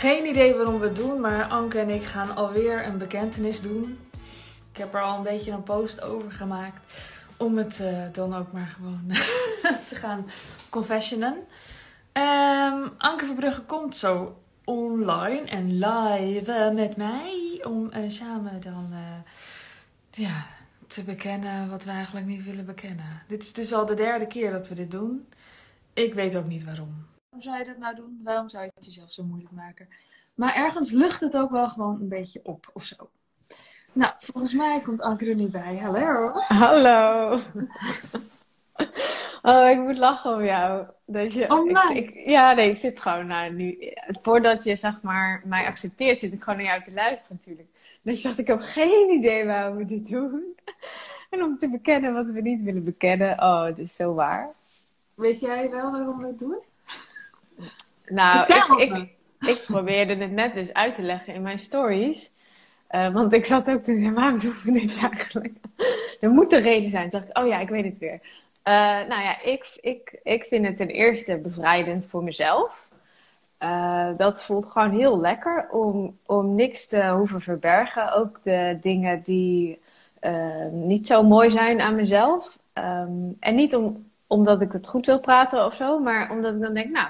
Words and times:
geen 0.00 0.26
idee 0.26 0.54
waarom 0.54 0.78
we 0.78 0.86
het 0.86 0.96
doen, 0.96 1.20
maar 1.20 1.44
Anke 1.44 1.78
en 1.78 1.90
ik 1.90 2.04
gaan 2.04 2.36
alweer 2.36 2.86
een 2.86 2.98
bekentenis 2.98 3.60
doen. 3.60 3.98
Ik 4.72 4.78
heb 4.78 4.94
er 4.94 5.02
al 5.02 5.16
een 5.16 5.22
beetje 5.22 5.50
een 5.50 5.62
post 5.62 6.02
over 6.02 6.32
gemaakt. 6.32 6.94
Om 7.36 7.56
het 7.56 7.80
eh, 7.80 7.98
dan 8.12 8.34
ook 8.34 8.52
maar 8.52 8.66
gewoon 8.66 9.02
te 9.88 9.94
gaan 9.94 10.26
confessionen. 10.68 11.36
Ehm, 12.12 12.88
Anke 12.98 13.24
Verbrugge 13.24 13.62
komt 13.62 13.96
zo 13.96 14.40
online 14.64 15.48
en 15.48 15.78
live 15.78 16.72
met 16.74 16.96
mij. 16.96 17.60
Om 17.66 17.90
eh, 17.90 18.02
samen 18.06 18.60
dan 18.60 18.88
eh, 18.92 19.32
ja, 20.10 20.46
te 20.86 21.02
bekennen 21.02 21.70
wat 21.70 21.84
we 21.84 21.90
eigenlijk 21.90 22.26
niet 22.26 22.44
willen 22.44 22.66
bekennen. 22.66 23.22
Dit 23.26 23.42
is 23.42 23.52
dus 23.52 23.72
al 23.72 23.86
de 23.86 23.94
derde 23.94 24.26
keer 24.26 24.52
dat 24.52 24.68
we 24.68 24.74
dit 24.74 24.90
doen. 24.90 25.28
Ik 25.92 26.14
weet 26.14 26.36
ook 26.36 26.46
niet 26.46 26.64
waarom. 26.64 27.09
Waarom 27.40 27.58
zou 27.62 27.68
je 27.68 27.80
dat 27.80 27.92
nou 27.92 27.94
doen? 27.94 28.20
Waarom 28.24 28.48
zou 28.48 28.64
je 28.64 28.70
het 28.74 28.84
jezelf 28.84 29.12
zo 29.12 29.22
moeilijk 29.24 29.52
maken? 29.52 29.88
Maar 30.34 30.54
ergens 30.54 30.90
lucht 30.90 31.20
het 31.20 31.36
ook 31.36 31.50
wel 31.50 31.68
gewoon 31.68 32.00
een 32.00 32.08
beetje 32.08 32.40
op 32.42 32.70
of 32.72 32.82
zo. 32.82 33.10
Nou, 33.92 34.12
volgens 34.16 34.54
mij 34.54 34.80
komt 34.80 35.00
Anke 35.00 35.26
er 35.28 35.34
nu 35.34 35.46
bij. 35.46 35.76
Hallo. 35.76 36.32
Hallo. 36.48 37.38
Oh, 39.42 39.68
ik 39.70 39.78
moet 39.78 39.98
lachen 39.98 40.34
om 40.34 40.44
jou. 40.44 40.86
Dat 41.06 41.32
je, 41.32 41.50
Oh, 41.50 41.70
ik, 41.70 42.08
ik- 42.08 42.28
ja, 42.28 42.52
nee, 42.52 42.70
ik 42.70 42.76
zit 42.76 43.00
gewoon 43.00 43.26
nou, 43.26 43.52
nu. 43.52 43.92
Voordat 44.22 44.64
je 44.64 44.76
zeg 44.76 45.02
maar 45.02 45.42
mij 45.44 45.66
accepteert, 45.66 46.18
zit 46.18 46.32
ik 46.32 46.42
gewoon 46.42 46.58
naar 46.58 46.68
jou 46.68 46.82
te 46.82 46.92
luisteren 46.92 47.36
natuurlijk. 47.36 47.68
Dus 48.02 48.16
ik 48.16 48.22
dacht, 48.22 48.38
ik 48.38 48.46
heb 48.46 48.58
geen 48.60 49.10
idee 49.10 49.44
waarom 49.46 49.76
we 49.76 49.84
dit 49.84 50.08
doen. 50.08 50.42
En 51.30 51.42
om 51.42 51.58
te 51.58 51.70
bekennen 51.70 52.14
wat 52.14 52.30
we 52.30 52.40
niet 52.40 52.62
willen 52.62 52.84
bekennen. 52.84 53.38
Oh, 53.42 53.64
het 53.64 53.78
is 53.78 53.94
zo 53.96 54.14
waar. 54.14 54.48
Weet 55.14 55.40
jij 55.40 55.70
wel 55.70 55.90
waarom 55.90 56.18
we 56.18 56.26
het 56.26 56.38
doen? 56.38 56.58
Nou, 58.10 58.54
ik, 58.54 58.92
ik, 58.92 59.08
ik 59.40 59.62
probeerde 59.66 60.16
het 60.16 60.30
net 60.30 60.54
dus 60.54 60.72
uit 60.72 60.94
te 60.94 61.02
leggen 61.02 61.34
in 61.34 61.42
mijn 61.42 61.58
stories. 61.58 62.32
Eh, 62.90 63.12
want 63.12 63.32
ik 63.32 63.44
zat 63.44 63.70
ook 63.70 63.82
te 63.82 63.92
denken, 63.92 64.14
waarom 64.14 64.38
doen 64.38 64.54
we 64.64 64.72
dit 64.72 64.98
eigenlijk? 65.02 65.54
er 66.20 66.30
moet 66.30 66.52
een 66.52 66.62
reden 66.62 66.90
zijn. 66.90 67.10
Toen 67.10 67.20
dacht 67.20 67.30
ik, 67.30 67.38
oh 67.38 67.48
ja, 67.48 67.58
ik 67.58 67.68
weet 67.68 67.84
het 67.84 67.98
weer. 67.98 68.20
Eh, 68.62 68.74
nou 69.08 69.22
ja, 69.22 69.42
ik, 69.42 69.78
ik, 69.80 70.20
ik 70.22 70.44
vind 70.44 70.66
het 70.66 70.76
ten 70.76 70.88
eerste 70.88 71.36
bevrijdend 71.36 72.06
voor 72.06 72.24
mezelf. 72.24 72.88
Eh, 73.58 74.16
dat 74.16 74.44
voelt 74.44 74.66
gewoon 74.66 74.90
heel 74.90 75.20
lekker 75.20 75.68
om, 75.70 76.18
om 76.26 76.54
niks 76.54 76.86
te 76.86 77.08
hoeven 77.08 77.40
verbergen. 77.40 78.12
Ook 78.12 78.40
de 78.42 78.78
dingen 78.80 79.22
die 79.22 79.78
niet 80.70 81.06
zo 81.06 81.22
mooi 81.22 81.50
zijn 81.50 81.80
aan 81.80 81.94
mezelf. 81.94 82.58
Ehm, 82.72 83.10
en 83.40 83.54
niet 83.54 83.76
om, 83.76 84.10
omdat 84.26 84.60
ik 84.60 84.72
het 84.72 84.88
goed 84.88 85.06
wil 85.06 85.20
praten 85.20 85.64
of 85.64 85.74
zo, 85.74 85.98
maar 85.98 86.30
omdat 86.30 86.54
ik 86.54 86.60
dan 86.60 86.74
denk, 86.74 86.90
nou, 86.90 87.08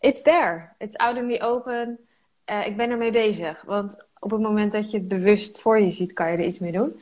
it's 0.00 0.22
there. 0.22 0.72
It's 0.78 0.96
out 0.96 1.16
in 1.16 1.28
the 1.28 1.40
open. 1.40 1.98
Eh, 2.44 2.66
ik 2.66 2.76
ben 2.76 2.90
ermee 2.90 3.10
bezig. 3.12 3.62
Want 3.66 4.04
op 4.18 4.30
het 4.30 4.40
moment 4.40 4.72
dat 4.72 4.90
je 4.90 4.96
het 4.98 5.08
bewust 5.08 5.60
voor 5.60 5.80
je 5.80 5.90
ziet, 5.90 6.12
kan 6.12 6.30
je 6.30 6.36
er 6.36 6.44
iets 6.44 6.58
mee 6.58 6.72
doen. 6.72 7.00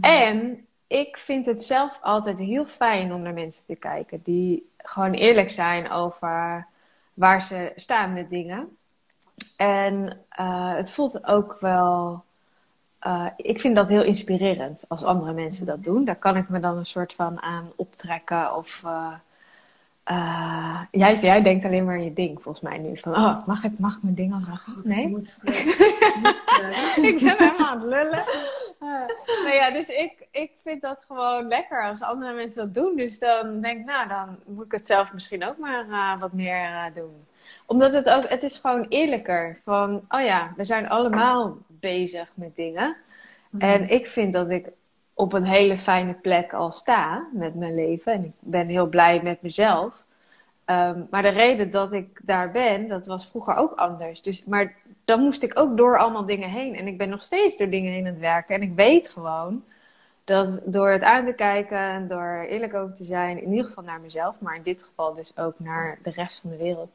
En 0.00 0.66
ik 0.86 1.16
vind 1.16 1.46
het 1.46 1.64
zelf 1.64 1.98
altijd 2.02 2.38
heel 2.38 2.66
fijn 2.66 3.12
om 3.12 3.22
naar 3.22 3.34
mensen 3.34 3.66
te 3.66 3.76
kijken 3.76 4.20
die 4.24 4.70
gewoon 4.78 5.12
eerlijk 5.12 5.50
zijn 5.50 5.90
over 5.90 6.66
waar 7.14 7.42
ze 7.42 7.72
staan 7.76 8.12
met 8.12 8.28
dingen. 8.30 8.76
En 9.56 10.24
eh, 10.28 10.74
het 10.74 10.90
voelt 10.90 11.26
ook 11.26 11.56
wel. 11.60 12.24
eh, 12.98 13.26
ik 13.36 13.60
vind 13.60 13.74
dat 13.76 13.88
heel 13.88 14.02
inspirerend 14.04 14.84
als 14.88 15.04
andere 15.04 15.32
mensen 15.32 15.66
dat 15.66 15.84
doen. 15.84 16.04
Daar 16.04 16.16
kan 16.16 16.36
ik 16.36 16.48
me 16.48 16.60
dan 16.60 16.76
een 16.76 16.86
soort 16.86 17.12
van 17.14 17.40
aan 17.42 17.72
optrekken. 17.76 18.54
Of 18.56 18.82
eh, 20.06 20.16
eh, 20.16 20.82
jij, 20.90 21.14
jij 21.14 21.42
denkt 21.42 21.64
alleen 21.64 21.84
maar 21.84 21.94
aan 21.94 22.04
je 22.04 22.12
ding, 22.12 22.42
volgens 22.42 22.64
mij 22.64 22.78
nu. 22.78 22.96
Van, 22.96 23.12
oh, 23.12 23.46
mag 23.46 23.64
ik, 23.64 23.78
mag 23.78 23.98
mijn 24.02 24.14
ding 24.14 24.32
al? 24.32 24.40
Ik 24.40 24.84
Nee? 24.84 25.08
moet 25.08 25.28
straks. 25.38 25.58
Ik 25.58 26.16
moet 26.22 26.42
straks. 26.46 26.96
ik 26.96 27.18
ben 27.20 27.36
helemaal 27.38 27.66
aan 27.66 27.80
het 27.80 27.88
lullen. 27.88 28.24
Uh, 28.82 28.88
nou 29.44 29.54
ja, 29.54 29.70
dus 29.70 29.88
ik, 29.88 30.26
ik 30.30 30.50
vind 30.64 30.80
dat 30.80 31.04
gewoon 31.06 31.48
lekker 31.48 31.84
als 31.84 32.02
andere 32.02 32.32
mensen 32.34 32.64
dat 32.64 32.74
doen. 32.84 32.96
Dus 32.96 33.18
dan 33.18 33.60
denk 33.60 33.78
ik, 33.78 33.84
nou, 33.84 34.08
dan 34.08 34.38
moet 34.46 34.64
ik 34.64 34.72
het 34.72 34.86
zelf 34.86 35.12
misschien 35.12 35.44
ook 35.44 35.58
maar 35.58 35.88
eh, 35.88 36.20
wat 36.20 36.32
meer 36.32 36.64
eh, 36.64 36.84
doen. 36.94 37.14
Omdat 37.66 37.92
het 37.92 38.08
ook, 38.08 38.28
het 38.28 38.42
is 38.42 38.56
gewoon 38.56 38.86
eerlijker. 38.88 39.60
Van, 39.64 40.04
oh 40.08 40.20
ja, 40.20 40.52
we 40.56 40.64
zijn 40.64 40.88
allemaal 40.88 41.56
bezig 41.68 42.32
met 42.34 42.56
dingen. 42.56 42.96
En 43.58 43.90
ik 43.90 44.06
vind 44.06 44.32
dat 44.32 44.50
ik 44.50 44.66
op 45.18 45.32
een 45.32 45.44
hele 45.44 45.78
fijne 45.78 46.12
plek 46.12 46.52
al 46.52 46.72
sta 46.72 47.26
met 47.32 47.54
mijn 47.54 47.74
leven. 47.74 48.12
En 48.12 48.24
ik 48.24 48.32
ben 48.38 48.66
heel 48.68 48.86
blij 48.86 49.20
met 49.22 49.42
mezelf. 49.42 50.04
Ehm, 50.64 51.00
maar 51.10 51.22
de 51.22 51.28
reden 51.28 51.70
dat 51.70 51.92
ik 51.92 52.20
daar 52.22 52.50
ben, 52.50 52.88
dat 52.88 53.06
was 53.06 53.26
vroeger 53.26 53.54
ook 53.56 53.72
anders. 53.74 54.22
Dus, 54.22 54.44
maar 54.44 54.74
dan 55.04 55.20
moest 55.20 55.42
ik 55.42 55.58
ook 55.58 55.76
door 55.76 55.98
allemaal 55.98 56.26
dingen 56.26 56.48
heen. 56.50 56.74
En 56.76 56.86
ik 56.86 56.98
ben 56.98 57.08
nog 57.08 57.22
steeds 57.22 57.56
door 57.56 57.68
dingen 57.68 57.92
heen 57.92 58.06
aan 58.06 58.12
het 58.12 58.20
werken. 58.20 58.54
En 58.54 58.62
ik 58.62 58.72
weet 58.74 59.08
gewoon 59.08 59.62
dat 60.24 60.60
door 60.64 60.88
het 60.90 61.02
aan 61.02 61.24
te 61.24 61.32
kijken 61.32 61.78
en 61.78 62.08
door 62.08 62.44
eerlijk 62.48 62.74
over 62.74 62.94
te 62.94 63.04
zijn, 63.04 63.42
in 63.42 63.50
ieder 63.50 63.64
geval 63.66 63.84
naar 63.84 64.00
mezelf, 64.00 64.40
maar 64.40 64.56
in 64.56 64.62
dit 64.62 64.82
geval 64.82 65.14
dus 65.14 65.36
ook 65.38 65.54
naar 65.58 65.98
de 66.02 66.10
rest 66.10 66.40
van 66.40 66.50
de 66.50 66.56
wereld. 66.56 66.90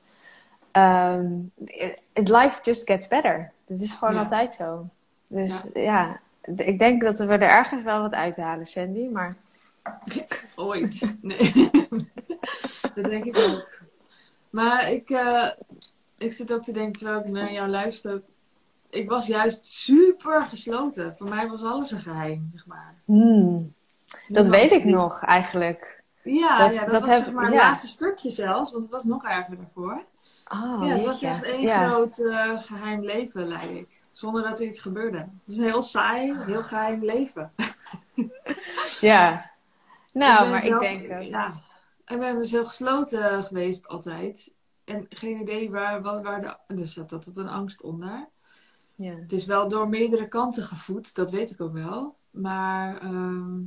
ehm, 0.71 1.25
it- 1.65 1.99
life 2.13 2.57
just 2.61 2.87
gets 2.87 3.07
better. 3.07 3.51
Dat 3.65 3.79
is 3.79 3.93
gewoon 3.93 4.13
Ja. 4.13 4.19
altijd 4.23 4.55
zo. 4.55 4.85
Dus 5.27 5.65
ja. 5.73 6.19
Ik 6.55 6.79
denk 6.79 7.01
dat 7.01 7.19
we 7.19 7.25
er 7.25 7.41
ergens 7.41 7.83
wel 7.83 8.01
wat 8.01 8.13
uithalen, 8.13 8.65
Sandy. 8.65 9.07
Maar 9.07 9.33
Ooit. 10.55 11.15
Nee. 11.21 11.69
dat 12.95 13.03
denk 13.05 13.23
ik 13.25 13.37
ook. 13.37 13.79
Maar 14.49 14.91
ik, 14.91 15.09
eh, 15.09 15.49
ik 16.17 16.33
zit 16.33 16.53
ook 16.53 16.63
te 16.63 16.71
denken 16.71 16.91
terwijl 16.99 17.19
ik 17.19 17.27
naar 17.31 17.51
jou 17.51 17.67
luister. 17.69 18.21
Ik 18.89 19.09
was 19.09 19.27
juist 19.27 19.65
super 19.65 20.41
gesloten. 20.41 21.15
Voor 21.15 21.29
mij 21.29 21.47
was 21.47 21.63
alles 21.63 21.91
een 21.91 22.01
geheim, 22.01 22.49
zeg 22.53 22.65
maar. 22.65 22.93
hmm, 23.05 23.73
dat 24.27 24.47
weet 24.47 24.71
ik 24.71 24.83
nog 24.83 25.21
eigenlijk. 25.23 26.03
Ja, 26.23 26.57
Dat- 26.57 26.73
ja, 26.73 26.81
dat, 26.81 26.91
dat 26.91 27.01
was 27.01 27.09
heb- 27.09 27.23
zeg 27.23 27.33
maar 27.33 27.45
het 27.45 27.53
ja. 27.53 27.59
laatste 27.59 27.87
stukje 27.87 28.29
zelfs. 28.29 28.71
Want 28.71 28.83
het 28.83 28.93
was 28.93 29.03
nog 29.03 29.23
erger 29.23 29.55
daarvoor. 29.57 30.03
Oh, 30.53 30.87
ja, 30.87 30.93
het 30.93 31.03
was 31.03 31.21
echt 31.21 31.43
één 31.43 31.61
Ja. 31.61 31.87
groot 31.89 32.17
eh, 32.19 32.59
geheim 32.59 33.03
leven, 33.03 33.47
leid 33.47 33.69
ik. 33.69 34.00
Zonder 34.21 34.43
dat 34.43 34.59
er 34.59 34.65
iets 34.65 34.79
gebeurde. 34.81 35.17
Het 35.17 35.27
was 35.45 35.57
een 35.57 35.63
heel 35.63 35.81
saai, 35.81 36.37
heel 36.45 36.63
geheim 36.63 37.03
leven. 37.05 37.51
Ja. 39.01 39.51
Nou, 40.13 40.45
Ik 40.45 40.51
maar 40.51 40.61
zelf- 40.61 40.83
ik 40.83 40.99
denk... 41.07 41.09
eh, 41.21 41.29
Ja, 41.29 41.53
ik 42.05 42.19
ben 42.19 42.37
dus 42.37 42.51
heel 42.51 42.65
gesloten 42.65 43.43
geweest 43.43 43.87
altijd. 43.87 44.53
En 44.83 45.05
geen 45.09 45.39
idee 45.41 45.71
waar, 45.71 46.01
waar, 46.01 46.21
waar 46.21 46.41
de... 46.67 46.75
Dus 46.75 46.93
zat 46.93 47.09
dat 47.09 47.31
een 47.37 47.47
angst 47.49 47.81
onder. 47.81 48.27
ja. 48.95 49.13
Het 49.15 49.31
is 49.31 49.45
wel 49.45 49.67
door 49.67 49.89
meerdere 49.89 50.27
kanten 50.27 50.63
gevoed, 50.63 51.15
dat 51.15 51.31
weet 51.31 51.51
ik 51.51 51.61
ook 51.61 51.73
wel. 51.73 52.15
Maar, 52.31 52.97
ehm, 53.01 53.59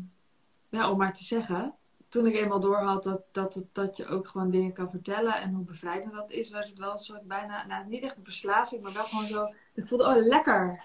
ja, 0.68 0.90
om 0.90 0.98
maar 0.98 1.14
te 1.14 1.24
zeggen. 1.24 1.74
Toen 2.08 2.26
ik 2.26 2.34
eenmaal 2.34 2.60
doorhad 2.60 3.04
dat, 3.04 3.20
dat, 3.32 3.54
het- 3.54 3.68
dat 3.74 3.96
je 3.96 4.06
ook 4.06 4.28
gewoon 4.28 4.50
dingen 4.50 4.72
kan 4.72 4.90
vertellen 4.90 5.40
en 5.40 5.54
hoe 5.54 5.64
bevrijdend 5.64 6.12
dat 6.12 6.30
is, 6.30 6.50
werd 6.50 6.68
het 6.68 6.78
wel 6.78 6.92
een 6.92 6.98
soort 6.98 7.22
bijna, 7.22 7.66
nou 7.66 7.86
niet 7.86 8.02
echt 8.02 8.18
een 8.18 8.24
verslaving, 8.24 8.82
maar 8.82 8.92
wel 8.92 9.04
gewoon 9.04 9.26
zo. 9.26 9.54
Ik 9.74 9.86
voelde, 9.86 10.04
oh 10.04 10.26
lekker. 10.26 10.82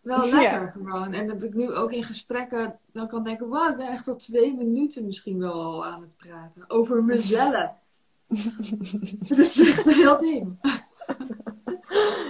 Wel 0.00 0.28
lekker 0.28 0.72
gewoon. 0.72 1.12
En 1.12 1.26
dat 1.26 1.42
ik 1.42 1.54
nu 1.54 1.72
ook 1.72 1.92
in 1.92 2.04
gesprekken 2.04 2.78
dan 2.92 3.08
kan 3.08 3.24
denken, 3.24 3.48
wow, 3.48 3.70
ik 3.70 3.76
ben 3.76 3.88
echt 3.88 4.08
al 4.08 4.16
twee 4.16 4.56
minuten 4.56 5.04
misschien 5.04 5.38
wel 5.38 5.52
al 5.52 5.86
aan 5.86 6.00
het 6.00 6.16
praten. 6.16 6.70
Over 6.70 7.04
mezelf. 7.04 7.70
dat 9.28 9.38
is 9.38 9.66
echt 9.68 9.86
een 9.86 9.92
heel 9.92 10.18
ding. 10.18 10.58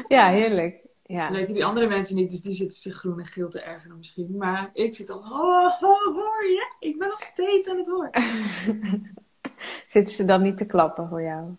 ja, 0.08 0.30
heerlijk. 0.30 0.86
Ja. 1.06 1.30
Weten 1.30 1.54
die 1.54 1.64
andere 1.64 1.86
mensen 1.86 2.16
niet, 2.16 2.30
dus 2.30 2.42
die 2.42 2.54
zitten 2.54 2.78
zich 2.78 2.96
groen 2.96 3.18
en 3.18 3.26
geel 3.26 3.48
te 3.48 3.60
ergeren 3.60 3.96
misschien. 3.96 4.36
Maar 4.36 4.70
ik 4.72 4.94
zit 4.94 5.10
al, 5.10 5.18
oh, 5.18 5.82
oh, 5.82 6.14
hoor 6.14 6.44
je? 6.44 6.74
Ik 6.80 6.98
ben 6.98 7.08
nog 7.08 7.20
steeds 7.20 7.68
aan 7.68 7.76
het 7.76 7.88
woord. 7.88 8.18
Zitten 9.86 10.14
ze 10.14 10.24
dan 10.24 10.42
niet 10.42 10.56
te 10.56 10.66
klappen 10.66 11.08
voor 11.08 11.22
jou? 11.22 11.54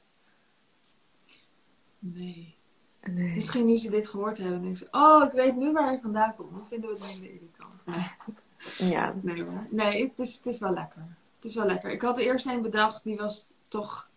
Nee. 2.00 2.59
Nee. 3.04 3.36
Misschien 3.36 3.66
nu 3.66 3.78
ze 3.78 3.90
dit 3.90 4.08
gehoord 4.08 4.38
hebben, 4.38 4.62
denken 4.62 4.78
ze, 4.78 4.88
oh, 4.92 5.24
ik 5.26 5.32
weet 5.32 5.56
nu 5.56 5.72
waar 5.72 5.94
ik 5.94 6.02
vandaan 6.02 6.36
kom. 6.36 6.48
Dan 6.54 6.68
vinden 6.68 6.90
we 6.90 6.96
het 6.96 7.12
minder 7.12 7.32
irritant. 7.32 7.86
Nee, 7.86 8.90
Ja. 8.90 9.14
nee. 9.22 9.46
Nee, 9.72 10.04
het 10.10 10.20
is, 10.20 10.36
het 10.36 10.46
is 10.46 10.60
wel 10.60 10.74
lekker. 10.74 11.08
Het 11.36 11.46
is 11.46 11.56
wel 11.56 11.66
lekker. 11.66 11.92
Ik 11.92 12.02
had 12.02 12.18
er 12.18 12.24
eerst 12.24 12.46
een 12.46 12.62
bedacht, 12.62 13.04
die 13.04 13.18
was 13.18 13.54
toch... 13.68 14.10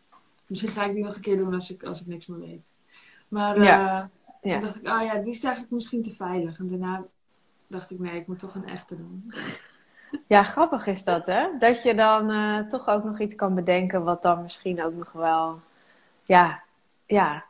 Misschien 0.47 0.71
ga 0.71 0.85
ik 0.85 0.93
die 0.93 1.05
nog 1.05 1.15
een 1.15 1.21
keer 1.21 1.37
doen 1.37 1.55
als 1.55 1.71
ik, 1.71 1.83
als 1.83 2.01
ik 2.01 2.07
niks 2.07 2.27
meer 2.27 2.39
weet. 2.41 2.73
Maar 3.29 3.57
eh, 3.57 3.65
Ja. 3.65 4.11
Ja. 4.43 4.53
toen 4.53 4.61
dacht 4.61 4.77
ik, 4.77 4.89
oh 4.89 5.03
ja, 5.03 5.15
die 5.15 5.31
is 5.33 5.45
eigenlijk 5.45 5.75
misschien 5.75 6.03
te 6.03 6.15
veilig. 6.15 6.59
En 6.59 6.67
daarna 6.67 7.05
dacht 7.67 7.91
ik, 7.91 7.99
nee, 7.99 8.21
ik 8.21 8.27
moet 8.27 8.39
toch 8.39 8.55
een 8.55 8.69
echte 8.69 8.97
doen. 8.97 9.33
ja, 10.27 10.43
grappig 10.43 10.87
is 10.87 11.05
dat, 11.05 11.27
hè? 11.27 11.47
Dat 11.59 11.83
je 11.83 11.95
dan 11.95 12.31
eh, 12.31 12.59
toch 12.59 12.89
ook 12.89 13.05
nog 13.05 13.21
iets 13.21 13.35
kan 13.35 13.55
bedenken 13.55 14.05
wat 14.05 14.23
dan 14.23 14.43
misschien 14.43 14.85
ook 14.85 14.95
nog 14.95 15.13
wel... 15.13 15.61
Ja, 16.25 16.63
ja. 17.07 17.45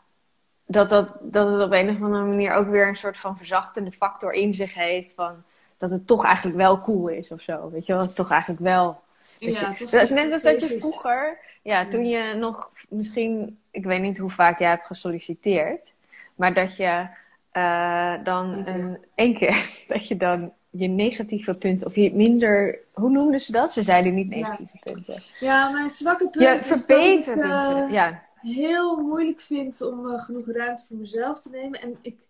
Dat, 0.73 0.89
dat, 0.89 1.13
dat 1.21 1.53
het 1.53 1.63
op 1.63 1.73
een 1.73 1.91
of 1.91 2.03
andere 2.03 2.25
manier 2.25 2.53
ook 2.55 2.69
weer 2.69 2.89
een 2.89 2.97
soort 2.97 3.17
van 3.19 3.37
verzachtende 3.37 3.93
factor 3.93 4.33
in 4.33 4.55
zich 4.55 4.75
heeft. 4.75 5.13
Van 5.17 5.43
dat 5.79 5.91
het 5.91 6.07
toch 6.07 6.25
eigenlijk 6.25 6.57
wel 6.57 6.79
cool 6.79 7.09
is 7.09 7.33
of 7.33 7.41
zo. 7.41 7.71
Weet 7.71 7.87
je 7.87 7.93
wel? 7.93 8.01
Dat 8.01 8.07
het 8.07 8.17
toch 8.17 8.31
eigenlijk 8.31 8.63
wel... 8.63 9.01
Weet 9.39 9.59
je, 9.59 9.67
het 9.67 9.79
was 9.81 9.91
dat 9.91 10.03
is 10.03 10.11
net 10.11 10.33
als 10.33 10.43
dat 10.43 10.61
je 10.61 10.77
vroeger, 10.79 11.39
ja, 11.63 11.89
toen 11.89 12.07
je 12.09 12.35
nog 12.35 12.73
misschien, 12.89 13.59
ik 13.71 13.85
weet 13.85 14.01
niet 14.01 14.19
hoe 14.19 14.31
vaak 14.31 14.59
jij 14.59 14.69
hebt 14.69 14.87
gesolliciteerd, 14.87 15.93
Maar 16.35 16.55
dat 16.55 16.77
je 16.77 17.07
uh, 17.53 18.15
dan 18.25 18.67
een, 18.67 18.99
één 19.15 19.35
keer, 19.35 19.67
dat 19.89 20.09
je 20.09 20.17
dan 20.17 20.53
je 20.71 20.89
negatieve 20.89 21.55
punten, 21.55 21.87
of 21.87 21.95
je 21.95 22.15
minder, 22.15 22.79
hoe 22.93 23.11
noemden 23.11 23.41
ze 23.41 23.53
dat? 23.53 23.73
Ze 23.73 23.83
zeiden 23.83 24.15
niet 24.15 24.31
Ja. 24.31 24.37
negatieve 24.37 24.79
punten. 24.85 25.23
Ja, 25.41 25.69
mijn 25.71 25.91
zwakke 25.91 26.31
punt 26.31 26.45
Ja, 26.45 26.53
is 26.53 26.69
dat 26.69 26.79
ik 26.79 26.85
verbeteringen. 26.85 27.77
het 27.77 27.89
eh, 27.89 27.95
ja, 27.95 28.23
heel 28.43 28.97
moeilijk 28.97 29.41
vind 29.41 29.83
om 29.83 30.11
eh, 30.13 30.21
genoeg 30.21 30.47
ruimte 30.47 30.85
voor 30.87 30.97
mezelf 30.97 31.41
te 31.41 31.51
nemen. 31.51 31.81
En 31.81 31.97
ik, 32.03 32.21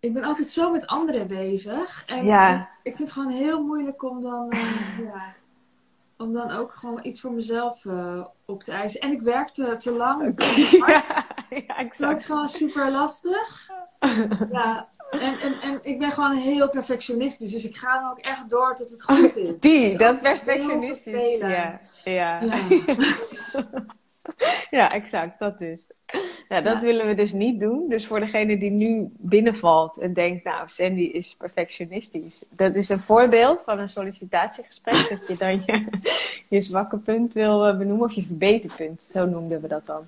ik 0.00 0.12
ben 0.12 0.24
altijd 0.24 0.48
zo 0.48 0.70
met 0.70 0.86
anderen 0.86 1.26
bezig. 1.26 2.02
En 2.06 2.24
Ja. 2.24 2.54
ik, 2.54 2.66
ik 2.82 2.96
vind 2.96 2.98
het 2.98 3.12
gewoon 3.12 3.30
heel 3.32 3.62
moeilijk 3.64 4.02
om 4.02 4.22
dan, 4.22 4.50
eh, 4.50 4.98
ja, 5.12 5.34
om 6.18 6.32
dan 6.32 6.50
ook 6.50 6.74
gewoon 6.74 7.00
iets 7.02 7.20
voor 7.20 7.32
mezelf 7.32 7.84
eh, 7.84 8.24
op 8.44 8.62
te 8.64 8.72
eisen. 8.72 9.00
En 9.00 9.10
ik 9.12 9.22
werkte 9.22 9.76
te 9.76 9.92
lang, 9.96 10.20
hard. 10.40 10.86
ja, 10.86 10.86
ja, 10.86 11.26
Dat 11.48 11.60
is 11.60 11.64
exact. 11.76 12.24
gewoon 12.24 12.48
super 12.48 12.90
lastig. 12.90 13.70
Ja, 14.50 14.88
en, 15.10 15.38
en, 15.38 15.60
en 15.60 15.78
ik 15.82 15.98
ben 15.98 16.10
gewoon 16.12 16.36
heel 16.36 16.68
perfectionistisch. 16.68 17.52
Dus 17.52 17.64
ik 17.64 17.76
ga 17.76 18.00
dan 18.00 18.10
ook 18.10 18.18
echt 18.18 18.50
door 18.50 18.74
tot 18.74 18.90
het 18.90 19.02
goed 19.02 19.36
is. 19.36 19.58
Die, 19.60 19.96
dat 19.98 20.10
Heel 20.10 20.20
perfectionistisch. 20.20 21.34
Ja, 21.38 21.80
ja. 22.04 22.40
Ja. 22.42 22.60
Ja, 24.80 24.90
exact, 24.90 25.38
dat 25.38 25.58
dus. 25.58 25.86
Dat 26.48 26.64
Ja. 26.64 26.80
willen 26.80 27.06
we 27.06 27.14
dus 27.14 27.32
niet 27.32 27.60
doen. 27.60 27.88
Dus 27.88 28.06
voor 28.06 28.20
degene 28.20 28.58
die 28.58 28.70
nu 28.70 29.08
binnenvalt 29.10 29.98
en 29.98 30.12
denkt, 30.12 30.44
nou, 30.44 30.60
Sandy 30.66 31.02
is 31.02 31.34
perfectionistisch. 31.36 32.44
Dat 32.50 32.74
is 32.74 32.88
een 32.88 32.98
voorbeeld 32.98 33.62
van 33.66 33.78
een 33.78 33.88
sollicitatiegesprek. 33.88 35.08
dat 35.08 35.28
je 35.28 35.36
dan 35.36 35.62
je, 35.66 35.86
je 36.56 36.60
zwakke 36.60 36.96
punt 36.98 37.34
wil 37.34 37.66
eh, 37.66 37.78
benoemen, 37.78 38.06
of 38.06 38.12
je 38.12 38.22
verbeterpunt. 38.22 39.02
Zo 39.02 39.26
noemden 39.26 39.60
we 39.60 39.68
dat 39.68 39.86
dan. 39.86 40.02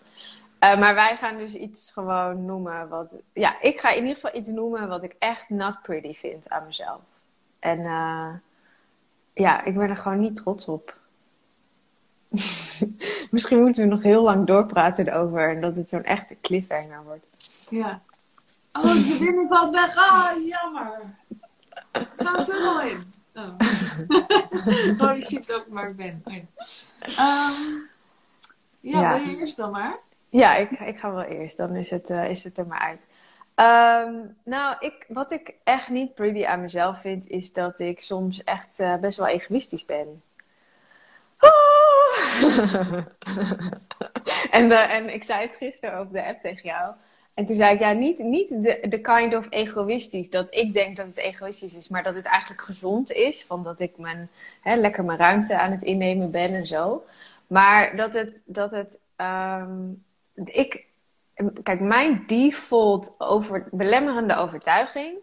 Eh, 0.58 0.78
maar 0.78 0.94
wij 0.94 1.16
gaan 1.16 1.38
dus 1.38 1.54
iets 1.54 1.90
gewoon 1.90 2.44
noemen 2.44 2.88
wat... 2.88 3.14
Ja, 3.32 3.60
ik 3.62 3.80
ga 3.80 3.90
in 3.90 4.00
ieder 4.00 4.14
geval 4.14 4.40
iets 4.40 4.48
noemen 4.48 4.88
wat 4.88 5.02
ik 5.02 5.14
echt 5.18 5.48
not 5.48 5.82
pretty 5.82 6.12
vind 6.12 6.48
aan 6.48 6.66
mezelf. 6.66 7.00
En 7.58 7.78
eh, 7.78 8.28
ja, 9.34 9.64
ik 9.64 9.74
ben 9.74 9.88
er 9.88 9.96
gewoon 9.96 10.20
niet 10.20 10.36
trots 10.36 10.66
op. 10.66 10.96
Misschien 13.31 13.61
moeten 13.61 13.83
we 13.83 13.88
nog 13.88 14.03
heel 14.03 14.23
lang 14.23 14.47
doorpraten 14.47 15.09
erover 15.09 15.50
en 15.50 15.61
dat 15.61 15.77
het 15.77 15.88
zo'n 15.88 16.05
echte 16.05 16.37
cliffhanger 16.41 17.05
wordt. 17.05 17.27
Ja. 17.71 18.03
Oh, 18.73 18.83
de 18.83 19.00
verbinding 19.00 19.49
valt 19.49 19.71
weg. 19.71 19.97
Ah, 19.97 20.31
jammer. 20.44 21.00
Ga 22.17 22.38
een 22.38 22.44
tunnel 22.44 22.81
in. 22.81 22.99
Oh. 23.35 23.59
Holy 25.09 25.21
shit, 25.21 25.53
ook 25.53 25.69
maar 25.69 25.88
ik 25.88 25.97
ben. 25.97 26.23
Oh, 26.25 26.35
ja. 26.35 26.41
Ehm, 27.00 27.62
ja, 28.81 29.00
Ja. 29.00 29.19
wil 29.19 29.29
je 29.29 29.37
eerst 29.37 29.56
dan 29.56 29.71
maar? 29.71 29.97
Ja, 30.29 30.55
ik, 30.56 30.71
ik 30.71 30.99
ga 30.99 31.12
wel 31.12 31.23
eerst, 31.23 31.56
dan 31.56 31.77
is 31.77 31.91
het, 31.91 32.11
eh, 32.11 32.31
is 32.31 32.44
het 32.44 32.59
er 32.59 32.67
maar 32.67 32.79
uit. 32.81 33.00
Ehm, 33.55 34.15
nou, 34.44 34.77
ik, 34.81 35.05
wat 35.09 35.33
ik 35.33 35.55
echt 35.65 35.88
niet 35.88 36.15
pretty 36.15 36.44
aan 36.44 36.61
mezelf 36.61 37.00
vind, 37.00 37.29
is 37.29 37.53
dat 37.53 37.81
ik 37.81 38.00
soms 38.00 38.44
echt 38.44 38.79
eh, 38.81 38.97
best 38.97 39.19
wel 39.19 39.27
egoïstisch 39.27 39.85
ben. 39.85 40.23
Ah! 41.38 41.75
en, 44.50 44.70
eh, 44.72 44.94
en 44.94 45.14
ik 45.14 45.24
zei 45.24 45.46
het 45.46 45.56
gisteren 45.56 46.00
op 46.00 46.12
de 46.12 46.24
app 46.24 46.42
tegen 46.42 46.68
jou. 46.68 46.94
En 47.34 47.46
toen 47.46 47.56
zei 47.56 47.74
ik, 47.74 47.80
ja, 47.80 47.92
niet, 47.92 48.18
niet 48.18 48.48
de, 48.48 48.86
de 48.88 49.00
kind 49.00 49.34
of 49.34 49.46
egoïstisch. 49.50 50.30
Dat 50.30 50.46
ik 50.50 50.72
denk 50.72 50.96
dat 50.96 51.06
het 51.06 51.16
egoïstisch 51.16 51.74
is, 51.74 51.88
maar 51.88 52.02
dat 52.02 52.14
het 52.14 52.24
eigenlijk 52.24 52.62
gezond 52.62 53.12
is. 53.12 53.44
Van 53.44 53.62
dat 53.62 53.80
ik 53.80 53.98
mijn, 53.98 54.28
hè, 54.60 54.74
lekker 54.74 55.04
mijn 55.04 55.18
ruimte 55.18 55.58
aan 55.58 55.70
het 55.70 55.82
innemen 55.82 56.30
ben 56.30 56.54
en 56.54 56.62
zo. 56.62 57.04
Maar 57.46 57.96
dat 57.96 58.14
het, 58.14 58.42
dat 58.44 58.70
het 58.70 58.98
ehm, 59.16 59.90
ik, 60.44 60.86
kijk, 61.62 61.80
mijn 61.80 62.24
default 62.26 63.14
over, 63.18 63.68
belemmerende 63.70 64.36
overtuiging 64.36 65.20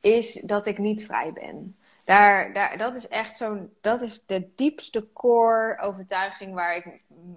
is 0.00 0.32
dat 0.32 0.66
ik 0.66 0.78
niet 0.78 1.04
vrij 1.04 1.32
ben. 1.32 1.76
Daar, 2.06 2.52
daar, 2.52 2.78
dat 2.78 2.96
is 2.96 3.08
echt 3.08 3.36
zo'n, 3.36 3.72
dat 3.80 4.02
is 4.02 4.26
de 4.26 4.48
diepste 4.56 5.06
core 5.12 5.78
overtuiging 5.80 6.54
waar 6.54 6.76
ik 6.76 6.86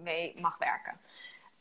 mee 0.04 0.36
mag 0.42 0.58
werken. 0.58 0.94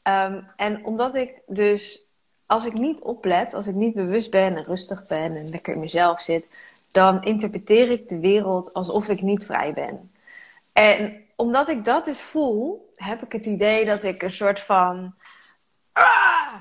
Ehm, 0.02 0.43
en 0.56 0.84
omdat 0.84 1.14
ik 1.14 1.31
dus, 1.46 2.05
als 2.46 2.66
ik 2.66 2.72
niet 2.72 3.00
oplet, 3.00 3.55
als 3.55 3.66
ik 3.66 3.75
niet 3.75 3.94
bewust 3.94 4.31
ben 4.31 4.56
en 4.56 4.64
rustig 4.64 5.08
ben 5.08 5.37
en 5.37 5.49
lekker 5.49 5.75
in 5.75 5.81
mezelf 5.81 6.20
zit, 6.20 6.46
dan 6.93 7.25
interpreteer 7.25 7.90
ik 7.90 8.08
de 8.08 8.19
wereld 8.19 8.72
alsof 8.72 9.08
ik 9.08 9.20
niet 9.20 9.46
vrij 9.46 9.72
ben. 9.72 10.10
En 10.72 11.25
omdat 11.37 11.69
ik 11.69 11.84
dat 11.84 12.05
dus 12.05 12.20
voel, 12.20 12.93
heb 12.94 13.22
ik 13.22 13.32
het 13.32 13.46
idee 13.46 13.84
dat 13.84 14.05
ik 14.05 14.22
een 14.22 14.32
soort 14.32 14.60
van 14.60 15.14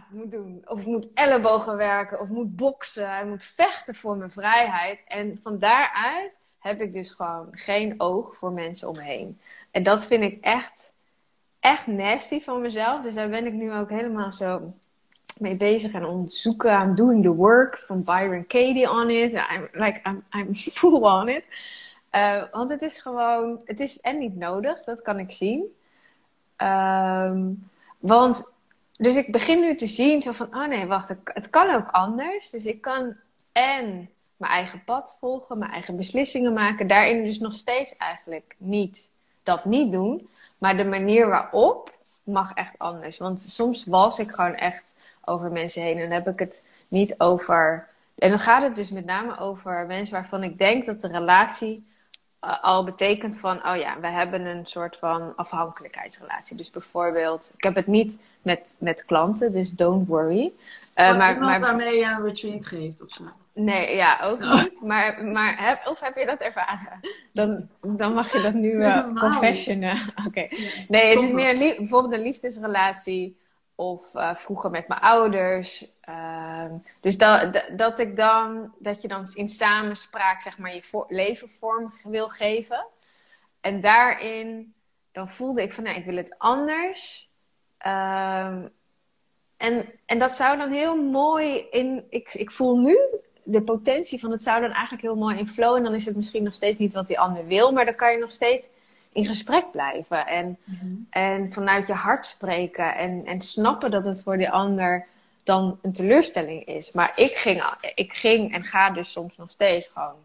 moet 0.09 0.31
doen. 0.31 0.63
Of 0.65 0.85
moet 0.85 1.07
ellebogen 1.13 1.77
werken, 1.77 2.19
of 2.19 2.27
moet 2.27 2.55
boksen, 2.55 3.09
en 3.09 3.29
moet 3.29 3.43
vechten 3.43 3.95
voor 3.95 4.17
mijn 4.17 4.31
vrijheid. 4.31 4.99
En 5.07 5.39
van 5.43 5.59
daaruit 5.59 6.37
heb 6.59 6.81
ik 6.81 6.93
dus 6.93 7.11
gewoon 7.11 7.47
geen 7.51 7.93
oog 7.97 8.35
voor 8.35 8.51
mensen 8.51 8.87
om 8.87 8.95
me 8.95 9.03
heen. 9.03 9.39
En 9.71 9.83
dat 9.83 10.07
vind 10.07 10.23
ik 10.23 10.43
echt, 10.43 10.91
echt 11.59 11.87
nasty 11.87 12.41
van 12.41 12.61
mezelf. 12.61 13.01
Dus 13.01 13.13
daar 13.13 13.29
ben 13.29 13.45
ik 13.45 13.53
nu 13.53 13.73
ook 13.73 13.89
helemaal 13.89 14.31
zo 14.31 14.61
mee 15.37 15.55
bezig 15.55 15.93
en 15.93 16.05
onderzoeken. 16.05 16.81
I'm 16.81 16.95
doing 16.95 17.23
the 17.23 17.33
work 17.33 17.83
van 17.85 18.03
Byron 18.03 18.47
Katie 18.47 18.91
on 18.91 19.09
it. 19.09 19.33
I'm, 19.33 19.67
like, 19.71 19.99
I'm, 20.09 20.23
I'm 20.33 20.55
full 20.79 21.01
on 21.01 21.29
it. 21.29 21.43
Uh, 22.11 22.43
want 22.51 22.69
het 22.69 22.81
is 22.81 22.99
gewoon, 22.99 23.61
het 23.65 23.79
is 23.79 23.99
en 23.99 24.17
niet 24.17 24.35
nodig, 24.35 24.83
dat 24.83 25.01
kan 25.01 25.19
ik 25.19 25.31
zien. 25.31 25.75
Um, 26.57 27.69
want, 27.99 28.55
dus 28.97 29.15
ik 29.15 29.31
begin 29.31 29.59
nu 29.59 29.75
te 29.75 29.87
zien 29.87 30.21
zo 30.21 30.31
van, 30.31 30.55
oh 30.55 30.67
nee, 30.67 30.85
wacht, 30.85 31.15
het 31.23 31.49
kan 31.49 31.69
ook 31.69 31.87
anders. 31.91 32.49
Dus 32.49 32.65
ik 32.65 32.81
kan 32.81 33.15
en 33.51 34.09
mijn 34.37 34.51
eigen 34.51 34.83
pad 34.83 35.17
volgen, 35.19 35.57
mijn 35.57 35.71
eigen 35.71 35.95
beslissingen 35.95 36.53
maken. 36.53 36.87
Daarin 36.87 37.23
dus 37.23 37.39
nog 37.39 37.53
steeds 37.53 37.95
eigenlijk 37.97 38.55
niet 38.57 39.11
dat 39.43 39.65
niet 39.65 39.91
doen. 39.91 40.29
Maar 40.59 40.77
de 40.77 40.85
manier 40.85 41.27
waarop 41.27 41.95
mag 42.23 42.53
echt 42.53 42.77
anders. 42.77 43.17
Want 43.17 43.41
soms 43.41 43.85
was 43.85 44.19
ik 44.19 44.31
gewoon 44.31 44.55
echt 44.55 44.93
over 45.25 45.51
mensen 45.51 45.81
heen. 45.81 45.95
En 45.95 46.01
dan 46.01 46.11
heb 46.11 46.27
ik 46.27 46.39
het 46.39 46.85
niet 46.89 47.19
over. 47.19 47.87
En 48.15 48.29
dan 48.29 48.39
gaat 48.39 48.63
het 48.63 48.75
dus 48.75 48.89
met 48.89 49.05
name 49.05 49.37
over 49.39 49.85
mensen 49.85 50.13
waarvan 50.13 50.43
ik 50.43 50.57
denk 50.57 50.85
dat 50.85 51.01
de 51.01 51.07
relatie 51.07 51.83
al 52.39 52.83
betekent 52.83 53.37
van, 53.37 53.67
oh 53.67 53.75
ja, 53.75 53.99
we 53.99 54.07
hebben 54.07 54.45
een 54.45 54.65
soort 54.65 54.97
van 54.97 55.35
afhankelijkheidsrelatie. 55.35 56.57
Dus 56.57 56.69
bijvoorbeeld, 56.69 57.51
ik 57.57 57.63
heb 57.63 57.75
het 57.75 57.87
niet 57.87 58.19
met, 58.41 58.75
met 58.79 59.05
klanten, 59.05 59.51
dus 59.51 59.71
don't 59.71 60.07
worry. 60.07 60.51
Uh, 60.95 61.17
maar, 61.17 61.39
maar 61.39 61.59
waarmee 61.59 61.97
je 61.97 62.05
een 62.05 62.23
retreat 62.23 62.65
geeft 62.65 63.01
of 63.01 63.09
zo. 63.09 63.23
Nee, 63.53 63.95
ja, 63.95 64.19
ook 64.23 64.41
oh. 64.41 64.53
niet. 64.53 64.81
Maar, 64.81 65.25
maar 65.25 65.67
heb, 65.67 65.87
of 65.87 65.99
heb 65.99 66.17
je 66.17 66.25
dat 66.25 66.39
ervaren? 66.39 66.99
Dan, 67.33 67.67
dan 67.81 68.13
mag 68.13 68.33
je 68.33 68.41
dat 68.41 68.53
nu 68.53 68.71
uh, 68.71 69.13
confessionen. 69.13 69.97
Oké. 70.27 70.27
Okay. 70.27 70.49
Nee, 70.87 71.15
het 71.15 71.23
is 71.23 71.31
meer 71.31 71.49
een 71.49 71.75
bijvoorbeeld 71.77 72.13
een 72.13 72.21
liefdesrelatie. 72.21 73.37
Of 73.79 74.13
uh, 74.15 74.35
vroeger 74.35 74.71
met 74.71 74.87
mijn 74.87 74.99
ouders. 74.99 75.93
Uh, 76.09 76.65
dus 77.01 77.17
dat, 77.17 77.65
dat 77.75 77.99
ik 77.99 78.17
dan, 78.17 78.73
dat 78.79 79.01
je 79.01 79.07
dan 79.07 79.27
in 79.33 79.49
samenspraak 79.49 80.41
zeg 80.41 80.57
maar 80.57 80.73
je 80.73 80.83
voor, 80.83 81.05
leven 81.07 81.49
vorm 81.59 81.93
wil 82.03 82.29
geven. 82.29 82.85
En 83.61 83.81
daarin, 83.81 84.73
dan 85.11 85.29
voelde 85.29 85.61
ik 85.61 85.73
van, 85.73 85.83
nou, 85.83 85.97
ik 85.97 86.05
wil 86.05 86.15
het 86.15 86.35
anders. 86.37 87.29
Um, 87.85 88.71
en, 89.57 89.85
en 90.05 90.19
dat 90.19 90.31
zou 90.31 90.57
dan 90.57 90.71
heel 90.71 90.95
mooi 90.95 91.67
in, 91.71 92.05
ik, 92.09 92.33
ik 92.33 92.51
voel 92.51 92.77
nu 92.77 92.99
de 93.43 93.61
potentie 93.61 94.19
van 94.19 94.31
het 94.31 94.43
zou 94.43 94.61
dan 94.61 94.71
eigenlijk 94.71 95.01
heel 95.01 95.15
mooi 95.15 95.37
in 95.37 95.47
flow. 95.47 95.75
En 95.75 95.83
dan 95.83 95.93
is 95.93 96.05
het 96.05 96.15
misschien 96.15 96.43
nog 96.43 96.53
steeds 96.53 96.77
niet 96.77 96.93
wat 96.93 97.07
die 97.07 97.19
ander 97.19 97.45
wil, 97.47 97.71
maar 97.71 97.85
dan 97.85 97.95
kan 97.95 98.11
je 98.11 98.17
nog 98.17 98.31
steeds 98.31 98.67
in 99.11 99.25
gesprek 99.25 99.71
blijven. 99.71 100.27
En, 100.27 100.57
mm-hmm. 100.63 101.07
en 101.09 101.53
vanuit 101.53 101.87
je 101.87 101.93
hart 101.93 102.25
spreken. 102.25 102.95
En, 102.95 103.25
en 103.25 103.41
snappen 103.41 103.91
dat 103.91 104.05
het 104.05 104.23
voor 104.23 104.37
die 104.37 104.49
ander 104.49 105.05
dan 105.43 105.79
een 105.81 105.91
teleurstelling 105.91 106.65
is. 106.65 106.91
Maar 106.91 107.11
ik 107.15 107.31
ging, 107.31 107.63
ik 107.95 108.13
ging 108.13 108.53
en 108.53 108.63
ga 108.63 108.89
dus 108.89 109.11
soms 109.11 109.37
nog 109.37 109.49
steeds 109.49 109.89
gewoon 109.93 110.15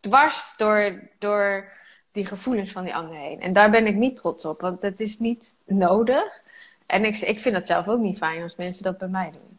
dwars 0.00 0.44
door, 0.56 1.00
door 1.18 1.72
die 2.12 2.26
gevoelens 2.26 2.72
van 2.72 2.84
die 2.84 2.94
ander 2.94 3.16
heen. 3.16 3.40
En 3.40 3.52
daar 3.52 3.70
ben 3.70 3.86
ik 3.86 3.94
niet 3.94 4.16
trots 4.16 4.44
op, 4.44 4.60
want 4.60 4.82
het 4.82 5.00
is 5.00 5.18
niet 5.18 5.56
nodig. 5.64 6.24
En 6.86 7.04
ik, 7.04 7.18
ik 7.18 7.38
vind 7.38 7.54
het 7.54 7.66
zelf 7.66 7.88
ook 7.88 8.00
niet 8.00 8.18
fijn 8.18 8.42
als 8.42 8.56
mensen 8.56 8.82
dat 8.82 8.98
bij 8.98 9.08
mij 9.08 9.30
doen. 9.30 9.58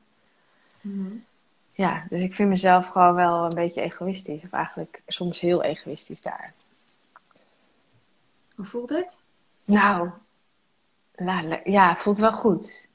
Mm-hmm. 0.82 1.24
Ja, 1.74 2.06
dus 2.10 2.22
ik 2.22 2.34
vind 2.34 2.50
mezelf 2.50 2.88
gewoon 2.88 3.16
wel 3.16 3.44
een 3.44 3.56
beetje 3.56 3.82
egoïstisch. 3.82 4.44
Of 4.44 4.52
eigenlijk 4.52 5.02
soms 5.08 5.40
heel 5.40 5.64
egoïstisch 5.64 6.22
daar. 6.22 6.54
Hoe 8.62 8.70
voelt 8.70 8.90
het? 8.90 9.22
Nou, 9.66 10.10
ja, 11.64 11.96
voelt 11.96 12.20
wel 12.20 12.32
goed. 12.32 12.88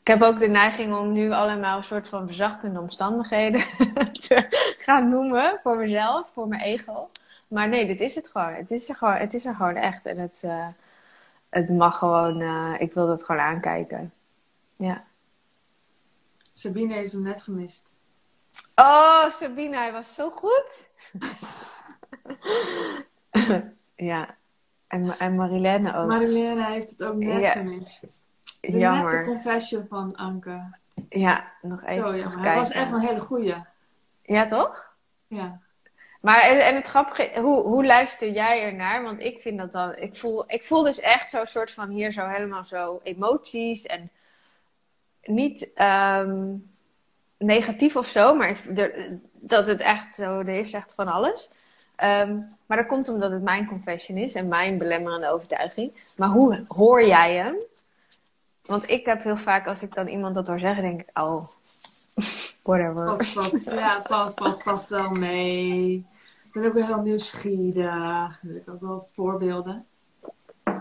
Ik 0.00 0.06
heb 0.06 0.22
ook 0.22 0.38
de 0.38 0.48
neiging 0.48 0.94
om 0.94 1.12
nu 1.12 1.30
allemaal 1.30 1.76
een 1.76 1.84
soort 1.84 2.08
van 2.08 2.26
verzachtende 2.26 2.80
omstandigheden 2.80 3.60
te 4.28 4.46
gaan 4.78 5.08
noemen 5.08 5.60
voor 5.62 5.76
mezelf, 5.76 6.28
voor 6.32 6.48
mijn 6.48 6.60
ego. 6.60 7.00
Maar 7.50 7.68
nee, 7.68 7.86
dit 7.86 8.00
is 8.00 8.14
het 8.14 8.28
gewoon. 8.28 8.52
Het 8.52 8.70
is 8.70 8.88
er 8.88 8.94
gewoon, 8.96 9.14
het 9.14 9.34
is 9.34 9.44
er 9.44 9.54
gewoon 9.54 9.76
echt. 9.76 10.06
En 10.06 10.18
het, 10.18 10.42
uh, 10.44 10.66
het 11.48 11.68
mag 11.68 11.98
gewoon, 11.98 12.40
uh, 12.40 12.74
ik 12.78 12.94
wil 12.94 13.06
dat 13.06 13.24
gewoon 13.24 13.40
aankijken. 13.40 14.12
Ja. 14.76 15.04
Sabine 16.52 16.94
heeft 16.94 17.12
hem 17.12 17.22
net 17.22 17.42
gemist. 17.42 17.94
Oh, 18.74 19.30
Sabine, 19.30 19.76
hij 19.76 19.92
was 19.92 20.14
zo 20.14 20.30
goed. 20.30 20.88
ja. 23.96 24.36
En, 24.94 25.18
en 25.18 25.34
Marilene 25.34 25.96
ook. 25.96 26.06
Marilene 26.08 26.64
heeft 26.64 26.90
het 26.90 27.04
ook 27.04 27.16
net 27.16 27.40
Ja. 27.40 27.50
gemist. 27.50 28.22
De 28.60 28.78
Jammer. 28.78 29.12
nette 29.14 29.30
confession 29.30 29.86
van 29.88 30.16
Anke. 30.16 30.60
Ja, 31.08 31.44
nog 31.62 31.84
even 31.84 32.08
Oh. 32.26 32.42
Hij 32.42 32.54
was 32.54 32.70
echt 32.70 32.92
een 32.92 33.00
hele 33.00 33.20
goeie. 33.20 33.54
Ja, 34.22 34.46
toch? 34.46 34.92
Ja. 35.26 35.60
Maar 36.20 36.40
en, 36.40 36.74
het 36.74 36.86
grappige, 36.86 37.30
hoe, 37.40 37.62
hoe 37.62 37.86
luister 37.86 38.30
jij 38.30 38.62
ernaar? 38.62 39.02
Want 39.02 39.20
ik 39.20 39.40
vind 39.40 39.58
dat 39.58 39.72
dan, 39.72 39.96
ik 39.96 40.16
voel, 40.16 40.44
ik 40.46 40.62
voel 40.64 40.82
dus 40.82 41.00
echt 41.00 41.30
zo'n 41.30 41.46
soort 41.46 41.72
van 41.72 41.88
hier 41.88 42.12
zo 42.12 42.26
helemaal 42.26 42.64
zo 42.64 43.00
emoties 43.02 43.86
en 43.86 44.10
niet 45.22 45.72
ehm, 45.74 46.54
negatief 47.38 47.96
of 47.96 48.06
zo, 48.06 48.34
maar 48.34 48.48
ik- 48.48 48.78
er- 48.78 49.08
dat 49.34 49.66
het 49.66 49.80
echt 49.80 50.14
zo, 50.14 50.38
er 50.38 50.48
is 50.48 50.72
echt 50.72 50.94
van 50.94 51.08
alles. 51.08 51.50
Ehm, 51.96 52.40
maar 52.66 52.76
dat 52.76 52.86
komt 52.86 53.08
omdat 53.08 53.30
het 53.30 53.42
mijn 53.42 53.66
confession 53.66 54.18
is 54.18 54.34
en 54.34 54.48
mijn 54.48 54.78
belemmerende 54.78 55.30
overtuiging. 55.30 55.92
Maar 56.16 56.28
hoe 56.28 56.64
hoor 56.68 57.04
jij 57.04 57.34
hem? 57.34 57.56
Want 58.64 58.90
ik 58.90 59.06
heb 59.06 59.22
heel 59.22 59.36
vaak, 59.36 59.66
als 59.66 59.82
ik 59.82 59.94
dan 59.94 60.06
iemand 60.06 60.34
dat 60.34 60.46
hoor 60.46 60.58
zeggen, 60.58 60.82
denk 60.82 61.00
ik, 61.00 61.18
oh, 61.18 61.44
whatever. 62.62 63.06
Valt, 63.06 63.26
valt, 63.26 63.64
ja, 63.64 63.94
het 63.96 64.06
valt, 64.06 64.34
valt 64.34 64.62
vast 64.62 64.88
wel 64.88 65.10
mee. 65.10 66.06
Ik 66.44 66.52
ben 66.52 66.64
ook 66.64 66.74
weer 66.74 66.86
heel 66.86 67.02
nieuwsgierig. 67.02 68.38
Wil 68.42 68.56
ik 68.56 68.70
ook 68.70 68.80
wel 68.80 69.08
voorbeelden. 69.14 69.86
Nee, 70.64 70.76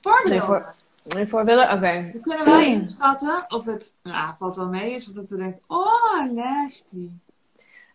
Voorbeelden. 0.00 0.44
voor, 0.44 0.64
nee, 1.02 1.26
voorbeelden? 1.26 1.64
Oké. 1.64 2.10
Dan 2.12 2.20
kunnen 2.20 2.44
wij 2.44 2.66
inschatten 2.66 3.44
of 3.48 3.64
het 3.64 3.94
ja, 4.02 4.36
valt 4.38 4.56
wel 4.56 4.68
mee 4.68 4.92
is. 4.94 5.08
Of 5.08 5.14
dat 5.14 5.30
we 5.30 5.36
denken, 5.36 5.60
oh, 5.66 6.30
nasty. 6.30 7.10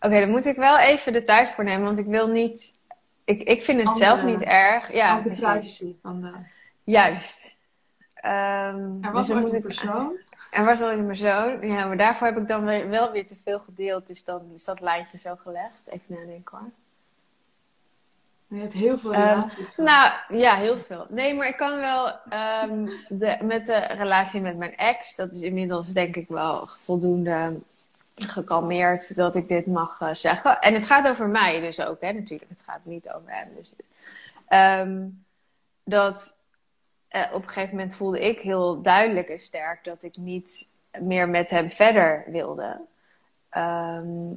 Oké, 0.01 0.19
dan 0.19 0.29
moet 0.29 0.45
ik 0.45 0.55
wel 0.55 0.77
even 0.77 1.13
de 1.13 1.23
tijd 1.23 1.49
voor 1.49 1.63
nemen, 1.63 1.85
want 1.85 1.97
ik 1.97 2.05
wil 2.05 2.27
niet. 2.27 2.73
Ik, 3.23 3.41
ik 3.41 3.61
vind 3.61 3.77
het 3.77 3.87
Andere- 3.87 4.05
zelf 4.05 4.23
niet 4.23 4.41
erg. 4.41 4.93
Ja, 4.93 5.15
de 5.21 5.29
privacy 5.29 5.95
van 6.01 6.21
de... 6.21 6.31
Juist. 6.83 7.57
Ehm, 8.13 8.33
Er 8.75 9.01
dus 9.01 9.11
was 9.11 9.27
dan 9.27 9.37
ooit 9.37 9.47
een 9.51 9.55
ik- 9.57 9.63
persoon. 9.63 10.11
Er 10.51 10.65
was 10.65 10.81
al 10.81 10.91
een 10.91 11.05
persoon. 11.05 11.67
Ja, 11.67 11.85
maar 11.87 11.97
daarvoor 11.97 12.27
heb 12.27 12.37
ik 12.37 12.47
dan 12.47 12.65
weer, 12.65 12.89
wel 12.89 13.11
weer 13.11 13.27
te 13.27 13.35
veel 13.43 13.59
gedeeld. 13.59 14.07
Dus 14.07 14.23
dan 14.23 14.41
is 14.55 14.65
dat 14.65 14.79
lijntje 14.79 15.19
zo 15.19 15.35
gelegd. 15.35 15.81
Even 15.85 16.03
nadenken 16.07 16.57
hoor. 16.57 16.69
Je 18.47 18.59
hebt 18.61 18.73
heel 18.73 18.97
veel 18.97 19.13
Ehm, 19.13 19.21
relaties. 19.29 19.75
Nou, 19.75 20.11
ja, 20.29 20.55
heel 20.55 20.77
veel. 20.77 21.05
Nee, 21.09 21.33
maar 21.33 21.47
ik 21.47 21.57
kan 21.57 21.79
wel 21.79 22.11
ehm, 22.29 22.87
de, 23.09 23.37
met 23.41 23.65
de 23.65 23.77
relatie 23.79 24.41
met 24.41 24.57
mijn 24.57 24.75
ex, 24.75 25.15
dat 25.15 25.31
is 25.31 25.41
inmiddels 25.41 25.87
denk 25.87 26.15
ik 26.15 26.27
wel 26.27 26.67
voldoende 26.83 27.59
gekalmeerd 28.15 29.15
dat 29.15 29.35
ik 29.35 29.47
dit 29.47 29.65
mag 29.65 30.01
eh, 30.01 30.13
zeggen. 30.13 30.59
En 30.59 30.73
het 30.73 30.85
gaat 30.85 31.07
over 31.07 31.27
mij 31.27 31.59
dus 31.59 31.81
ook, 31.81 32.01
hè, 32.01 32.11
natuurlijk. 32.11 32.49
Het 32.49 32.63
gaat 32.65 32.85
niet 32.85 33.09
over 33.09 33.31
hem. 33.31 33.47
Dus, 33.55 33.73
Ehm, 34.51 35.07
dat 35.83 36.37
eh, 37.07 37.27
op 37.33 37.41
een 37.41 37.47
gegeven 37.47 37.75
moment 37.75 37.95
voelde 37.95 38.19
ik 38.19 38.39
heel 38.41 38.81
duidelijk 38.81 39.29
en 39.29 39.39
sterk 39.39 39.83
dat 39.83 40.03
ik 40.03 40.17
niet 40.17 40.67
meer 40.99 41.29
met 41.29 41.49
hem 41.49 41.71
verder 41.71 42.23
wilde. 42.27 42.81
Ehm, 43.49 44.29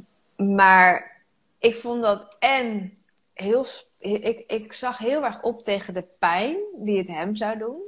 maar 0.57 1.23
ik 1.59 1.75
vond 1.75 2.03
dat 2.03 2.37
en 2.39 2.93
heel. 3.33 3.67
Ik, 4.01 4.45
ik 4.47 4.73
zag 4.73 4.99
heel 4.99 5.25
erg 5.25 5.43
op 5.43 5.59
tegen 5.59 5.95
de 5.95 6.17
pijn 6.19 6.57
die 6.77 6.99
het 6.99 7.09
hem 7.09 7.37
zou 7.37 7.59
doen. 7.59 7.81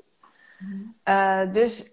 Eh, 1.03 1.53
dus 1.53 1.93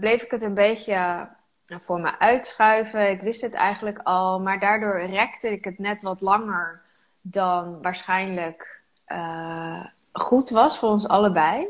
bleef 0.00 0.22
ik 0.22 0.30
het 0.30 0.42
een 0.42 0.54
beetje 0.54 1.28
nou, 1.72 1.84
voor 1.84 2.00
me 2.00 2.18
uitschuiven. 2.18 3.10
Ik 3.10 3.20
wist 3.20 3.40
het 3.40 3.52
eigenlijk 3.52 3.98
al, 4.02 4.40
maar 4.40 4.60
daardoor 4.60 5.00
rekte 5.00 5.50
ik 5.50 5.64
het 5.64 5.78
net 5.78 6.02
wat 6.02 6.20
langer 6.20 6.82
dan 7.22 7.82
waarschijnlijk 7.82 8.82
eh, 9.04 9.84
goed 10.12 10.50
was 10.50 10.78
voor 10.78 10.88
ons 10.88 11.08
allebei. 11.08 11.66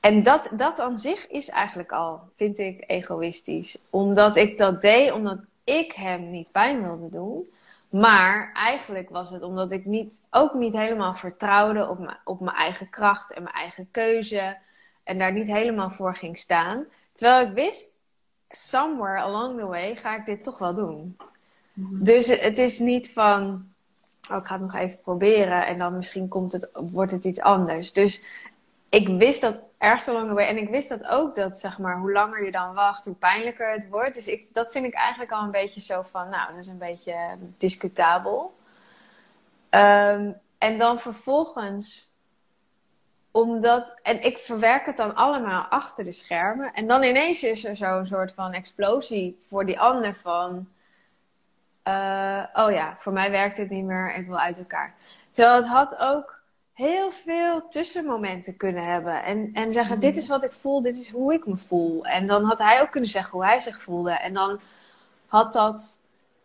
En 0.00 0.22
dat, 0.22 0.48
dat 0.50 0.80
aan 0.80 0.98
zich 0.98 1.28
is 1.28 1.48
eigenlijk 1.48 1.92
al, 1.92 2.20
vind 2.34 2.58
ik, 2.58 2.84
egoïstisch. 2.86 3.78
Omdat 3.90 4.36
ik 4.36 4.58
dat 4.58 4.80
deed, 4.80 5.12
omdat 5.12 5.38
ik 5.64 5.92
hem 5.92 6.30
niet 6.30 6.52
pijn 6.52 6.82
wilde 6.82 7.10
doen. 7.10 7.48
Maar 7.90 8.52
eigenlijk 8.52 9.10
was 9.10 9.30
het 9.30 9.42
omdat 9.42 9.70
ik 9.70 9.84
niet, 9.84 10.22
ook 10.30 10.54
niet 10.54 10.74
helemaal 10.74 11.14
vertrouwde 11.14 11.88
op 11.88 11.98
mijn, 11.98 12.16
op 12.24 12.40
mijn 12.40 12.56
eigen 12.56 12.90
kracht 12.90 13.32
en 13.32 13.42
mijn 13.42 13.54
eigen 13.54 13.88
keuze. 13.90 14.56
En 15.04 15.18
daar 15.18 15.32
niet 15.32 15.46
helemaal 15.46 15.90
voor 15.90 16.14
ging 16.14 16.38
staan. 16.38 16.86
Terwijl 17.12 17.46
ik 17.46 17.54
wist, 17.54 17.93
somewhere 18.54 19.20
along 19.20 19.58
the 19.58 19.66
way 19.66 19.96
ga 19.96 20.16
ik 20.16 20.26
dit 20.26 20.44
toch 20.44 20.58
wel 20.58 20.74
doen. 20.74 21.16
Dus 22.04 22.26
het 22.26 22.58
is 22.58 22.78
niet 22.78 23.12
van, 23.12 23.42
oh, 24.30 24.36
ik 24.36 24.44
ga 24.44 24.52
het 24.52 24.62
nog 24.62 24.74
even 24.74 25.00
proberen 25.00 25.66
en 25.66 25.78
dan 25.78 25.96
misschien 25.96 26.28
komt 26.28 26.52
het, 26.52 26.68
wordt 26.72 27.12
het 27.12 27.24
iets 27.24 27.40
anders. 27.40 27.92
Dus 27.92 28.24
ik 28.88 29.08
wist 29.08 29.40
dat 29.40 29.56
ergens 29.78 30.08
along 30.08 30.28
the 30.28 30.34
way. 30.34 30.46
En 30.46 30.56
ik 30.56 30.68
wist 30.68 30.88
dat 30.88 31.06
ook, 31.06 31.34
dat 31.34 31.58
zeg 31.58 31.78
maar, 31.78 31.98
hoe 31.98 32.12
langer 32.12 32.44
je 32.44 32.50
dan 32.50 32.74
wacht, 32.74 33.04
hoe 33.04 33.14
pijnlijker 33.14 33.72
het 33.72 33.88
wordt. 33.88 34.14
Dus 34.14 34.26
ik, 34.26 34.46
dat 34.52 34.72
vind 34.72 34.86
ik 34.86 34.94
eigenlijk 34.94 35.32
al 35.32 35.42
een 35.42 35.50
beetje 35.50 35.80
zo 35.80 36.04
van, 36.10 36.28
nou, 36.28 36.48
dat 36.52 36.62
is 36.62 36.66
een 36.66 36.78
beetje 36.78 37.16
discutabel. 37.58 38.54
Ehm, 39.70 40.30
en 40.58 40.78
dan 40.78 41.00
vervolgens, 41.00 42.13
omdat, 43.34 43.98
en 44.02 44.24
ik 44.24 44.38
verwerk 44.38 44.86
het 44.86 44.96
dan 44.96 45.14
allemaal 45.14 45.62
achter 45.62 46.04
de 46.04 46.12
schermen. 46.12 46.72
En 46.72 46.86
dan 46.86 47.02
ineens 47.02 47.42
is 47.42 47.64
er 47.64 47.76
zo'n 47.76 48.06
soort 48.06 48.32
van 48.34 48.52
explosie 48.52 49.38
voor 49.48 49.66
die 49.66 49.80
ander 49.80 50.14
van, 50.14 50.68
eh, 51.82 52.44
oh 52.52 52.70
ja, 52.70 52.94
voor 52.94 53.12
mij 53.12 53.30
werkt 53.30 53.56
het 53.56 53.70
niet 53.70 53.84
meer, 53.84 54.14
ik 54.14 54.26
wil 54.26 54.38
uit 54.38 54.58
elkaar. 54.58 54.94
Terwijl 55.30 55.56
het 55.56 55.66
had 55.66 55.98
ook 55.98 56.40
heel 56.72 57.10
veel 57.10 57.68
tussenmomenten 57.68 58.56
kunnen 58.56 58.84
hebben. 58.86 59.24
En, 59.24 59.50
en 59.52 59.72
zeggen, 59.72 60.00
dit 60.00 60.16
is 60.16 60.28
wat 60.28 60.44
ik 60.44 60.52
voel, 60.52 60.80
dit 60.80 60.96
is 60.96 61.10
hoe 61.10 61.32
ik 61.32 61.46
me 61.46 61.56
voel. 61.56 62.04
En 62.06 62.26
dan 62.26 62.44
had 62.44 62.58
hij 62.58 62.80
ook 62.80 62.90
kunnen 62.90 63.10
zeggen 63.10 63.32
hoe 63.32 63.44
hij 63.44 63.60
zich 63.60 63.82
voelde. 63.82 64.12
En 64.12 64.34
dan 64.34 64.60
had 65.26 65.52
dat 65.52 66.00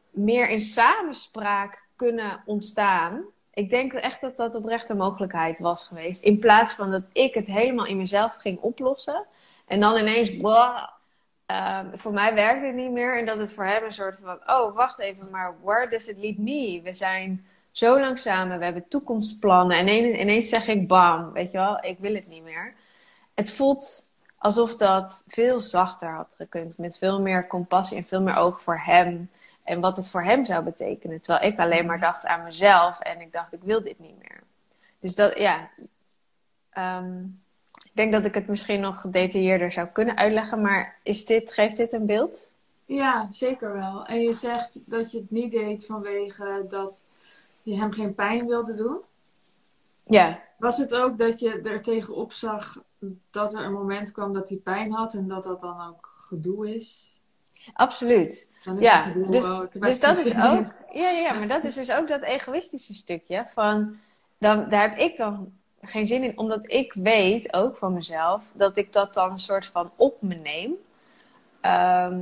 meer 0.10 0.50
in 0.50 0.62
samenspraak 0.62 1.84
kunnen 1.96 2.42
ontstaan. 2.46 3.26
Ik 3.60 3.70
denk 3.70 3.94
echt 3.94 4.22
dat 4.22 4.36
dat 4.36 4.56
oprecht 4.56 4.90
een 4.90 4.98
mogelijkheid 4.98 5.60
was 5.60 5.84
geweest. 5.84 6.24
In 6.24 6.40
plaats 6.40 6.74
van 6.74 6.92
dat 6.92 7.08
ik 7.14 7.34
het 7.34 7.48
helemaal 7.48 7.86
in 7.86 7.98
mezelf 7.98 8.36
ging 8.36 8.60
oplossen. 8.60 9.26
En 9.68 9.80
dan 9.80 9.98
ineens, 9.98 10.38
blah, 10.38 10.88
ehm, 11.46 11.98
voor 11.98 12.14
mij 12.14 12.34
werkt 12.34 12.66
het 12.66 12.76
niet 12.76 12.92
meer. 12.92 13.18
En 13.18 13.26
dat 13.26 13.38
het 13.38 13.54
voor 13.54 13.66
hem 13.66 13.84
een 13.84 13.92
soort 13.92 14.18
van, 14.24 14.40
oh, 14.46 14.76
wacht 14.76 15.00
even, 15.00 15.30
maar 15.30 15.56
where 15.64 15.90
does 15.90 16.08
it 16.08 16.18
lead 16.18 16.38
me? 16.38 16.82
We 16.84 16.94
zijn 16.94 17.46
zo 17.72 18.00
lang 18.00 18.20
samen, 18.20 18.58
we 18.58 18.64
hebben 18.64 18.88
toekomstplannen. 18.88 19.78
En 19.78 19.88
ineens, 19.88 20.18
ineens 20.18 20.50
zeg 20.50 20.68
ik, 20.68 20.88
bam, 20.88 21.32
weet 21.32 21.52
je 21.52 21.58
wel, 21.58 21.78
ik 21.82 21.98
wil 22.00 22.14
het 22.14 22.28
niet 22.28 22.44
meer. 22.44 22.74
Het 23.34 23.52
voelt 23.52 24.12
alsof 24.38 24.76
dat 24.76 25.24
veel 25.28 25.60
zachter 25.60 26.10
had 26.10 26.34
gekund. 26.36 26.78
Met 26.78 26.98
veel 26.98 27.22
meer 27.22 27.48
compassie 27.48 27.98
en 27.98 28.06
veel 28.06 28.22
meer 28.22 28.38
oog 28.38 28.62
voor 28.62 28.80
hem. 28.80 29.30
En 29.70 29.80
wat 29.80 29.98
het 29.98 30.10
voor 30.10 30.24
hem 30.24 30.46
zou 30.46 30.64
betekenen. 30.64 31.22
Terwijl 31.22 31.52
ik 31.52 31.60
alleen 31.60 31.86
maar 31.86 32.00
dacht 32.00 32.26
aan 32.26 32.44
mezelf. 32.44 33.00
En 33.00 33.22
ik 33.22 33.34
dacht, 33.34 33.54
ik 33.54 33.64
wil 33.64 33.84
dit 33.84 34.00
niet 34.00 34.18
meer. 34.18 34.44
Dus 35.00 35.16
dat, 35.16 35.38
ja. 35.38 35.70
Ehm, 36.70 37.24
ik 37.74 37.92
denk 37.94 38.12
dat 38.12 38.26
ik 38.26 38.34
het 38.34 38.48
misschien 38.48 38.80
nog 38.80 39.02
gedetailleerder 39.02 39.72
zou 39.72 39.88
kunnen 39.88 40.18
uitleggen. 40.18 40.62
Maar 40.62 41.00
is 41.04 41.26
dit, 41.26 41.54
geeft 41.54 41.78
dit 41.78 41.94
een 41.94 42.06
beeld? 42.06 42.54
Ja, 42.86 43.32
zeker 43.32 43.74
wel. 43.74 44.06
En 44.06 44.22
je 44.22 44.34
zegt 44.34 44.90
dat 44.90 45.12
je 45.12 45.18
het 45.18 45.32
niet 45.32 45.52
deed 45.52 45.86
vanwege 45.86 46.66
dat 46.68 47.06
je 47.64 47.78
hem 47.78 47.92
geen 47.94 48.16
pijn 48.16 48.48
wilde 48.48 48.74
doen. 48.74 49.00
Ja. 50.04 50.40
Was 50.58 50.78
het 50.78 50.96
ook 50.96 51.18
dat 51.18 51.40
je 51.40 51.62
er 51.62 51.82
tegenop 51.82 52.32
zag 52.32 52.78
dat 53.30 53.54
er 53.54 53.64
een 53.64 53.74
moment 53.74 54.12
kwam 54.12 54.34
dat 54.34 54.50
hij 54.50 54.58
pijn 54.58 54.92
had 54.92 55.14
en 55.14 55.28
dat 55.28 55.44
dat 55.44 55.60
dan 55.60 55.88
ook 55.88 56.14
gedoe 56.16 56.76
is? 56.76 57.19
Absoluut. 57.74 58.48
Ja, 58.80 59.14
dus- 59.30 59.46
oh, 59.46 59.62
Dus 59.72 60.00
dat 60.00 60.18
is 60.18 60.32
ook, 60.32 60.66
ja, 60.94 61.10
ja, 61.10 61.34
maar 61.34 61.48
dat 61.48 61.64
is 61.64 61.74
dus 61.74 61.92
ook 61.92 62.08
dat 62.08 62.22
egoïstische 62.22 62.94
stukje 62.94 63.46
van, 63.54 63.98
dan, 64.38 64.70
daar 64.70 64.90
heb 64.90 64.98
ik 64.98 65.18
dan 65.18 65.54
geen 65.82 66.08
zin 66.08 66.24
in, 66.24 66.38
omdat 66.38 66.72
ik 66.72 66.94
weet 66.94 67.54
ook 67.54 67.78
van 67.78 67.94
mezelf 67.94 68.44
dat 68.52 68.78
ik 68.78 68.94
dat 68.94 69.14
dan 69.14 69.32
een 69.32 69.38
soort 69.38 69.66
van 69.66 69.92
op 69.96 70.22
me 70.22 70.36
neem. 70.36 70.74
Ehm, 71.62 72.20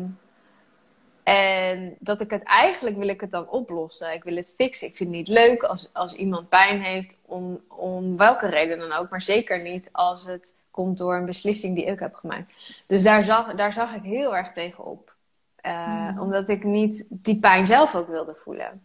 en 1.24 1.96
dat 2.00 2.22
ik 2.22 2.30
het 2.30 2.44
eigenlijk 2.44 2.98
wil 2.98 3.08
ik 3.08 3.22
het 3.22 3.32
dan 3.32 3.50
oplossen. 3.50 4.14
Ik 4.14 4.24
wil 4.24 4.36
het 4.36 4.54
fixen. 4.58 4.88
Ik 4.88 4.96
vind 4.96 5.10
het 5.10 5.18
niet 5.18 5.28
leuk 5.28 5.64
als, 5.64 5.90
als 5.94 6.14
iemand 6.14 6.50
pijn 6.50 6.82
heeft, 6.82 7.18
om, 7.26 7.62
om 7.68 8.18
welke 8.18 8.48
reden 8.48 8.80
dan 8.80 8.92
ook, 8.92 9.10
maar 9.10 9.22
zeker 9.22 9.62
niet 9.62 9.90
als 9.92 10.26
het 10.26 10.54
komt 10.72 10.98
door 10.98 11.16
een 11.16 11.26
beslissing 11.26 11.76
die 11.76 11.86
ik 11.86 12.00
heb 12.00 12.16
gemaakt. 12.16 12.54
Dus 12.88 13.04
daar 13.04 13.24
zag, 13.24 13.56
daar 13.56 13.74
zag 13.74 13.96
ik 13.96 14.04
heel 14.04 14.36
erg 14.36 14.52
tegen 14.52 14.86
op. 14.86 15.16
Eh, 15.62 16.08
Mhm. 16.08 16.20
Omdat 16.20 16.50
ik 16.50 16.64
niet 16.64 17.06
die 17.10 17.40
pijn 17.40 17.68
zelf 17.68 17.96
ook 17.96 18.08
wilde 18.08 18.36
voelen. 18.44 18.82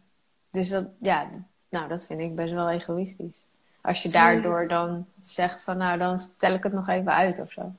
Dus 0.50 0.68
dat, 0.68 0.86
ja, 1.00 1.28
nou, 1.68 1.88
dat 1.88 2.04
vind 2.04 2.20
ik 2.20 2.36
best 2.36 2.52
wel 2.52 2.70
egoïstisch. 2.70 3.46
Als 3.80 4.02
je 4.02 4.08
daardoor 4.08 4.68
dan 4.68 5.06
zegt 5.18 5.64
van, 5.64 5.76
nou, 5.76 5.98
dan 5.98 6.20
stel 6.20 6.54
ik 6.54 6.62
het 6.62 6.72
nog 6.72 6.88
even 6.88 7.12
uit 7.14 7.38
of 7.38 7.52
zo. 7.52 7.72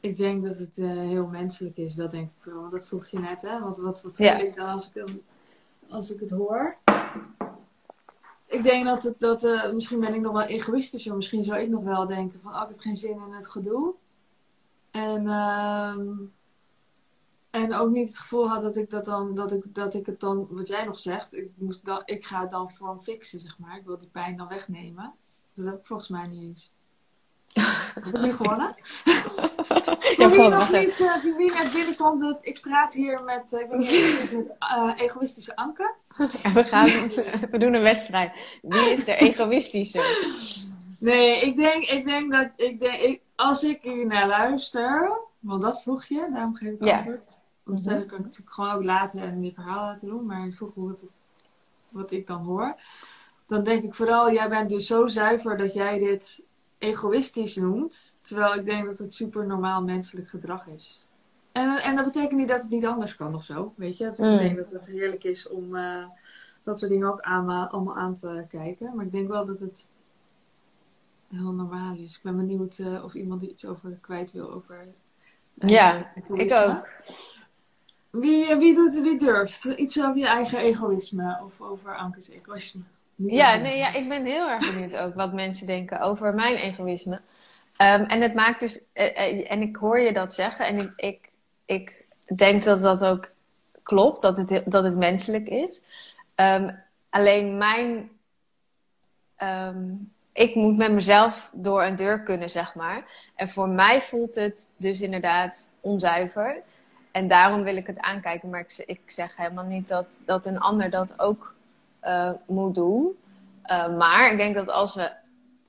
Ik 0.00 0.16
denk 0.16 0.42
dat 0.42 0.56
het 0.58 0.78
eh, 0.78 0.86
heel 0.90 1.26
menselijk 1.26 1.76
is, 1.76 1.94
dat 1.94 2.10
denk 2.10 2.24
ik 2.24 2.32
vooral. 2.42 2.60
Want 2.60 2.72
dat 2.72 2.86
vroeg 2.86 3.06
je 3.06 3.18
net, 3.18 3.42
hè? 3.42 3.60
Want 3.60 3.76
wat, 3.78 4.02
wat 4.02 4.18
Ja. 4.18 4.36
voel 4.36 4.46
ik 4.46 4.56
dan 4.56 4.68
als 4.68 4.90
ik, 4.94 5.04
als 5.88 6.10
ik 6.14 6.20
het 6.20 6.30
hoor? 6.30 6.76
Ik 8.46 8.62
denk 8.62 8.84
dat 8.84 9.02
het, 9.02 9.18
dat, 9.18 9.44
eh, 9.44 9.72
misschien 9.72 10.00
ben 10.00 10.14
ik 10.14 10.20
nog 10.20 10.32
wel 10.32 10.42
egoïstischer. 10.42 11.14
Misschien 11.16 11.42
zou 11.42 11.58
ik 11.60 11.68
nog 11.68 11.82
wel 11.82 12.06
denken 12.06 12.40
van, 12.40 12.54
oh, 12.54 12.62
ik 12.62 12.68
heb 12.68 12.78
geen 12.80 12.96
zin 12.96 13.10
in 13.26 13.32
het 13.32 13.46
gedoe. 13.48 13.94
En, 14.94 15.28
ehm, 15.28 16.08
en 17.50 17.74
ook 17.74 17.90
niet 17.90 18.08
het 18.08 18.18
gevoel 18.18 18.48
had 18.48 18.62
dat 18.62 18.76
ik, 18.76 18.90
dat, 18.90 19.04
dan, 19.04 19.34
dat, 19.34 19.52
ik, 19.52 19.74
dat 19.74 19.94
ik 19.94 20.06
het 20.06 20.20
dan, 20.20 20.46
wat 20.50 20.68
jij 20.68 20.84
nog 20.84 20.98
zegt, 20.98 21.34
ik, 21.34 21.48
moest 21.54 21.84
dan, 21.84 22.02
ik 22.04 22.26
ga 22.26 22.40
het 22.40 22.50
dan 22.50 22.70
voor 22.70 22.88
hem 22.88 23.00
fixen, 23.00 23.40
zeg 23.40 23.58
maar. 23.58 23.76
Ik 23.76 23.84
wil 23.84 23.98
die 23.98 24.08
pijn 24.08 24.36
dan 24.36 24.48
wegnemen. 24.48 25.14
Dat 25.54 25.66
heb 25.66 25.74
ik 25.74 25.86
volgens 25.86 26.08
mij 26.08 26.26
niet 26.26 26.42
eens. 26.42 26.72
Heb 27.94 28.06
ik 28.06 28.20
nu 28.20 28.32
gewonnen? 28.32 28.74
Ja, 30.16 30.28
gewoon, 30.28 30.50
nog 30.50 30.72
niet, 30.72 30.92
voor 30.92 31.36
wie 31.36 31.52
net 31.52 31.72
binnenkomt, 31.72 32.22
dat 32.22 32.38
ik 32.40 32.60
praat 32.60 32.94
hier 32.94 33.24
met, 33.24 33.52
eh, 33.52 33.60
ik 33.60 33.68
met 33.68 34.56
eh, 34.58 34.92
egoïstische 34.96 35.56
Anke. 35.56 35.94
Ja, 36.42 36.52
we, 36.52 36.64
gaan, 36.64 36.86
we 37.50 37.58
doen 37.58 37.74
een 37.74 37.82
wedstrijd. 37.82 38.32
Wie 38.62 38.92
is 38.92 39.04
de 39.04 39.16
egoïstische? 39.16 39.98
Nee, 41.04 41.40
ik 41.40 41.56
denk, 41.56 41.84
ik 41.84 42.04
denk 42.04 42.32
dat, 42.32 42.50
ik 42.56 42.80
denk, 42.80 43.00
ik, 43.00 43.20
als 43.34 43.64
ik 43.64 43.82
hier 43.82 44.06
naar 44.06 44.26
luister, 44.28 45.18
want 45.38 45.62
dat 45.62 45.82
vroeg 45.82 46.04
je, 46.04 46.28
daarom 46.32 46.54
geef 46.54 46.72
ik 46.72 46.82
antwoord. 46.96 47.40
Want 47.62 47.78
Mhm. 47.80 47.88
verder 47.88 48.06
kan 48.06 48.18
ik 48.18 48.24
natuurlijk 48.24 48.52
gewoon 48.54 48.70
ook 48.70 48.84
later 48.84 49.22
en 49.22 49.42
je 49.44 49.52
verhaal 49.52 49.84
laten 49.84 50.08
doen, 50.08 50.26
maar 50.26 50.46
ik 50.46 50.54
vroeg 50.54 50.74
wat, 50.74 51.00
het- 51.00 51.10
wat 51.88 52.10
ik 52.10 52.26
dan 52.26 52.42
hoor. 52.44 52.74
Dan 53.46 53.64
denk 53.64 53.82
ik 53.82 53.94
vooral, 53.94 54.32
jij 54.32 54.48
bent 54.48 54.70
dus 54.70 54.86
zo 54.86 55.06
zuiver 55.06 55.56
dat 55.56 55.74
jij 55.74 55.98
dit 55.98 56.42
egoïstisch 56.78 57.56
noemt, 57.56 58.18
terwijl 58.22 58.54
ik 58.54 58.64
denk 58.64 58.84
dat 58.84 58.98
het 58.98 59.14
super 59.14 59.46
normaal 59.46 59.82
menselijk 59.82 60.28
gedrag 60.28 60.66
is. 60.66 61.08
En, 61.52 61.76
en 61.82 61.96
dat 61.96 62.04
betekent 62.04 62.32
niet 62.38 62.48
dat 62.48 62.62
het 62.62 62.70
niet 62.70 62.86
anders 62.86 63.16
kan 63.16 63.34
of 63.34 63.42
zo, 63.42 63.72
weet 63.76 63.96
je. 63.96 64.04
Het, 64.04 64.18
Mm. 64.18 64.32
Ik 64.32 64.38
denk 64.38 64.56
dat 64.56 64.70
het 64.70 64.86
heerlijk 64.86 65.24
is 65.24 65.48
om 65.48 65.76
eh, 65.76 66.04
dat 66.62 66.78
soort 66.78 66.90
dingen 66.90 67.08
ook 67.12 67.20
aan, 67.20 67.68
allemaal 67.70 67.96
aan 67.96 68.14
te 68.14 68.44
kijken. 68.48 68.96
Maar 68.96 69.04
ik 69.04 69.12
denk 69.12 69.28
wel 69.28 69.44
dat 69.46 69.58
het 69.60 69.88
heel 71.34 71.52
normaal 71.52 71.96
is. 71.96 72.16
Ik 72.16 72.22
ben 72.22 72.36
benieuwd 72.36 72.78
eh, 72.78 73.04
of 73.04 73.14
iemand 73.14 73.42
er 73.42 73.48
iets 73.48 73.66
over 73.66 73.98
kwijt 74.00 74.32
wil. 74.32 74.52
Over, 74.52 74.88
eh, 75.58 75.68
Ja, 75.68 76.12
ik 76.14 76.52
ook. 76.52 76.88
Wie, 78.10 78.46
eh, 78.46 78.58
wie, 78.58 78.74
doet, 78.74 79.00
wie 79.00 79.18
durft 79.18 79.64
iets 79.64 80.02
over 80.02 80.16
je 80.16 80.26
eigen 80.26 80.58
egoïsme 80.58 81.40
of 81.44 81.60
over 81.60 81.96
Anke's 81.96 82.30
egoïsme? 82.30 82.80
Niet 83.14 83.32
Ja, 83.32 83.56
nee, 83.56 83.78
ja, 83.78 83.94
ik 83.94 84.08
ben 84.08 84.24
heel 84.24 84.48
erg 84.48 84.72
benieuwd 84.72 84.96
ook 84.96 85.14
wat 85.14 85.32
mensen 85.32 85.66
denken 85.66 86.00
over 86.00 86.34
mijn 86.34 86.56
egoïsme. 86.56 87.20
Ehm, 87.76 88.02
en 88.02 88.20
het 88.20 88.34
maakt 88.34 88.60
dus, 88.60 88.84
en 88.92 89.62
ik 89.62 89.76
hoor 89.76 90.00
je 90.00 90.12
dat 90.12 90.34
zeggen, 90.34 90.66
en 90.66 90.78
ik, 90.78 90.90
ik, 90.96 91.30
ik 91.66 92.38
denk 92.38 92.62
dat 92.62 92.80
dat 92.80 93.04
ook 93.04 93.32
klopt, 93.82 94.22
dat 94.22 94.36
het, 94.36 94.62
dat 94.66 94.84
het 94.84 94.96
menselijk 94.96 95.48
is. 95.48 95.80
Ehm, 96.34 96.74
alleen 97.10 97.56
mijn, 97.56 98.10
ehm, 99.36 99.94
ik 100.34 100.54
moet 100.54 100.76
met 100.76 100.92
mezelf 100.92 101.50
door 101.52 101.82
een 101.82 101.96
deur 101.96 102.22
kunnen, 102.22 102.50
zeg 102.50 102.74
maar. 102.74 103.04
En 103.34 103.48
voor 103.48 103.68
mij 103.68 104.00
voelt 104.00 104.34
het 104.34 104.68
dus 104.76 105.00
inderdaad 105.00 105.72
onzuiver. 105.80 106.56
En 107.10 107.28
daarom 107.28 107.62
wil 107.62 107.76
ik 107.76 107.86
het 107.86 108.00
aankijken, 108.00 108.50
maar 108.50 108.60
ik, 108.60 108.82
ik 108.86 109.00
zeg 109.06 109.36
helemaal 109.36 109.64
niet 109.64 109.88
dat, 109.88 110.06
dat 110.24 110.46
een 110.46 110.58
ander 110.58 110.90
dat 110.90 111.14
ook 111.16 111.54
eh, 112.00 112.30
moet 112.46 112.74
doen. 112.74 113.16
Uh, 113.66 113.96
maar 113.96 114.30
ik 114.32 114.38
denk 114.38 114.54
dat 114.54 114.68
als 114.68 114.94
we 114.94 115.10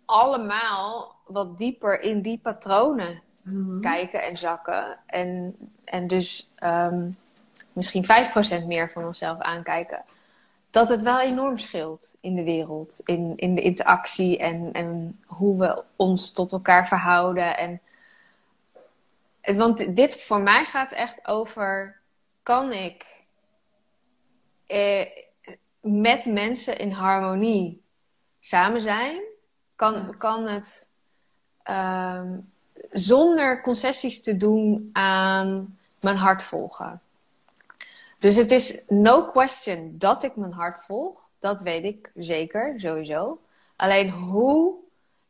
allemaal 0.05 1.15
wat 1.25 1.57
dieper 1.57 2.01
in 2.01 2.21
die 2.21 2.39
patronen 2.43 3.23
Mhm. 3.45 3.79
kijken 3.79 4.23
en 4.23 4.37
zakken. 4.37 4.97
En, 5.05 5.55
en 5.83 6.07
dus 6.07 6.49
um, 6.63 7.17
misschien 7.73 8.05
5% 8.05 8.65
meer 8.65 8.91
van 8.91 9.05
onszelf 9.05 9.39
aankijken. 9.39 10.03
Dat 10.75 10.89
het 10.89 11.01
wel 11.01 11.19
enorm 11.19 11.57
scheelt 11.57 12.13
in 12.19 12.35
de 12.35 12.43
wereld. 12.43 13.01
In, 13.05 13.33
in 13.35 13.55
de 13.55 13.61
interactie 13.61 14.37
en, 14.37 14.71
en 14.71 15.19
hoe 15.25 15.59
we 15.59 15.83
ons 15.95 16.31
tot 16.31 16.51
elkaar 16.51 16.87
verhouden. 16.87 17.57
En, 17.57 17.81
want 19.57 19.95
dit 19.95 20.21
voor 20.21 20.41
mij 20.41 20.65
gaat 20.65 20.91
echt 20.91 21.27
over: 21.27 21.99
kan 22.43 22.71
ik 22.71 23.25
eh, 24.67 25.05
met 25.79 26.25
mensen 26.25 26.77
in 26.77 26.91
harmonie 26.91 27.81
samen 28.39 28.81
zijn? 28.81 29.21
Kan, 29.75 30.17
kan 30.17 30.47
het 30.47 30.89
um, 31.69 32.51
zonder 32.91 33.61
concessies 33.61 34.21
te 34.21 34.37
doen 34.37 34.89
aan 34.93 35.77
mijn 36.01 36.17
hart 36.17 36.43
volgen? 36.43 37.01
Dus 38.17 38.35
het 38.35 38.51
is 38.51 38.81
no 38.87 39.25
question 39.25 39.95
dat 39.97 40.23
ik 40.23 40.35
mijn 40.35 40.51
hart 40.51 40.83
volg. 40.83 41.29
Dat 41.39 41.61
weet 41.61 41.83
ik 41.83 42.11
zeker, 42.15 42.73
sowieso. 42.77 43.39
Alleen 43.75 44.09
hoe 44.09 44.73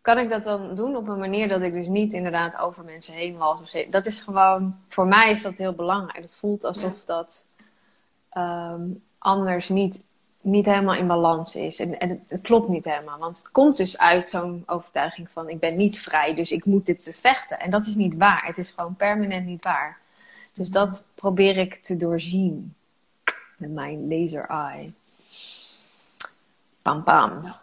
kan 0.02 0.18
ik 0.18 0.30
dat 0.30 0.44
dan 0.44 0.76
doen 0.76 0.96
op 0.96 1.08
een 1.08 1.20
manier 1.20 1.48
dat 1.48 1.62
ik 1.62 1.74
dus 1.74 1.88
niet 1.88 2.14
inderdaad 2.14 2.60
over 2.60 2.84
mensen 2.84 3.14
heen 3.14 3.38
was? 3.38 3.62
Of. 3.62 3.70
Dat 3.90 4.06
is 4.06 4.22
gewoon, 4.22 4.76
voor 4.88 5.08
mij 5.08 5.32
is 5.32 5.42
dat 5.42 5.58
heel 5.58 5.74
belangrijk. 5.74 6.24
Het 6.24 6.36
voelt 6.36 6.64
alsof 6.64 7.04
dat 7.04 7.56
um, 8.38 9.04
anders 9.18 9.70
niet, 9.70 10.02
niet 10.42 10.66
helemaal 10.66 10.96
in 10.96 11.08
balans 11.08 11.56
is. 11.56 11.80
En, 11.80 12.00
en 12.00 12.10
het, 12.10 12.20
het, 12.28 12.42
klopt 12.42 12.70
niet 12.70 12.86
helemaal. 12.86 13.20
Want 13.20 13.38
het 13.38 13.52
komt 13.52 13.78
dus 13.78 13.98
uit 13.98 14.30
zo'n 14.30 14.64
overtuiging 14.66 15.30
van 15.30 15.50
ik 15.50 15.60
ben 15.60 15.78
niet 15.78 16.00
vrij, 16.00 16.36
dus 16.36 16.52
ik 16.52 16.66
moet 16.66 16.86
dit 16.86 17.04
bevechten. 17.06 17.60
En 17.60 17.70
dat 17.70 17.86
is 17.86 17.96
niet 17.96 18.16
waar. 18.16 18.46
Het 18.46 18.58
is 18.58 18.74
gewoon 18.76 18.96
permanent 18.96 19.46
niet 19.46 19.64
waar. 19.64 19.98
Dus 20.56 20.70
dat 20.70 21.06
probeer 21.16 21.58
ik 21.58 21.76
te 21.76 21.98
doorzien 21.98 22.76
met 23.58 23.72
mijn 23.72 24.08
laser 24.08 24.46
eye. 24.46 24.94
Pam 26.82 27.04
pam. 27.04 27.42
Ja. 27.42 27.62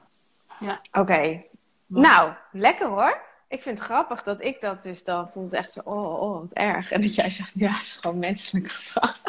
ja. 0.60 0.80
Oké. 0.88 1.00
Okay. 1.00 1.46
Nou, 1.86 2.32
lekker 2.52 2.88
hoor. 2.88 3.20
Ik 3.48 3.62
vind 3.62 3.78
het 3.78 3.86
grappig 3.86 4.22
dat 4.22 4.42
ik 4.42 4.60
dat 4.60 4.82
dus 4.82 5.04
dan 5.04 5.28
voelt 5.32 5.52
echt 5.52 5.72
zo, 5.72 5.80
oh, 5.84 6.20
oh, 6.20 6.40
wat 6.40 6.52
erg. 6.52 6.92
En 6.92 7.00
dat 7.00 7.14
jij 7.14 7.30
zegt, 7.30 7.52
ja, 7.54 7.72
het 7.72 7.82
is 7.82 7.92
gewoon 7.92 8.18
menselijk 8.18 8.72
gedrag. 8.72 9.20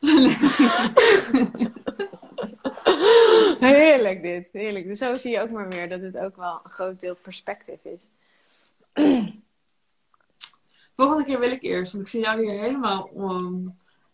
heerlijk 3.60 4.22
dit, 4.22 4.48
heerlijk. 4.52 4.86
Dus 4.86 4.98
zo 4.98 5.16
zie 5.16 5.30
je 5.30 5.40
ook 5.40 5.50
maar 5.50 5.68
weer 5.68 5.88
dat 5.88 6.00
het 6.00 6.16
ook 6.16 6.36
wel 6.36 6.60
een 6.64 6.70
groot 6.70 7.00
deel 7.00 7.14
perspectief 7.14 7.80
is. 7.82 8.06
Volgende 10.96 11.24
keer 11.24 11.38
wil 11.38 11.50
ik 11.50 11.62
eerst, 11.62 11.92
want 11.92 12.04
ik 12.04 12.10
zie 12.10 12.20
jou 12.20 12.42
hier 12.42 12.60
helemaal, 12.60 13.10
um, 13.18 13.62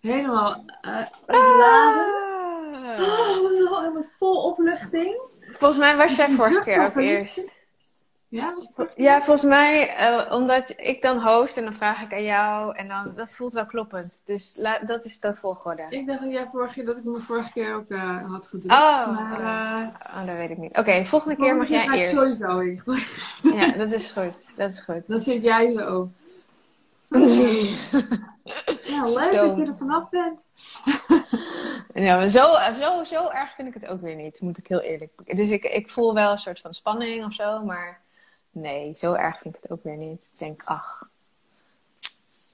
helemaal 0.00 0.64
uh, 0.82 1.06
ontladen. 1.26 2.20
Ah. 2.84 3.02
Oh, 3.02 3.42
wat 3.42 3.50
is 3.52 3.68
wel 3.68 3.80
helemaal 3.80 4.04
vol 4.18 4.44
opluchting. 4.44 5.22
Volgens 5.58 5.80
mij 5.80 5.96
was 5.96 6.16
jij 6.16 6.30
vorige 6.30 6.70
keer 6.70 6.84
ook 6.84 6.96
eerst. 6.96 7.42
Ja, 8.28 8.54
was 8.76 8.86
ja, 8.96 9.20
volgens 9.20 9.42
mij, 9.42 9.96
uh, 10.00 10.32
omdat 10.32 10.74
ik 10.76 11.02
dan 11.02 11.22
host 11.22 11.56
en 11.56 11.64
dan 11.64 11.72
vraag 11.72 12.02
ik 12.02 12.12
aan 12.12 12.22
jou 12.22 12.76
en 12.76 12.88
dan, 12.88 13.12
dat 13.16 13.34
voelt 13.34 13.52
wel 13.52 13.66
kloppend. 13.66 14.22
Dus 14.24 14.56
la, 14.56 14.78
dat 14.78 15.04
is 15.04 15.20
de 15.20 15.34
volgorde. 15.34 15.86
Ik 15.90 16.06
dacht 16.06 16.20
dat 16.20 16.30
jij 16.30 16.46
vorige 16.46 16.74
keer, 16.74 16.84
dat 16.84 16.96
ik 16.96 17.04
me 17.04 17.20
vorige 17.20 17.52
keer 17.52 17.74
ook 17.74 17.90
uh, 17.90 18.30
had 18.30 18.46
gedrukt. 18.46 18.74
Oh, 18.74 19.14
maar, 19.14 19.40
uh, 19.40 19.88
oh, 20.16 20.26
dat 20.26 20.36
weet 20.36 20.50
ik 20.50 20.58
niet. 20.58 20.70
Oké, 20.70 20.80
okay, 20.80 21.06
volgende 21.06 21.36
keer 21.36 21.56
mag 21.56 21.68
jij 21.68 21.86
ga 21.86 21.94
eerst. 21.94 22.12
Ik 22.12 22.18
sowieso 22.18 22.58
in. 22.58 22.82
ja, 23.58 23.72
dat 23.72 23.92
is 23.92 24.10
goed. 24.10 24.50
Dat 24.56 24.70
is 24.70 24.80
goed. 24.80 25.02
Dan 25.06 25.20
zit 25.20 25.42
jij 25.42 25.72
zo. 25.72 26.08
Ja, 28.84 29.04
leuk 29.04 29.32
Stoom. 29.32 29.48
dat 29.48 29.56
je 29.56 29.66
er 29.66 29.76
vanaf 29.78 30.08
bent. 30.08 30.46
ja, 32.06 32.16
maar 32.16 32.28
zo, 32.28 32.72
zo, 32.72 33.04
zo 33.04 33.28
erg 33.28 33.54
vind 33.54 33.68
ik 33.68 33.74
het 33.74 33.86
ook 33.86 34.00
weer 34.00 34.16
niet, 34.16 34.40
moet 34.40 34.58
ik 34.58 34.66
heel 34.66 34.80
eerlijk 34.80 35.36
Dus 35.36 35.50
ik, 35.50 35.64
ik 35.64 35.90
voel 35.90 36.14
wel 36.14 36.32
een 36.32 36.38
soort 36.38 36.60
van 36.60 36.74
spanning 36.74 37.24
of 37.24 37.34
zo, 37.34 37.64
maar 37.64 38.00
nee, 38.50 38.92
zo 38.96 39.12
erg 39.12 39.38
vind 39.38 39.56
ik 39.56 39.62
het 39.62 39.72
ook 39.72 39.82
weer 39.82 39.96
niet. 39.96 40.30
Ik 40.32 40.38
denk, 40.38 40.62
ach, 40.64 41.08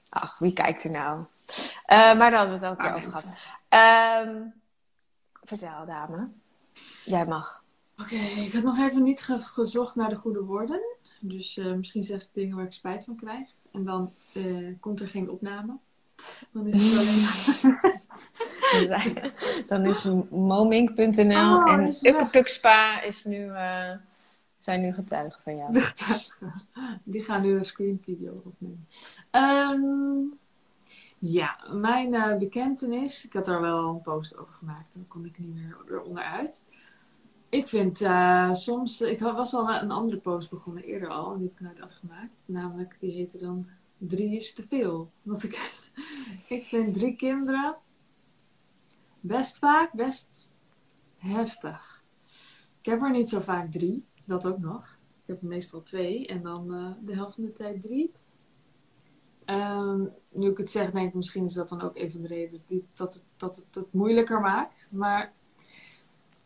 ach, 0.09 0.37
wie 0.37 0.53
kijkt 0.53 0.83
er 0.83 0.91
nou? 0.91 1.19
Uh, 1.19 1.25
maar 1.87 2.31
daar 2.31 2.39
hadden 2.39 2.59
we 2.59 2.65
het 2.65 2.73
ook 2.75 2.81
weer 2.81 2.95
over 2.95 3.11
gehad. 3.11 4.27
Um, 4.27 4.53
vertel, 5.43 5.85
dame. 5.85 6.29
Jij 7.05 7.25
mag. 7.25 7.63
Oké, 7.97 8.13
okay, 8.13 8.45
ik 8.45 8.53
had 8.53 8.63
nog 8.63 8.77
even 8.77 9.03
niet 9.03 9.21
ge 9.21 9.41
gezocht 9.41 9.95
naar 9.95 10.09
de 10.09 10.15
goede 10.15 10.43
woorden. 10.43 10.81
Dus 11.21 11.57
uh, 11.57 11.73
misschien 11.73 12.03
zeg 12.03 12.21
ik 12.21 12.27
dingen 12.33 12.55
waar 12.55 12.65
ik 12.65 12.73
spijt 12.73 13.03
van 13.03 13.15
krijg. 13.15 13.49
En 13.71 13.83
dan 13.83 14.11
uh, 14.37 14.73
komt 14.79 15.01
er 15.01 15.07
geen 15.07 15.29
opname. 15.29 15.77
Dan 16.51 16.67
is 16.67 16.89
het 16.89 16.99
alleen. 16.99 17.27
dan 19.67 19.85
is 19.85 20.07
momink.nl 20.29 21.55
oh, 21.55 21.71
en 21.71 21.87
Ukkepukspa 21.87 23.01
is 23.01 23.23
nu, 23.23 23.45
uh, 23.45 23.91
zijn 24.59 24.81
nu 24.81 24.93
getuigen 24.93 25.41
van 25.43 25.55
jou. 25.55 25.83
Die 27.03 27.23
gaan 27.23 27.41
nu 27.41 27.57
een 27.57 27.65
screen 27.65 28.01
video 28.03 28.41
opnemen. 28.45 28.87
Um, 29.31 30.39
ja, 31.19 31.59
mijn 31.71 32.13
uh, 32.13 32.37
bekentenis. 32.37 33.25
Ik 33.25 33.33
had 33.33 33.45
daar 33.45 33.61
wel 33.61 33.89
een 33.89 34.01
post 34.01 34.37
over 34.37 34.53
gemaakt. 34.53 34.93
Dan 34.93 35.07
kom 35.07 35.25
ik 35.25 35.39
niet 35.39 35.53
meer 35.53 35.77
eronder 35.89 36.23
uit. 36.23 36.63
Ik 37.49 37.67
vind 37.67 38.01
uh, 38.01 38.53
soms, 38.53 39.01
ik 39.01 39.19
was 39.19 39.53
al 39.53 39.69
een 39.69 39.91
andere 39.91 40.17
post 40.17 40.49
begonnen 40.49 40.83
eerder 40.83 41.09
al, 41.09 41.31
en 41.31 41.37
die 41.37 41.47
heb 41.47 41.55
ik 41.55 41.65
nooit 41.65 41.81
afgemaakt. 41.81 42.43
Namelijk, 42.47 42.95
die 42.99 43.11
heette 43.11 43.37
dan 43.37 43.67
drie 43.97 44.35
is 44.35 44.53
te 44.53 44.67
veel. 44.67 45.11
Want 45.21 45.43
ik, 45.43 45.81
ik 46.47 46.63
vind 46.63 46.93
drie 46.93 47.15
kinderen 47.15 47.77
best 49.19 49.57
vaak 49.57 49.93
best 49.93 50.51
heftig. 51.17 52.03
Ik 52.79 52.85
heb 52.85 53.01
er 53.01 53.11
niet 53.11 53.29
zo 53.29 53.39
vaak 53.39 53.71
drie, 53.71 54.05
dat 54.25 54.45
ook 54.47 54.59
nog. 54.59 54.97
Ik 55.21 55.27
heb 55.27 55.41
meestal 55.41 55.83
twee 55.83 56.27
en 56.27 56.41
dan 56.41 56.73
uh, 56.73 56.91
de 57.01 57.15
helft 57.15 57.35
van 57.35 57.43
de 57.43 57.53
tijd 57.53 57.81
drie. 57.81 58.11
Um, 59.45 60.13
nu 60.29 60.49
ik 60.49 60.57
het 60.57 60.71
zeg, 60.71 60.91
denk 60.91 61.07
ik 61.07 61.13
misschien 61.13 61.43
is 61.43 61.53
dat 61.53 61.69
dan 61.69 61.81
ook 61.81 61.97
even 61.97 62.21
de 62.21 62.27
reden 62.27 62.61
die, 62.65 62.87
dat, 62.93 63.23
dat 63.37 63.55
het 63.55 63.75
het 63.75 63.93
moeilijker 63.93 64.39
maakt. 64.39 64.89
Maar 64.91 65.33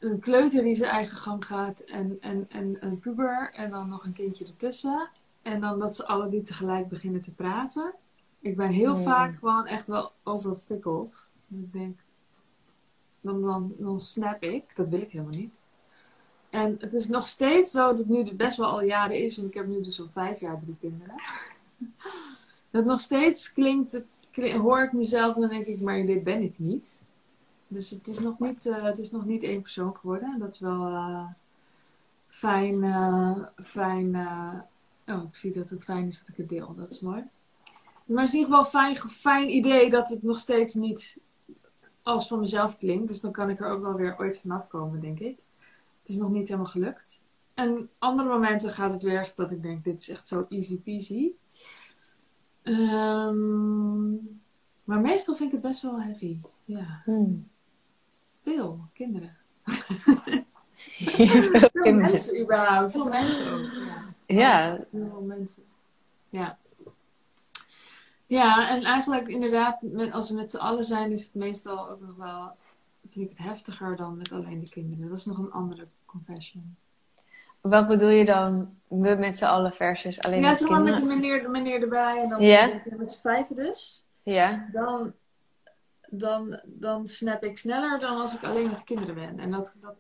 een 0.04 0.20
kleuter 0.20 0.64
die 0.64 0.76
zijn 0.76 0.90
eigen 0.90 1.18
gang 1.18 1.46
gaat 1.46 1.80
en, 1.80 2.18
en, 2.20 2.46
en 2.50 2.78
een 2.80 3.00
puber 3.00 3.52
en 3.54 3.70
dan 3.70 3.90
nog 3.90 4.06
een 4.06 4.14
kindje 4.14 4.46
ertussen. 4.46 5.10
En 5.42 5.62
dan 5.62 5.80
dat 5.80 5.96
ze 5.96 6.06
alle 6.06 6.28
drie 6.28 6.42
tegelijk 6.42 6.88
beginnen 6.88 7.22
te 7.22 7.32
praten. 7.32 7.94
Ik 8.40 8.56
ben 8.56 8.70
heel 8.70 8.96
vaak 8.96 9.36
gewoon 9.36 9.66
echt 9.66 9.88
wel 9.88 10.12
overprikkeld. 10.24 11.32
Ik 11.50 11.74
denk, 11.74 12.00
dan, 13.22 13.42
dan, 13.42 13.74
dan 13.78 14.00
snap 14.00 14.44
ik. 14.44 14.76
Dat 14.76 14.90
wil 14.90 15.02
ik 15.02 15.12
helemaal 15.12 15.40
niet. 15.40 15.62
En 16.50 16.76
het 16.80 16.94
is 16.94 17.08
nog 17.08 17.28
steeds 17.28 17.72
zo 17.72 17.88
dat 17.88 17.98
het 17.98 18.10
nu 18.10 18.34
best 18.34 18.58
wel 18.58 18.70
al 18.70 18.84
jaren 18.84 19.24
is. 19.24 19.38
En 19.38 19.46
ik 19.46 19.54
heb 19.54 19.68
nu 19.68 19.82
dus 19.82 20.00
al 20.00 20.10
vijf 20.10 20.40
jaar 20.40 20.60
drie 20.60 20.78
kinderen. 20.80 21.16
dat 22.72 22.86
nog 22.86 23.00
steeds 23.00 23.54
klinkt, 23.54 24.04
hoor 24.58 24.84
ik 24.84 24.94
mezelf 24.94 25.36
en 25.36 25.42
dan 25.42 25.50
denk 25.50 25.66
ik, 25.66 25.82
maar 25.82 26.06
dit 26.06 26.24
ben 26.24 26.42
ik 26.42 26.60
niet. 26.60 27.03
Dus 27.74 27.90
het 27.90 28.08
is 28.08 28.20
nog 28.20 28.40
niet, 28.40 28.66
eh, 28.66 28.84
het 28.84 29.00
is 29.00 29.12
nog 29.12 29.26
niet 29.26 29.44
één 29.44 29.62
persoon 29.62 29.96
geworden. 29.96 30.34
En 30.34 30.40
dat 30.40 30.54
is 30.54 30.60
wel 30.60 30.88
eh, 30.88 31.26
fijn. 32.28 32.84
eh, 32.84 33.46
fijn 33.56 34.16
oh, 35.08 35.24
ik 35.24 35.36
zie 35.36 35.52
dat 35.54 35.70
het 35.70 35.84
fijn 35.84 36.06
is 36.08 36.20
dat 36.20 36.28
ik 36.28 36.38
het 36.38 36.50
deel. 36.50 36.76
Dat 36.76 36.92
is 36.92 37.00
mooi. 37.00 37.24
Maar 38.06 38.18
het 38.24 38.28
is 38.28 38.34
in 38.34 38.40
ieder 38.40 38.56
geval 38.56 38.72
fijn, 38.72 38.98
fijn 38.98 39.50
idee 39.50 39.90
dat 39.90 40.10
het 40.10 40.24
nog 40.24 40.40
steeds 40.40 40.74
niet 40.74 41.18
als 42.02 42.28
van 42.28 42.40
mezelf 42.40 42.78
klinkt. 42.78 43.08
Dus 43.08 43.22
dan 43.22 43.32
kan 43.32 43.50
ik 43.50 43.60
er 43.60 43.70
ook 43.70 43.82
wel 43.82 43.96
weer 43.96 44.18
ooit 44.18 44.40
vanaf 44.40 44.68
komen, 44.68 45.00
denk 45.00 45.20
ik. 45.20 45.38
Het 46.00 46.10
is 46.10 46.18
nog 46.18 46.30
niet 46.30 46.48
helemaal 46.48 46.72
gelukt. 46.72 47.22
En 47.54 47.90
andere 47.98 48.30
momenten 48.30 48.72
gaat 48.72 48.94
het 48.94 49.04
weer 49.04 49.32
dat 49.36 49.52
ik 49.52 49.62
denk, 49.62 49.84
dit 49.84 50.00
is 50.00 50.10
echt 50.10 50.28
zo 50.28 50.46
easy 50.50 50.78
peasy. 50.78 51.32
Ehm, 52.62 54.12
maar 54.84 55.02
meestal 55.02 55.36
vind 55.36 55.54
ik 55.54 55.62
het 55.62 55.62
best 55.70 55.82
wel 55.82 56.02
heavy. 56.02 56.38
Ja, 56.66 57.02
Hmm. 57.06 57.48
Veel 58.44 58.80
kinderen. 58.94 59.38
Veel 60.84 61.26
Veel 61.28 61.70
kinderen. 61.70 61.98
mensen 61.98 62.42
überhaupt. 62.42 62.92
Veel 62.92 63.06
mensen 63.08 63.54
ook. 63.54 63.70
Ja. 64.28 64.36
Ja, 64.38 64.80
veel 64.92 65.22
mensen. 65.28 65.64
Ja. 66.30 66.58
Ja, 68.26 68.70
en 68.70 68.84
eigenlijk 68.84 69.28
inderdaad, 69.28 69.82
als 70.12 70.30
we 70.30 70.36
met 70.36 70.52
z'n 70.52 70.58
allen 70.58 70.86
zijn, 70.86 71.12
is 71.12 71.26
het 71.26 71.34
meestal 71.36 71.90
ook 71.90 72.02
nog 72.02 72.16
wel, 72.18 72.52
vind 73.10 73.30
ik 73.30 73.38
het 73.38 73.48
heftiger 73.48 73.96
dan 73.96 74.18
met 74.18 74.32
alleen 74.32 74.60
de 74.60 74.70
kinderen. 74.70 75.08
Dat 75.08 75.18
is 75.18 75.26
nog 75.26 75.38
een 75.38 75.52
andere 75.52 75.88
confession. 76.06 76.76
wat 77.62 77.88
bedoel 77.88 78.10
je 78.10 78.26
dan? 78.26 78.76
We 78.88 79.16
met 79.20 79.38
z'n 79.38 79.46
allen 79.46 79.72
versus 79.74 80.22
alleen 80.22 80.42
ja, 80.42 80.48
met 80.50 80.58
zeg 80.58 80.70
maar 80.70 80.82
met 80.82 80.94
de 80.94 81.00
kinderen? 81.00 81.22
meneer, 81.22 81.42
de 81.42 81.48
meneer 81.50 81.82
erbij 81.82 82.22
en 82.22 82.30
dan 82.30 82.42
Ja. 82.42 82.82
met 82.86 83.12
z'n 83.12 83.22
vijven 83.22 83.56
dus. 83.56 84.06
Ja, 84.24 84.68
Dan, 84.72 85.14
dan, 86.20 86.62
dan 86.66 87.08
snap 87.08 87.44
ik 87.44 87.58
sneller 87.58 88.00
dan 88.00 88.22
als 88.22 88.36
ik 88.36 88.44
alleen 88.44 88.70
met 88.70 88.84
kinderen 88.84 89.16
ben. 89.16 89.40
En 89.40 89.52
dat, 89.52 89.76
dat, 89.80 89.96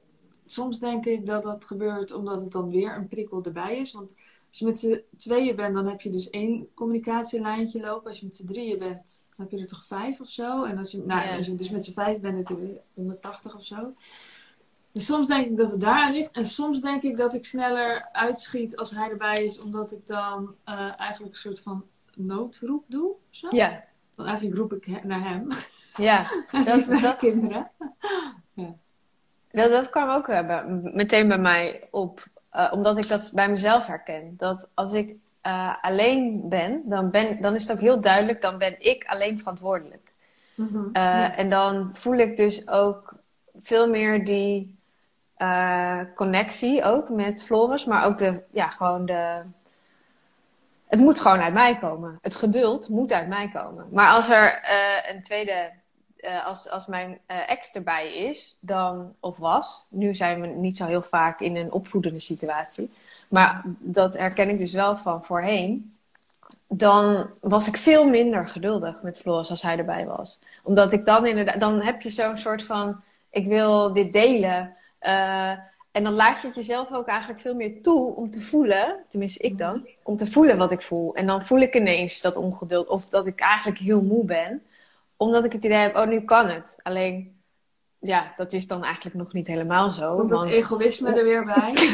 soms 0.45 0.79
denk 0.79 1.05
ik 1.05 1.25
dat 1.25 1.43
dat 1.43 1.65
gebeurt 1.65 2.11
omdat 2.13 2.41
het 2.41 2.51
dan 2.51 2.69
weer 2.69 2.95
een 2.95 3.07
prikkel 3.07 3.43
erbij 3.43 3.77
is. 3.77 3.93
Want 3.93 4.15
als 4.49 4.59
je 4.59 4.65
met 4.65 4.79
z'n 4.79 5.03
tweeën 5.17 5.55
bent, 5.55 5.75
dan 5.75 5.87
heb 5.87 6.01
je 6.01 6.09
dus 6.09 6.29
één 6.29 6.67
communicatielijntje 6.73 7.79
lopen. 7.79 8.09
Als 8.09 8.19
je 8.19 8.25
met 8.25 8.35
z'n 8.35 8.45
drieën 8.45 8.79
bent, 8.79 9.23
dan 9.35 9.45
heb 9.45 9.51
je 9.51 9.59
er 9.59 9.67
toch 9.67 9.85
vijf 9.85 10.19
of 10.21 10.29
zo. 10.29 10.63
En 10.63 10.77
als 10.77 10.91
je, 10.91 10.97
nou, 11.05 11.27
Ja. 11.27 11.35
als 11.35 11.45
je 11.45 11.55
dus 11.55 11.69
met 11.69 11.85
z'n 11.85 11.93
vijf 11.93 12.19
bent, 12.19 12.37
heb 12.37 12.57
je 12.57 12.63
er 12.73 12.81
180 12.93 13.55
of 13.55 13.63
zo. 13.63 13.93
Dus 14.91 15.05
soms 15.05 15.27
denk 15.27 15.45
ik 15.45 15.57
dat 15.57 15.71
het 15.71 15.81
daar 15.81 16.01
aan 16.01 16.13
ligt. 16.13 16.31
En 16.31 16.45
soms 16.45 16.81
denk 16.81 17.03
ik 17.03 17.17
dat 17.17 17.33
ik 17.33 17.45
sneller 17.45 18.09
uitschiet 18.11 18.77
als 18.77 18.91
hij 18.91 19.09
erbij 19.09 19.33
is. 19.33 19.61
Omdat 19.61 19.91
ik 19.91 20.07
dan 20.07 20.55
eh, 20.63 20.99
eigenlijk 20.99 21.33
een 21.33 21.39
soort 21.39 21.59
van 21.59 21.85
noodroep 22.15 22.83
doe. 22.87 23.15
Zo. 23.29 23.47
ja, 23.51 23.83
Dan 24.15 24.25
eigenlijk 24.25 24.57
roep 24.57 24.73
ik 24.73 25.03
naar 25.03 25.23
hem. 25.29 25.47
ja. 25.95 26.25
Dat, 26.51 26.65
Dat, 26.65 26.85
naar 26.87 26.95
de 26.99 26.99
dat, 27.01 27.17
kinderen. 27.17 27.71
dat, 29.51 29.89
kwam 29.89 30.09
ook 30.09 30.27
eh, 30.27 30.63
meteen 30.83 31.27
bij 31.27 31.37
mij 31.39 31.87
op. 31.91 32.23
eh, 32.49 32.69
omdat 32.71 32.97
ik 32.97 33.07
dat 33.07 33.31
bij 33.33 33.49
mezelf 33.49 33.85
herken. 33.85 34.33
Dat 34.37 34.69
als 34.73 34.91
ik 34.93 35.15
eh, 35.41 35.73
alleen 35.81 36.49
ben 36.49 36.81
dan, 36.85 37.09
ben, 37.11 37.41
dan 37.41 37.55
is 37.55 37.61
het 37.63 37.71
ook 37.71 37.79
heel 37.83 38.01
duidelijk, 38.01 38.41
dan 38.41 38.57
ben 38.57 38.75
ik 38.79 39.05
alleen 39.05 39.39
verantwoordelijk. 39.39 40.11
Mhm. 40.55 40.77
Uh, 40.77 40.91
Ja. 40.93 41.35
En 41.35 41.49
dan 41.49 41.89
voel 41.93 42.13
ik 42.17 42.37
dus 42.37 42.67
ook 42.67 43.13
veel 43.61 43.89
meer 43.89 44.25
die 44.25 44.75
connectie 46.15 46.83
ook 46.83 47.09
met 47.09 47.43
Floris, 47.43 47.85
maar 47.85 48.05
ook 48.05 48.17
de, 48.17 48.41
ja, 48.51 48.69
gewoon 48.69 49.05
de. 49.05 49.41
Het 50.93 51.01
moet 51.01 51.19
gewoon 51.19 51.39
uit 51.39 51.53
mij 51.53 51.77
komen. 51.77 52.19
Het 52.21 52.35
geduld 52.35 52.89
moet 52.89 53.13
uit 53.13 53.27
mij 53.27 53.49
komen. 53.53 53.87
Maar 53.91 54.09
als 54.09 54.29
er 54.29 54.61
uh, 54.63 55.15
een 55.15 55.23
tweede, 55.23 55.71
uh, 56.17 56.45
als, 56.45 56.69
als 56.69 56.85
mijn 56.85 57.19
ex 57.47 57.71
erbij 57.71 58.13
is, 58.13 58.57
dan, 58.59 59.13
of 59.19 59.37
was, 59.37 59.85
nu 59.89 60.15
zijn 60.15 60.41
we 60.41 60.47
niet 60.47 60.77
zo 60.77 60.85
heel 60.85 61.01
vaak 61.01 61.39
in 61.39 61.55
een 61.55 61.71
opvoedende 61.71 62.19
situatie, 62.19 62.91
maar 63.27 63.61
dat 63.79 64.17
herken 64.17 64.49
ik 64.49 64.57
dus 64.57 64.73
wel 64.73 64.97
van 64.97 65.25
voorheen 65.25 65.97
dan 66.67 67.29
was 67.39 67.67
ik 67.67 67.77
veel 67.77 68.09
minder 68.09 68.47
geduldig 68.47 69.01
met 69.01 69.17
Floris 69.17 69.49
als 69.49 69.61
hij 69.61 69.77
erbij 69.77 70.05
was. 70.05 70.39
Omdat 70.63 70.93
ik 70.93 71.05
dan 71.05 71.25
inderdaad, 71.25 71.59
dan 71.59 71.81
heb 71.81 72.01
je 72.01 72.09
zo'n 72.09 72.37
soort 72.37 72.63
van, 72.63 73.01
ik 73.29 73.47
wil 73.47 73.93
dit 73.93 74.13
delen. 74.13 74.75
En 75.93 76.03
dan 76.03 76.13
laat 76.13 76.41
je 76.41 76.47
het 76.47 76.55
jezelf 76.55 76.91
ook 76.91 77.07
eigenlijk 77.07 77.41
veel 77.41 77.55
meer 77.55 77.81
toe 77.81 78.15
om 78.15 78.31
te 78.31 78.41
voelen, 78.41 79.03
tenminste 79.09 79.43
ik 79.43 79.57
dan, 79.57 79.87
om 80.03 80.17
te 80.17 80.27
voelen 80.27 80.57
wat 80.57 80.71
ik 80.71 80.81
voel. 80.81 81.15
En 81.15 81.25
dan 81.25 81.45
voel 81.45 81.59
ik 81.59 81.75
ineens 81.75 82.21
dat 82.21 82.35
ongeduld 82.35 82.87
of 82.87 83.05
dat 83.09 83.27
ik 83.27 83.39
eigenlijk 83.39 83.79
heel 83.79 84.03
moe 84.03 84.25
ben. 84.25 84.63
Omdat 85.17 85.45
ik 85.45 85.51
het 85.51 85.63
idee 85.63 85.77
heb, 85.77 85.95
oh 85.95 86.07
nu 86.07 86.21
kan 86.21 86.49
het. 86.49 86.79
Alleen, 86.83 87.41
ja, 87.99 88.33
dat 88.37 88.53
is 88.53 88.67
dan 88.67 88.83
eigenlijk 88.83 89.15
nog 89.15 89.33
niet 89.33 89.47
helemaal 89.47 89.89
zo. 89.89 90.15
Komt 90.17 90.29
want... 90.29 90.49
dat 90.49 90.57
egoïsme 90.57 91.13
er 91.13 91.23
weer 91.23 91.45
bij? 91.45 91.73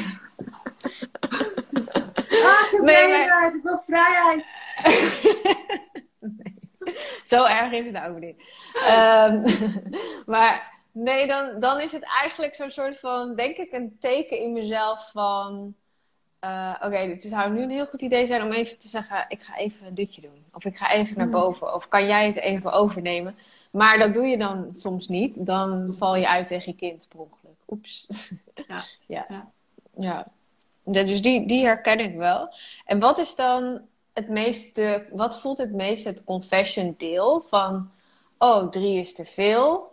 Ah, 2.44 2.64
zo 2.64 2.84
Nee, 2.84 2.96
vrijheid, 2.96 3.56
ik 3.56 3.64
wil 3.64 3.78
vrijheid. 3.78 4.62
Nee. 6.20 6.56
Zo 7.26 7.46
erg 7.46 7.72
is 7.72 7.86
het 7.86 8.04
ook 8.08 8.20
niet. 8.20 8.44
Ehm, 8.88 9.42
maar 10.34 10.79
nee, 10.92 11.28
dan, 11.28 11.60
dan 11.60 11.80
is 11.80 11.92
het 11.92 12.04
eigenlijk 12.22 12.56
zo'n 12.56 12.72
soort 12.72 13.00
van, 13.00 13.36
denk 13.36 13.58
ik, 13.58 13.74
een 13.74 13.98
teken 14.00 14.40
in 14.40 14.54
mezelf 14.54 15.12
van... 15.12 15.76
eh, 16.40 16.76
Oké, 16.84 17.08
dit 17.08 17.24
zou 17.24 17.52
nu 17.54 17.62
een 17.64 17.70
heel 17.70 17.86
goed 17.88 18.02
idee 18.02 18.26
zijn 18.28 18.42
om 18.44 18.52
even 18.52 18.78
te 18.78 18.88
zeggen, 18.88 19.26
ik 19.28 19.44
ga 19.44 19.58
even 19.58 19.88
een 19.88 19.96
dutje 19.96 20.22
doen. 20.22 20.46
Of 20.54 20.66
ik 20.66 20.78
ga 20.78 20.92
even 20.94 21.18
naar 21.18 21.28
Mm. 21.28 21.32
boven. 21.32 21.74
Of 21.76 21.88
kan 21.88 22.06
jij 22.08 22.26
het 22.28 22.36
even 22.38 22.72
overnemen? 22.72 23.36
Maar 23.72 23.98
dat 24.00 24.14
doe 24.14 24.26
je 24.28 24.38
dan 24.38 24.72
soms 24.76 25.08
niet. 25.08 25.46
Dan 25.46 25.96
val 25.98 26.16
je 26.16 26.28
uit 26.30 26.48
tegen 26.48 26.72
je 26.72 26.78
kind 26.78 27.08
per 27.10 27.20
ongeluk. 27.20 27.58
Oeps. 27.70 28.08
Ja. 28.68 28.84
ja. 29.08 29.26
Ja. 29.28 29.52
ja. 29.98 30.28
Ja, 30.84 31.04
dus 31.04 31.22
die, 31.22 31.48
die 31.48 31.66
herken 31.66 32.00
ik 32.00 32.16
wel. 32.16 32.54
En 32.86 33.00
wat 33.00 33.18
is 33.18 33.36
dan 33.36 33.82
het 34.14 34.30
meeste, 34.30 35.08
wat 35.12 35.40
voelt 35.40 35.58
het 35.58 35.74
meest 35.74 36.06
het 36.06 36.24
confession 36.24 36.96
deel 36.98 37.40
van, 37.42 37.92
oh, 38.38 38.70
drie 38.70 39.00
is 39.00 39.14
te 39.14 39.26
veel? 39.26 39.89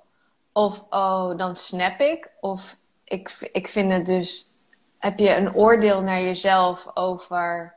Of, 0.57 0.85
oh, 0.91 1.37
dan 1.37 1.57
snap 1.57 2.01
ik? 2.01 2.31
Of, 2.41 2.77
ik, 3.05 3.49
ik 3.53 3.69
vind 3.69 3.93
het 3.93 4.07
dus, 4.07 4.51
heb 4.99 5.19
je 5.19 5.35
een 5.35 5.55
oordeel 5.55 6.03
naar 6.03 6.21
jezelf 6.21 6.87
over 6.95 7.75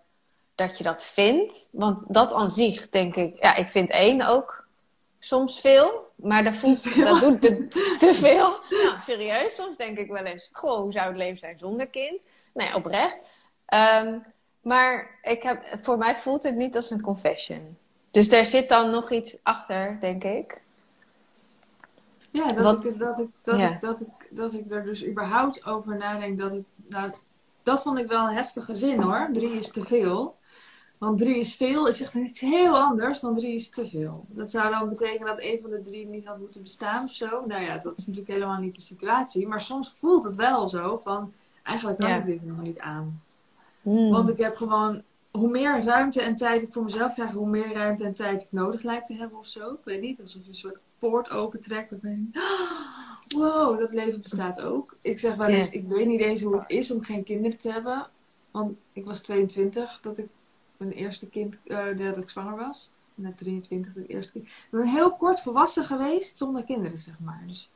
dat 0.55 0.77
je 0.77 0.83
dat 0.83 1.03
vindt? 1.03 1.69
Want 1.71 2.03
dat 2.07 2.33
aan 2.33 2.51
zich, 2.51 2.89
denk 2.89 3.15
ik, 3.15 3.41
ja, 3.41 3.55
ik 3.55 3.67
vind 3.67 3.89
één 3.89 4.21
ook 4.21 4.65
soms 5.19 5.59
veel. 5.59 6.11
Maar 6.15 6.43
dat, 6.43 6.53
voelt, 6.53 6.95
dat 7.05 7.19
doet 7.19 7.41
te, 7.41 7.67
te 7.97 8.13
veel. 8.23 8.59
Nou, 8.69 8.95
serieus, 9.05 9.55
soms 9.55 9.77
denk 9.77 9.97
ik 9.97 10.09
wel 10.11 10.23
eens, 10.23 10.49
goh, 10.51 10.77
hoe 10.77 10.91
zou 10.91 11.07
het 11.07 11.17
leven 11.17 11.39
zijn 11.39 11.59
zonder 11.59 11.87
kind? 11.87 12.19
Nee, 12.53 12.75
oprecht. 12.75 13.27
Ehm, 13.65 14.17
maar 14.61 15.19
ik 15.21 15.43
heb, 15.43 15.63
voor 15.81 15.97
mij 15.97 16.15
voelt 16.15 16.43
het 16.43 16.55
niet 16.55 16.75
als 16.75 16.89
een 16.89 17.01
confession. 17.01 17.77
Dus 18.11 18.29
daar 18.29 18.45
zit 18.45 18.69
dan 18.69 18.89
nog 18.89 19.11
iets 19.11 19.37
achter, 19.43 19.97
denk 20.01 20.23
ik. 20.23 20.61
Ja, 22.31 22.51
dat, 22.51 22.85
ik, 22.85 22.99
dat, 22.99 23.19
ik, 23.19 23.29
dat, 23.43 23.59
Ja. 23.59 23.69
ik, 23.73 23.81
dat, 23.81 24.01
ik, 24.01 24.07
dat 24.31 24.53
ik 24.53 24.71
er 24.71 24.83
dus 24.83 25.05
überhaupt 25.07 25.65
over 25.65 25.97
nadenk. 25.97 26.39
Dat, 26.39 26.51
het, 26.51 26.63
nou, 26.87 27.11
dat 27.63 27.81
vond 27.81 27.97
ik 27.99 28.07
wel 28.07 28.27
een 28.27 28.33
heftige 28.35 28.75
zin 28.75 29.01
hoor. 29.01 29.29
Drie 29.33 29.51
is 29.51 29.71
te 29.71 29.85
veel. 29.85 30.37
Want 30.97 31.17
drie 31.17 31.37
is 31.39 31.55
veel 31.55 31.87
is 31.87 32.01
echt 32.01 32.13
iets 32.13 32.39
heel 32.39 32.77
anders 32.79 33.19
dan 33.19 33.33
drie 33.33 33.53
is 33.55 33.69
te 33.69 33.87
veel. 33.87 34.25
Dat 34.29 34.51
zou 34.51 34.69
dan 34.71 34.89
betekenen 34.89 35.27
dat 35.27 35.41
een 35.41 35.59
van 35.61 35.69
de 35.69 35.81
drie 35.81 36.07
niet 36.07 36.25
had 36.25 36.39
moeten 36.39 36.63
bestaan 36.63 37.03
of 37.03 37.11
zo. 37.11 37.45
Nou 37.45 37.63
ja, 37.63 37.77
dat 37.77 37.97
is 37.97 38.07
natuurlijk 38.07 38.33
helemaal 38.33 38.59
niet 38.59 38.75
de 38.75 38.81
situatie. 38.81 39.47
Maar 39.47 39.61
soms 39.61 39.91
voelt 39.97 40.23
het 40.23 40.35
wel 40.35 40.67
zo 40.67 40.97
van, 41.03 41.33
eigenlijk 41.63 41.99
kan 41.99 42.09
Ja. 42.09 42.15
ik 42.15 42.25
dit 42.25 42.39
helemaal 42.39 42.63
niet 42.63 42.79
aan. 42.79 43.21
Hmm. 43.81 44.09
Want 44.11 44.29
ik 44.29 44.37
heb 44.37 44.55
gewoon 44.55 45.01
hoe 45.31 45.49
meer 45.49 45.83
ruimte 45.83 46.21
en 46.21 46.35
tijd 46.35 46.61
ik 46.61 46.73
voor 46.73 46.83
mezelf 46.83 47.13
krijg, 47.13 47.31
hoe 47.31 47.49
meer 47.49 47.73
ruimte 47.73 48.05
en 48.05 48.13
tijd 48.13 48.41
ik 48.41 48.51
nodig 48.51 48.83
lijkt 48.83 49.05
te 49.05 49.13
hebben 49.13 49.37
of 49.37 49.45
zo. 49.45 49.73
Ik 49.73 49.83
weet 49.83 50.01
niet, 50.01 50.21
alsof 50.21 50.41
je 50.41 50.49
een 50.49 50.55
soort 50.55 50.79
poort 50.99 51.29
opentrekt. 51.29 52.01
Ben 52.01 52.31
ik, 52.33 52.41
wow, 53.37 53.79
dat 53.79 53.93
leven 53.93 54.21
bestaat 54.21 54.61
ook. 54.61 54.97
Ik 55.01 55.19
zeg 55.19 55.35
wel 55.35 55.47
eens, 55.47 55.69
ik 55.69 55.87
weet 55.87 56.07
niet 56.07 56.21
eens 56.21 56.41
hoe 56.41 56.55
het 56.55 56.69
is 56.69 56.91
om 56.91 57.03
geen 57.03 57.23
kinderen 57.23 57.57
te 57.57 57.71
hebben. 57.71 58.07
Want 58.51 58.77
ik 58.93 59.05
was 59.05 59.21
22 59.21 59.99
dat 60.01 60.17
ik 60.17 60.27
mijn 60.77 60.91
eerste 60.91 61.29
kind, 61.29 61.59
uh, 61.65 61.97
dat 61.97 62.17
ik 62.17 62.29
zwanger 62.29 62.55
was. 62.55 62.91
Net 63.15 63.37
23 63.37 63.93
dat 63.93 64.03
ik 64.03 64.09
eerste 64.09 64.31
kind. 64.31 64.45
Ik 64.45 64.67
ben 64.69 64.87
heel 64.87 65.15
kort 65.15 65.41
volwassen 65.41 65.85
geweest 65.85 66.37
zonder 66.37 66.63
kinderen, 66.63 66.97
zeg 66.97 67.19
maar. 67.19 67.43
Dus 67.47 67.69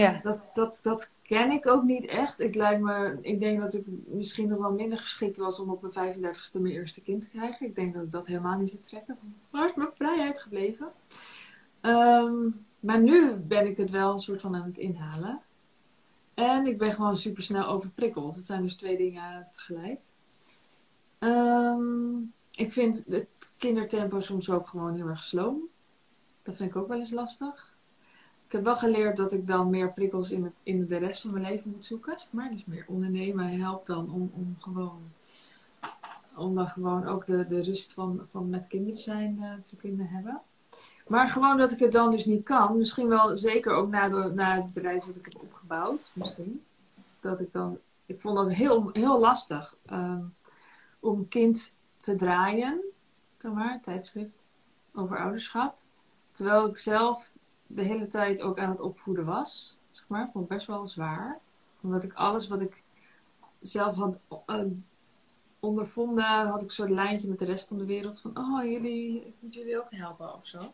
ja. 0.00 0.20
dat, 0.22 0.50
dat, 0.54 0.80
dat 0.82 1.12
ken 1.22 1.50
ik 1.50 1.66
ook 1.66 1.82
niet 1.82 2.06
echt. 2.06 2.40
Ik, 2.40 2.54
lijkt 2.54 2.80
me, 2.80 3.18
ik 3.20 3.40
denk 3.40 3.60
dat 3.60 3.74
ik 3.74 3.84
misschien 4.06 4.48
nog 4.48 4.58
wel 4.58 4.72
minder 4.72 4.98
geschikt 4.98 5.36
was 5.36 5.60
om 5.60 5.70
op 5.70 5.82
mijn 5.82 6.14
35ste 6.14 6.60
mijn 6.60 6.74
eerste 6.74 7.00
kind 7.00 7.22
te 7.22 7.28
krijgen. 7.28 7.66
Ik 7.66 7.74
denk 7.74 7.94
dat 7.94 8.02
ik 8.02 8.12
dat 8.12 8.26
helemaal 8.26 8.58
niet 8.58 8.70
zou 8.70 8.82
trekken. 8.82 9.18
Waar 9.50 9.64
is 9.64 9.74
mijn 9.74 9.88
vrijheid 9.94 10.40
gebleven? 10.40 10.88
Um, 11.82 12.54
maar 12.80 13.00
nu 13.00 13.36
ben 13.36 13.66
ik 13.66 13.76
het 13.76 13.90
wel 13.90 14.12
een 14.12 14.18
soort 14.18 14.40
van 14.40 14.56
aan 14.56 14.66
het 14.66 14.78
inhalen. 14.78 15.40
En 16.34 16.66
ik 16.66 16.78
ben 16.78 16.92
gewoon 16.92 17.16
super 17.16 17.42
snel 17.42 17.66
overprikkeld. 17.66 18.34
Het 18.34 18.44
zijn 18.44 18.62
dus 18.62 18.76
twee 18.76 18.96
dingen 18.96 19.48
tegelijk. 19.50 20.00
Um, 21.18 22.32
ik 22.50 22.72
vind 22.72 23.04
het 23.06 23.50
kindertempo 23.58 24.20
soms 24.20 24.50
ook 24.50 24.68
gewoon 24.68 24.94
heel 24.94 25.06
erg 25.06 25.22
sloom. 25.22 25.60
Dat 26.42 26.56
vind 26.56 26.70
ik 26.70 26.76
ook 26.76 26.88
wel 26.88 26.98
eens 26.98 27.10
lastig. 27.10 27.67
Ik 28.48 28.54
heb 28.54 28.64
wel 28.64 28.76
geleerd 28.76 29.16
dat 29.16 29.32
ik 29.32 29.46
dan 29.46 29.70
meer 29.70 29.92
prikkels 29.92 30.30
in, 30.30 30.44
het, 30.44 30.52
in 30.62 30.86
de 30.86 30.96
rest 30.96 31.22
van 31.22 31.32
mijn 31.32 31.44
leven 31.44 31.70
moet 31.70 31.84
zoeken. 31.84 32.16
Maar 32.30 32.50
dus 32.50 32.64
meer 32.64 32.84
ondernemen 32.88 33.60
helpt 33.60 33.86
dan 33.86 34.10
om, 34.10 34.30
om 34.34 34.56
gewoon 34.58 35.00
om 36.38 36.54
dan 36.54 36.68
gewoon 36.68 37.06
ook 37.06 37.26
de, 37.26 37.46
de 37.46 37.62
rust 37.62 37.94
van, 37.94 38.26
van 38.28 38.48
met 38.48 38.66
kinderen 38.66 39.00
zijn 39.00 39.38
uh, 39.38 39.52
te 39.64 39.76
kunnen 39.76 40.08
hebben. 40.08 40.40
Maar 41.06 41.28
gewoon 41.28 41.56
dat 41.56 41.70
ik 41.70 41.78
het 41.78 41.92
dan 41.92 42.10
dus 42.10 42.24
niet 42.24 42.44
kan. 42.44 42.76
Misschien 42.76 43.08
wel 43.08 43.36
zeker 43.36 43.72
ook 43.72 43.88
na, 43.88 44.08
de, 44.08 44.30
na 44.34 44.54
het 44.54 44.72
bedrijf 44.74 45.04
dat 45.04 45.16
ik 45.16 45.24
heb 45.24 45.42
opgebouwd. 45.42 46.10
Misschien. 46.14 46.64
Dat 47.20 47.40
ik 47.40 47.52
dan... 47.52 47.78
Ik 48.06 48.20
vond 48.20 48.36
dat 48.36 48.52
heel, 48.52 48.90
heel 48.92 49.20
lastig. 49.20 49.76
Um, 49.92 50.34
om 51.00 51.28
kind 51.28 51.72
te 52.00 52.14
draaien. 52.14 52.82
Maar, 53.52 53.80
tijdschrift 53.82 54.44
over 54.94 55.18
ouderschap. 55.18 55.76
Terwijl 56.32 56.68
ik 56.68 56.76
zelf 56.76 57.32
de 57.68 57.82
hele 57.82 58.06
tijd 58.06 58.42
ook 58.42 58.58
aan 58.58 58.70
het 58.70 58.80
opvoeden 58.80 59.24
was. 59.24 59.76
Zeg 59.90 60.08
maar, 60.08 60.30
vond 60.30 60.44
ik 60.44 60.50
best 60.50 60.66
wel 60.66 60.86
zwaar. 60.86 61.38
Omdat 61.80 62.04
ik 62.04 62.12
alles 62.12 62.48
wat 62.48 62.60
ik 62.60 62.82
zelf 63.60 63.94
had 63.94 64.20
uh, 64.46 64.64
ondervonden, 65.60 66.24
had 66.24 66.60
ik 66.62 66.68
een 66.68 66.74
soort 66.74 66.90
lijntje 66.90 67.28
met 67.28 67.38
de 67.38 67.44
rest 67.44 67.68
van 67.68 67.78
de 67.78 67.84
wereld. 67.84 68.20
Van, 68.20 68.38
oh, 68.38 68.64
jullie, 68.64 69.26
ik 69.26 69.34
moet 69.38 69.54
jullie 69.54 69.78
ook 69.78 69.90
helpen 69.90 70.34
of 70.34 70.46
zo. 70.46 70.72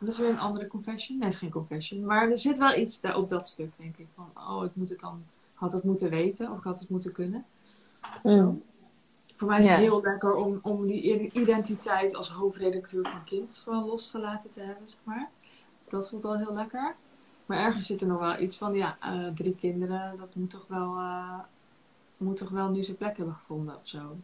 Dat 0.00 0.08
is 0.08 0.18
weer 0.18 0.30
een 0.30 0.38
andere 0.38 0.66
confession. 0.66 1.18
Nee, 1.18 1.28
is 1.28 1.36
geen 1.36 1.50
confession. 1.50 2.04
Maar 2.04 2.30
er 2.30 2.38
zit 2.38 2.58
wel 2.58 2.76
iets 2.76 3.00
daar 3.00 3.16
op 3.16 3.28
dat 3.28 3.48
stuk, 3.48 3.72
denk 3.76 3.96
ik. 3.96 4.06
Van, 4.14 4.30
oh, 4.34 4.64
ik 4.64 4.74
moet 4.74 4.88
het 4.88 5.00
dan, 5.00 5.24
had 5.54 5.72
het 5.72 5.84
moeten 5.84 6.10
weten 6.10 6.50
of 6.50 6.58
ik 6.58 6.64
had 6.64 6.80
het 6.80 6.88
moeten 6.88 7.12
kunnen. 7.12 7.44
Mm. 8.22 8.62
Voor 9.34 9.48
mij 9.48 9.58
is 9.58 9.68
het 9.68 9.78
heel 9.78 10.02
lekker 10.02 10.34
om, 10.34 10.58
om 10.62 10.86
die 10.86 11.30
identiteit 11.32 12.14
als 12.14 12.30
hoofdredacteur 12.30 13.08
van 13.08 13.24
Kind 13.24 13.60
gewoon 13.64 13.84
losgelaten 13.84 14.50
te 14.50 14.60
hebben, 14.60 14.88
zeg 14.88 15.00
maar. 15.04 15.30
Dat 15.90 16.08
voelt 16.08 16.24
al 16.24 16.38
heel 16.38 16.54
lekker. 16.54 16.94
Maar 17.46 17.58
ergens 17.58 17.86
zit 17.86 18.00
er 18.00 18.06
nog 18.06 18.18
wel 18.18 18.38
iets 18.38 18.56
van, 18.56 18.74
ja, 18.74 18.98
uh, 19.04 19.28
drie 19.34 19.54
kinderen, 19.54 20.16
dat 20.16 20.34
moet 20.34 20.50
toch 20.50 20.66
wel, 20.68 20.94
uh, 20.94 21.38
moet 22.16 22.36
toch 22.36 22.48
wel 22.48 22.70
nu 22.70 22.82
zijn 22.82 22.96
plek 22.96 23.16
hebben 23.16 23.34
gevonden 23.34 23.76
of 23.76 23.88
zo. 23.88 24.16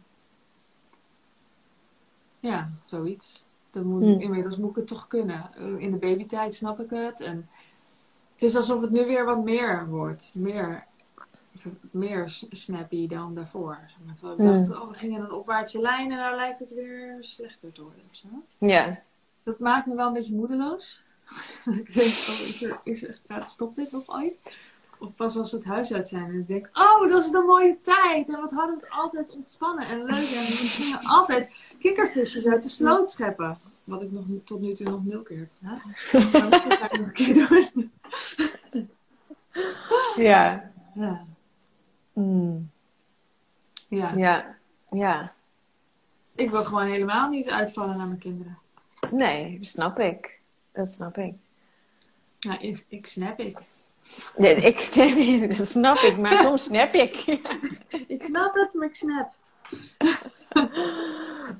Ja, 2.39 2.69
zoiets. 2.85 3.45
Dat 3.71 3.83
moet, 3.83 4.01
hmm. 4.01 4.19
Inmiddels 4.19 4.57
moet 4.57 4.69
ik 4.69 4.75
het 4.75 4.87
toch 4.87 5.07
kunnen. 5.07 5.53
Eh, 5.53 5.77
in 5.77 5.91
de 5.91 5.97
babytijd 5.97 6.53
snap 6.53 6.79
ik 6.79 6.89
het. 6.89 7.21
En 7.21 7.49
het 8.33 8.41
is 8.41 8.55
alsof 8.55 8.81
het 8.81 8.91
nu 8.91 9.05
weer 9.05 9.25
wat 9.25 9.43
meer 9.43 9.87
wordt. 9.87 10.35
Meer, 10.35 10.85
meer 11.91 12.45
snappy 12.49 13.07
dan 13.07 13.35
daarvoor. 13.35 13.79
Terwijl 14.13 14.33
ik 14.33 14.39
hmm. 14.39 14.53
dacht, 14.53 14.81
oh, 14.81 14.89
we 14.89 14.93
gingen 14.93 15.21
een 15.21 15.31
opwaartse 15.31 15.81
lijn 15.81 16.11
en 16.11 16.17
nou 16.17 16.35
lijkt 16.35 16.59
het 16.59 16.73
weer 16.73 17.17
slechter 17.19 17.71
te 17.71 17.81
worden. 17.81 18.03
Of 18.11 18.21
Ja. 18.57 19.01
Dat 19.43 19.59
maakt 19.59 19.85
me 19.85 19.95
wel 19.95 20.07
een 20.07 20.13
beetje 20.13 20.35
moedeloos. 20.35 21.05
ik 21.79 21.93
denk, 21.93 22.07
oh, 22.07 22.39
is 22.47 22.63
er, 22.63 22.79
is 22.83 23.03
er, 23.27 23.45
stopt 23.45 23.75
dit 23.75 23.91
nog 23.91 24.03
ooit? 24.07 24.33
Of 24.99 25.15
pas 25.15 25.37
als 25.37 25.51
we 25.51 25.57
het 25.57 25.65
huis 25.65 25.93
uit 25.93 26.07
zijn 26.07 26.23
en 26.23 26.39
ik 26.39 26.47
denk, 26.47 26.69
oh, 26.73 27.09
dat 27.09 27.23
is 27.23 27.31
een 27.31 27.45
mooie 27.45 27.79
tijd. 27.79 28.27
En 28.27 28.41
wat 28.41 28.51
hadden 28.51 28.75
we 28.75 28.81
het 28.81 28.89
altijd 28.89 29.35
ontspannen 29.35 29.87
en 29.87 29.97
leuk. 29.97 30.09
En 30.09 30.45
we 30.45 30.67
gingen 30.67 30.99
altijd 30.99 31.75
kikkervisjes 31.79 32.47
uit 32.47 32.63
de 32.63 32.69
sloot 32.69 33.11
scheppen. 33.11 33.55
Wat 33.85 34.01
ik 34.01 34.11
nog 34.11 34.25
tot 34.45 34.61
nu 34.61 34.73
toe 34.73 34.89
nog 34.89 35.05
nul 35.05 35.21
keer 35.21 35.37
heb 35.37 35.49
gedaan. 36.11 36.31
Maar 36.31 36.51
dat 36.51 36.77
ga 36.77 36.91
ik 36.91 36.97
nog 36.97 37.07
een 37.07 37.13
keer 37.13 37.69
doen. 37.73 37.91
Ja. 40.15 40.71
Ja. 40.93 41.25
Mm. 42.13 42.69
Ja. 43.87 44.13
Ja. 44.15 44.55
Ja. 44.91 45.33
Ik 46.35 46.49
wil 46.49 46.63
gewoon 46.63 46.87
helemaal 46.87 47.29
niet 47.29 47.49
uitvallen 47.49 47.97
naar 47.97 48.07
mijn 48.07 48.19
kinderen. 48.19 48.57
Nee, 49.11 49.57
dat 49.57 49.67
snap 49.67 49.99
ik. 49.99 50.36
Dat 50.77 50.91
snap 50.91 51.17
ik. 51.17 51.33
Ja, 52.39 52.59
ik, 52.59 52.85
ik 52.87 53.05
snap 53.05 53.39
ik. 53.39 53.57
Nee, 54.35 54.55
ik 54.55 54.79
snap, 54.79 55.17
dat 55.57 55.67
snap 55.67 55.97
ik, 55.97 56.17
maar 56.17 56.37
soms 56.37 56.63
snap 56.63 56.93
ik. 56.93 57.15
ik 58.15 58.23
snap 58.23 58.53
het, 58.53 58.73
maar 58.73 58.87
ik 58.87 58.95
snap. 58.95 59.33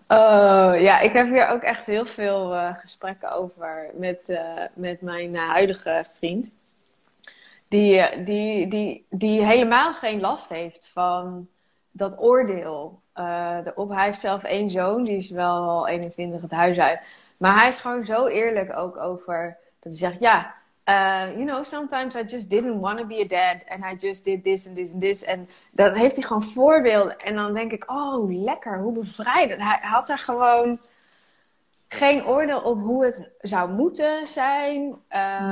Oh, 0.07 0.73
ja, 0.79 0.99
ik 0.99 1.13
heb 1.13 1.27
hier 1.27 1.47
ook 1.47 1.61
echt 1.61 1.85
heel 1.85 2.05
veel 2.05 2.53
uh, 2.53 2.77
gesprekken 2.77 3.31
over 3.31 3.89
met, 3.93 4.19
uh, 4.27 4.63
met 4.73 5.01
mijn 5.01 5.33
uh, 5.33 5.49
huidige 5.49 6.05
vriend. 6.17 6.53
Die, 7.67 8.23
die, 8.23 8.67
die, 8.67 9.05
die 9.09 9.45
helemaal 9.45 9.93
geen 9.93 10.19
last 10.19 10.49
heeft 10.49 10.89
van 10.93 11.47
dat 11.91 12.19
oordeel. 12.19 13.01
op, 13.75 13.89
hij 13.89 14.05
heeft 14.05 14.19
zelf 14.19 14.43
één 14.43 14.69
zoon, 14.69 15.03
die 15.03 15.17
is 15.17 15.29
wel 15.29 15.87
21 15.87 16.41
het 16.41 16.51
huis 16.51 16.77
uit. 16.77 17.01
Maar 17.37 17.59
hij 17.59 17.67
is 17.67 17.79
gewoon 17.79 18.05
zo 18.05 18.25
eerlijk 18.25 18.77
ook 18.77 18.97
over 18.97 19.57
dat 19.79 19.91
hij 19.91 20.09
zegt: 20.09 20.19
Ja, 20.19 20.55
uh, 20.89 21.35
you 21.35 21.45
know, 21.45 21.65
sometimes 21.65 22.15
I 22.15 22.23
just 22.23 22.49
didn't 22.49 22.79
want 22.79 22.97
to 22.99 23.05
be 23.05 23.21
a 23.21 23.27
dad. 23.27 23.63
And 23.67 23.83
I 23.83 23.95
just 24.07 24.25
did 24.25 24.43
this 24.43 24.67
and 24.67 24.75
this 24.75 24.91
and 24.91 25.01
this. 25.01 25.23
En 25.23 25.49
dan 25.71 25.93
heeft 25.93 26.15
hij 26.15 26.23
gewoon 26.23 26.43
voorbeelden. 26.43 27.19
En 27.19 27.35
dan 27.35 27.53
denk 27.53 27.71
ik, 27.71 27.91
oh, 27.91 28.43
lekker, 28.43 28.79
hoe 28.79 28.93
bevrijdend. 28.93 29.61
Hij 29.61 29.79
had 29.81 30.09
er 30.09 30.17
gewoon 30.17 30.77
geen 31.87 32.25
oordeel 32.25 32.59
op 32.59 32.81
hoe 32.81 33.05
het 33.05 33.29
zou 33.41 33.71
moeten 33.71 34.27
zijn. 34.27 34.81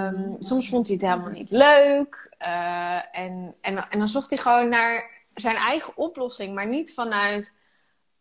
Um, 0.10 0.36
soms 0.40 0.70
vond 0.70 0.88
hij 0.88 0.98
het 1.02 1.06
helemaal 1.06 1.32
niet 1.32 1.52
leuk. 1.52 2.36
Uh, 2.42 3.18
en, 3.18 3.56
en, 3.62 3.90
en 3.90 4.00
dan 4.00 4.08
zocht 4.08 4.30
hij 4.30 4.40
gewoon 4.40 4.70
naar 4.70 5.10
zijn 5.34 5.56
eigen 5.56 5.98
oplossing. 5.98 6.56
Maar 6.56 6.68
niet 6.68 6.94
vanuit, 6.94 7.54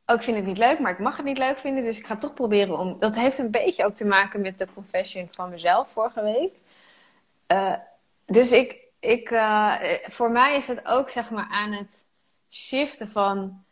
oh, 0.06 0.16
ik 0.16 0.22
vind 0.22 0.36
het 0.36 0.46
niet 0.46 0.58
leuk, 0.58 0.78
maar 0.78 0.92
ik 0.92 0.98
mag 0.98 1.16
het 1.16 1.26
niet 1.26 1.38
leuk 1.38 1.58
vinden. 1.58 1.84
Dus 1.84 1.98
ik 1.98 2.06
ga 2.06 2.16
toch 2.16 2.34
proberen 2.34 2.78
om... 2.78 2.98
Dat 2.98 3.14
heeft 3.14 3.38
een 3.38 3.50
beetje 3.50 3.84
ook 3.84 3.94
te 3.94 4.06
maken 4.06 4.40
met 4.40 4.58
de 4.58 4.66
confession 4.74 5.28
van 5.30 5.50
mezelf 5.50 5.90
vorige 5.90 6.22
week. 6.22 6.52
Uh, 7.48 7.74
dus 8.26 8.52
ik, 8.52 8.78
ik, 9.00 9.30
uh, 9.30 9.74
voor 10.04 10.30
mij 10.30 10.56
is 10.56 10.68
het 10.68 10.86
ook 10.86 11.10
zeg 11.10 11.30
maar 11.30 11.48
aan 11.50 11.72
het 11.72 12.10
shiften 12.50 13.10
van 13.10 13.64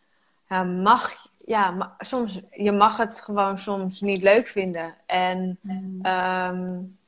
uh, 0.49 0.65
mag, 0.65 1.27
ja, 1.45 1.95
soms, 1.99 2.41
je 2.51 2.73
mag 2.73 2.97
het 2.97 3.21
gewoon 3.21 3.59
soms 3.59 4.01
niet 4.01 4.23
leuk 4.23 4.47
vinden. 4.47 4.95
En 5.07 5.59
mm. 5.63 6.07
um, 6.07 6.99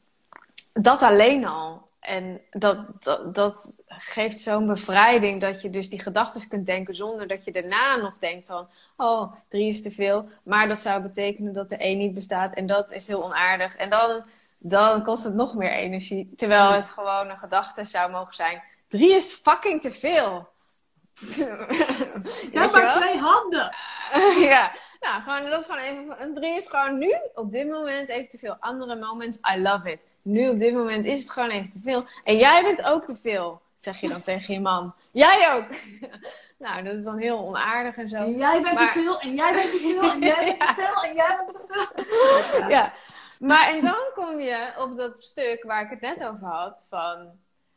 dat 0.73 1.03
alleen 1.03 1.47
al. 1.47 1.84
En 2.05 2.41
dat, 2.51 2.87
dat, 3.05 3.35
dat 3.35 3.83
geeft 3.89 4.41
zo'n 4.41 4.67
bevrijding 4.67 5.41
dat 5.41 5.63
je 5.63 5.71
dus 5.71 5.91
die 5.91 6.01
gedachten 6.01 6.49
kunt 6.49 6.67
denken 6.67 6.95
zonder 6.95 7.27
dat 7.27 7.45
je 7.45 7.53
daarna 7.53 7.97
nog 7.97 8.19
denkt 8.19 8.47
van, 8.47 8.69
oh, 8.97 9.33
drie 9.49 9.69
is 9.69 9.83
te 9.83 9.91
veel. 9.91 10.29
Maar 10.45 10.69
dat 10.69 10.79
zou 10.79 11.03
betekenen 11.03 11.53
dat 11.53 11.73
er 11.73 11.79
één 11.79 11.99
niet 11.99 12.15
bestaat 12.15 12.55
en 12.55 12.67
dat 12.67 12.93
is 12.93 13.07
heel 13.07 13.25
onaardig. 13.25 13.77
En 13.77 13.91
dan 13.91 14.25
dan 14.67 15.03
kost 15.03 15.25
het 15.25 15.35
nog 15.35 15.55
meer 15.55 15.73
energie. 15.73 16.33
Terwijl 16.37 16.73
het 16.73 16.91
gewoon 16.91 17.31
een 17.31 17.39
gedachte 17.39 17.85
zou 17.85 18.11
mogen 18.11 18.35
zijn. 18.35 18.63
Drie 18.89 19.15
is 19.15 19.33
fucking 19.33 19.83
te 19.83 19.91
veel. 19.91 20.49
ja, 22.53 22.67
maar 22.71 22.93
twee 22.93 23.19
handen. 23.19 23.75
ja, 24.51 24.73
nou, 25.01 25.23
gewoon 25.23 25.51
dat 25.51 25.65
gewoon 25.65 25.81
even. 25.81 26.23
Een 26.23 26.35
drie 26.35 26.57
is 26.57 26.67
gewoon 26.67 26.99
nu, 26.99 27.15
op 27.35 27.53
dit 27.53 27.69
moment, 27.69 28.09
even 28.09 28.29
te 28.29 28.39
veel. 28.39 28.57
Andere 28.61 28.97
moments, 28.97 29.39
I 29.55 29.61
love 29.61 29.91
it. 29.91 29.99
Nu, 30.25 30.49
op 30.49 30.59
dit 30.59 30.75
moment, 30.75 31.05
is 31.05 31.19
het 31.19 31.31
gewoon 31.31 31.51
even 31.51 31.71
te 31.71 31.81
veel. 31.81 32.05
En 32.25 32.37
jij 32.37 32.63
bent 32.63 32.83
ook 32.83 33.05
te 33.05 33.17
veel, 33.17 33.61
zeg 33.77 34.01
je 34.01 34.09
dan 34.09 34.23
tegen 34.31 34.55
je 34.55 34.61
man. 34.61 34.95
Jij 35.11 35.55
ook. 35.55 35.67
nou, 36.65 36.85
dat 36.85 36.95
is 36.95 37.05
dan 37.05 37.19
heel 37.19 37.39
onaardig 37.39 37.97
en 37.97 38.09
zo. 38.09 38.17
En 38.17 38.37
jij 38.37 38.63
bent 38.63 38.79
te 38.79 38.91
veel, 38.93 39.21
en 39.21 39.35
jij 39.35 39.53
bent 39.53 39.71
te 39.71 39.79
veel, 39.79 40.11
en 40.11 40.21
jij 40.21 40.45
bent 40.45 40.61
te 40.61 40.75
veel, 40.83 41.05
en 41.05 41.15
jij 41.15 41.37
bent 41.37 41.51
te 41.51 41.61
veel. 41.69 42.69
ja. 42.69 42.93
Maar 43.39 43.69
en 43.69 43.81
dan 43.81 44.05
kom 44.15 44.41
je 44.41 44.73
op 44.79 44.97
dat 44.97 45.15
stuk 45.19 45.63
waar 45.63 45.83
ik 45.83 45.91
het 45.91 46.01
net 46.01 46.29
over 46.29 46.47
had. 46.47 46.87
Van 46.91 47.31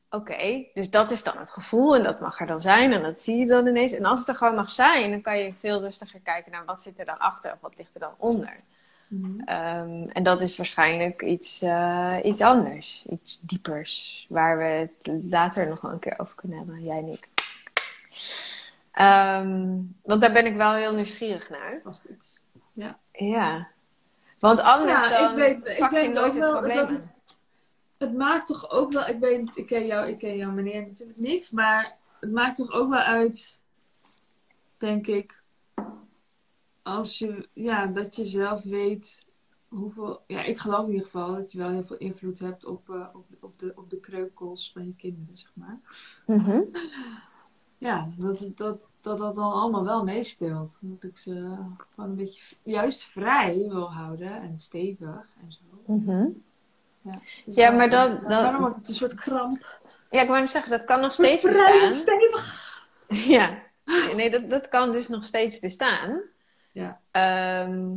oké, 0.10 0.65
dus 0.73 0.89
dat 0.89 1.12
is 1.12 1.23
dan 1.23 1.38
het 1.38 1.51
gevoel 1.51 1.95
en 1.95 2.03
dat 2.03 2.19
mag 2.19 2.39
er 2.39 2.47
dan 2.47 2.62
zijn 2.62 2.93
en 2.93 3.01
dat 3.01 3.21
zie 3.21 3.38
je 3.38 3.45
dan 3.45 3.67
ineens. 3.67 3.91
En 3.91 4.05
als 4.05 4.19
het 4.19 4.27
er 4.27 4.36
gewoon 4.36 4.55
mag 4.55 4.71
zijn, 4.71 5.12
dan 5.12 5.21
kan 5.21 5.38
je 5.38 5.53
veel 5.53 5.81
rustiger 5.81 6.19
kijken 6.19 6.51
naar 6.51 6.65
wat 6.65 6.81
zit 6.81 6.99
er 6.99 7.05
dan 7.05 7.17
achter 7.17 7.51
of 7.51 7.57
wat 7.62 7.77
ligt 7.77 7.93
er 7.93 7.99
dan 7.99 8.13
onder. 8.17 8.60
Mhm. 9.07 9.39
Ehm, 9.39 10.09
en 10.09 10.23
dat 10.23 10.41
is 10.41 10.57
waarschijnlijk 10.57 11.21
iets, 11.21 11.61
eh, 11.61 12.17
iets 12.23 12.41
anders, 12.41 13.05
iets 13.09 13.39
diepers, 13.39 14.25
waar 14.29 14.57
we 14.57 14.63
het 14.63 15.23
later 15.29 15.67
nog 15.67 15.81
wel 15.81 15.91
een 15.91 15.99
keer 15.99 16.13
over 16.17 16.35
kunnen 16.35 16.57
hebben, 16.57 16.83
jij 16.83 16.97
en 16.97 17.07
ik. 17.07 17.27
Ehm, 18.91 19.75
want 20.03 20.21
daar 20.21 20.33
ben 20.33 20.45
ik 20.45 20.55
wel 20.55 20.73
heel 20.73 20.93
nieuwsgierig 20.93 21.49
naar. 21.49 21.79
Vast 21.83 22.03
iets. 22.03 22.39
Ja. 23.11 23.67
Want 24.39 24.59
anders 24.59 25.07
Ja, 25.07 25.19
dan 25.19 25.29
ik, 25.29 25.35
weet, 25.35 25.77
ik 25.77 25.89
denk 25.89 26.13
nooit 26.13 26.17
ook 26.17 26.23
het 26.23 26.39
wel 26.39 26.51
probleem 26.51 26.75
dat 26.75 26.89
het... 26.89 27.17
Het 27.97 28.13
maakt 28.13 28.47
toch 28.47 28.69
ook 28.69 28.91
wel... 28.91 29.07
Ik 29.07 29.19
weet, 29.19 29.57
ik 29.57 29.65
ken 29.65 29.85
jou, 29.85 30.07
ik 30.07 30.17
ken 30.17 30.37
jouw 30.37 30.51
meneer 30.51 30.85
natuurlijk 30.85 31.19
niet. 31.19 31.51
Maar 31.51 31.95
het 32.19 32.31
maakt 32.31 32.57
toch 32.57 32.71
ook 32.71 32.89
wel 32.89 32.99
uit... 32.99 33.61
Denk 34.77 35.07
ik... 35.07 35.45
Als 36.88 37.19
je... 37.19 37.47
Ja, 37.54 37.86
dat 37.86 38.15
je 38.15 38.26
zelf 38.26 38.63
weet... 38.63 39.26
Hoeveel... 39.67 40.21
Ja, 40.28 40.43
ik 40.43 40.58
geloof 40.58 40.86
in 40.86 40.91
ieder 40.91 41.06
geval 41.06 41.36
dat 41.36 41.52
je 41.52 41.58
wel 41.58 41.69
heel 41.69 41.84
veel 41.84 41.97
invloed 41.97 42.39
hebt 42.39 42.65
op, 42.65 42.89
eh, 42.89 43.08
op, 43.13 43.26
op, 43.39 43.60
de, 43.60 43.73
op 43.76 43.89
de 43.89 44.00
kreukels 44.00 44.71
van 44.73 44.86
je 44.86 44.93
kinderen, 44.97 45.38
zeg 45.38 45.52
maar. 45.54 45.80
Mhm. 46.26 46.62
Ja, 47.80 48.08
dat 48.17 48.50
dat, 48.56 48.88
dat 49.02 49.17
dat 49.17 49.36
dan 49.36 49.52
allemaal 49.52 49.84
wel 49.84 50.04
meespeelt. 50.04 50.80
Dat 50.82 51.04
ik 51.10 51.17
ze 51.17 51.32
gewoon 51.95 52.10
een 52.10 52.15
beetje 52.15 52.56
juist 52.63 53.04
vrij 53.04 53.56
wil 53.69 53.91
houden 53.93 54.41
en 54.41 54.60
stevig 54.60 55.26
en 55.41 55.52
zo. 55.52 55.60
Mhm. 55.86 56.28
Dus 57.45 57.56
Ja, 57.56 57.67
dan- 57.67 57.78
maar 57.78 57.89
dan- 57.89 58.17
dan- 58.19 58.30
Daarom 58.30 58.62
wordt 58.62 58.76
het 58.76 58.88
een 58.88 58.93
soort 58.93 59.13
kramp. 59.13 59.80
Ja, 60.10 60.21
ik 60.21 60.28
wou 60.28 60.39
net 60.39 60.50
zeggen, 60.50 60.71
dat 60.71 60.86
kan 60.86 61.00
nog 61.02 61.12
steeds 61.13 61.41
vrij 61.41 61.82
en 61.82 61.88
bestaan. 61.88 62.19
stevig. 62.19 62.65
Ja, 63.36 63.60
nee, 64.15 64.30
dat, 64.30 64.50
dat 64.50 64.67
kan 64.67 64.91
dus 64.91 65.08
nog 65.08 65.23
steeds 65.23 65.60
bestaan. 65.60 66.21
Ja. 66.77 66.99
Ehm, 67.11 67.95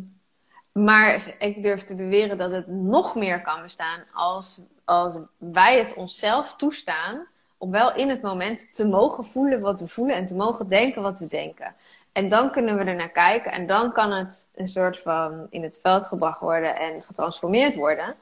maar 0.72 1.34
ik 1.38 1.62
durf 1.62 1.82
te 1.82 1.94
beweren 1.94 2.38
dat 2.38 2.50
het 2.50 2.66
nog 2.66 3.14
meer 3.14 3.42
kan 3.42 3.62
bestaan 3.62 4.02
als, 4.12 4.60
als 4.84 5.18
wij 5.38 5.78
het 5.78 5.94
onszelf 5.94 6.56
toestaan 6.56 7.26
om 7.58 7.70
wel 7.70 7.94
in 7.94 8.08
het 8.08 8.22
moment 8.22 8.74
te 8.74 8.84
mogen 8.84 9.24
voelen 9.24 9.60
wat 9.60 9.80
we 9.80 9.88
voelen 9.88 10.16
en 10.16 10.26
te 10.26 10.34
mogen 10.34 10.68
denken 10.68 11.02
wat 11.02 11.18
we 11.18 11.28
denken. 11.28 11.74
En 12.12 12.28
dan 12.28 12.50
kunnen 12.50 12.76
we 12.76 12.84
er 12.84 12.94
naar 12.94 13.10
kijken 13.10 13.52
en 13.52 13.66
dan 13.66 13.92
kan 13.92 14.12
het 14.12 14.48
een 14.54 14.68
soort 14.68 14.98
van 14.98 15.46
in 15.50 15.62
het 15.62 15.78
veld 15.82 16.06
gebracht 16.06 16.40
worden 16.40 16.76
en 16.76 17.02
getransformeerd 17.02 17.74
worden. 17.74 18.14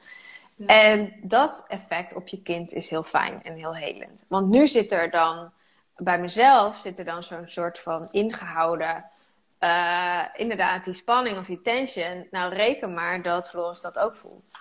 Ja. 0.55 0.65
En 0.65 1.13
dat 1.21 1.65
effect 1.67 2.13
op 2.13 2.27
je 2.27 2.41
kind 2.41 2.73
is 2.73 2.89
heel 2.89 3.03
fijn 3.03 3.43
en 3.43 3.53
heel 3.53 3.75
helend. 3.75 4.23
Want 4.27 4.49
nu 4.49 4.67
zit 4.67 4.91
er 4.91 5.09
dan, 5.09 5.51
bij 5.95 6.19
mezelf 6.19 6.77
zit 6.77 6.99
er 6.99 7.05
dan 7.05 7.23
zo'n 7.23 7.47
soort 7.47 7.79
van 7.79 8.07
ingehouden, 8.11 9.03
eh, 9.59 10.23
inderdaad, 10.35 10.85
die 10.85 10.93
spanning 10.93 11.37
of 11.37 11.45
die 11.45 11.61
tension. 11.61 12.27
Nou, 12.31 12.53
reken 12.53 12.93
maar 12.93 13.21
dat 13.21 13.49
Floris 13.49 13.81
dat 13.81 13.97
ook 13.97 14.15
voelt. 14.15 14.51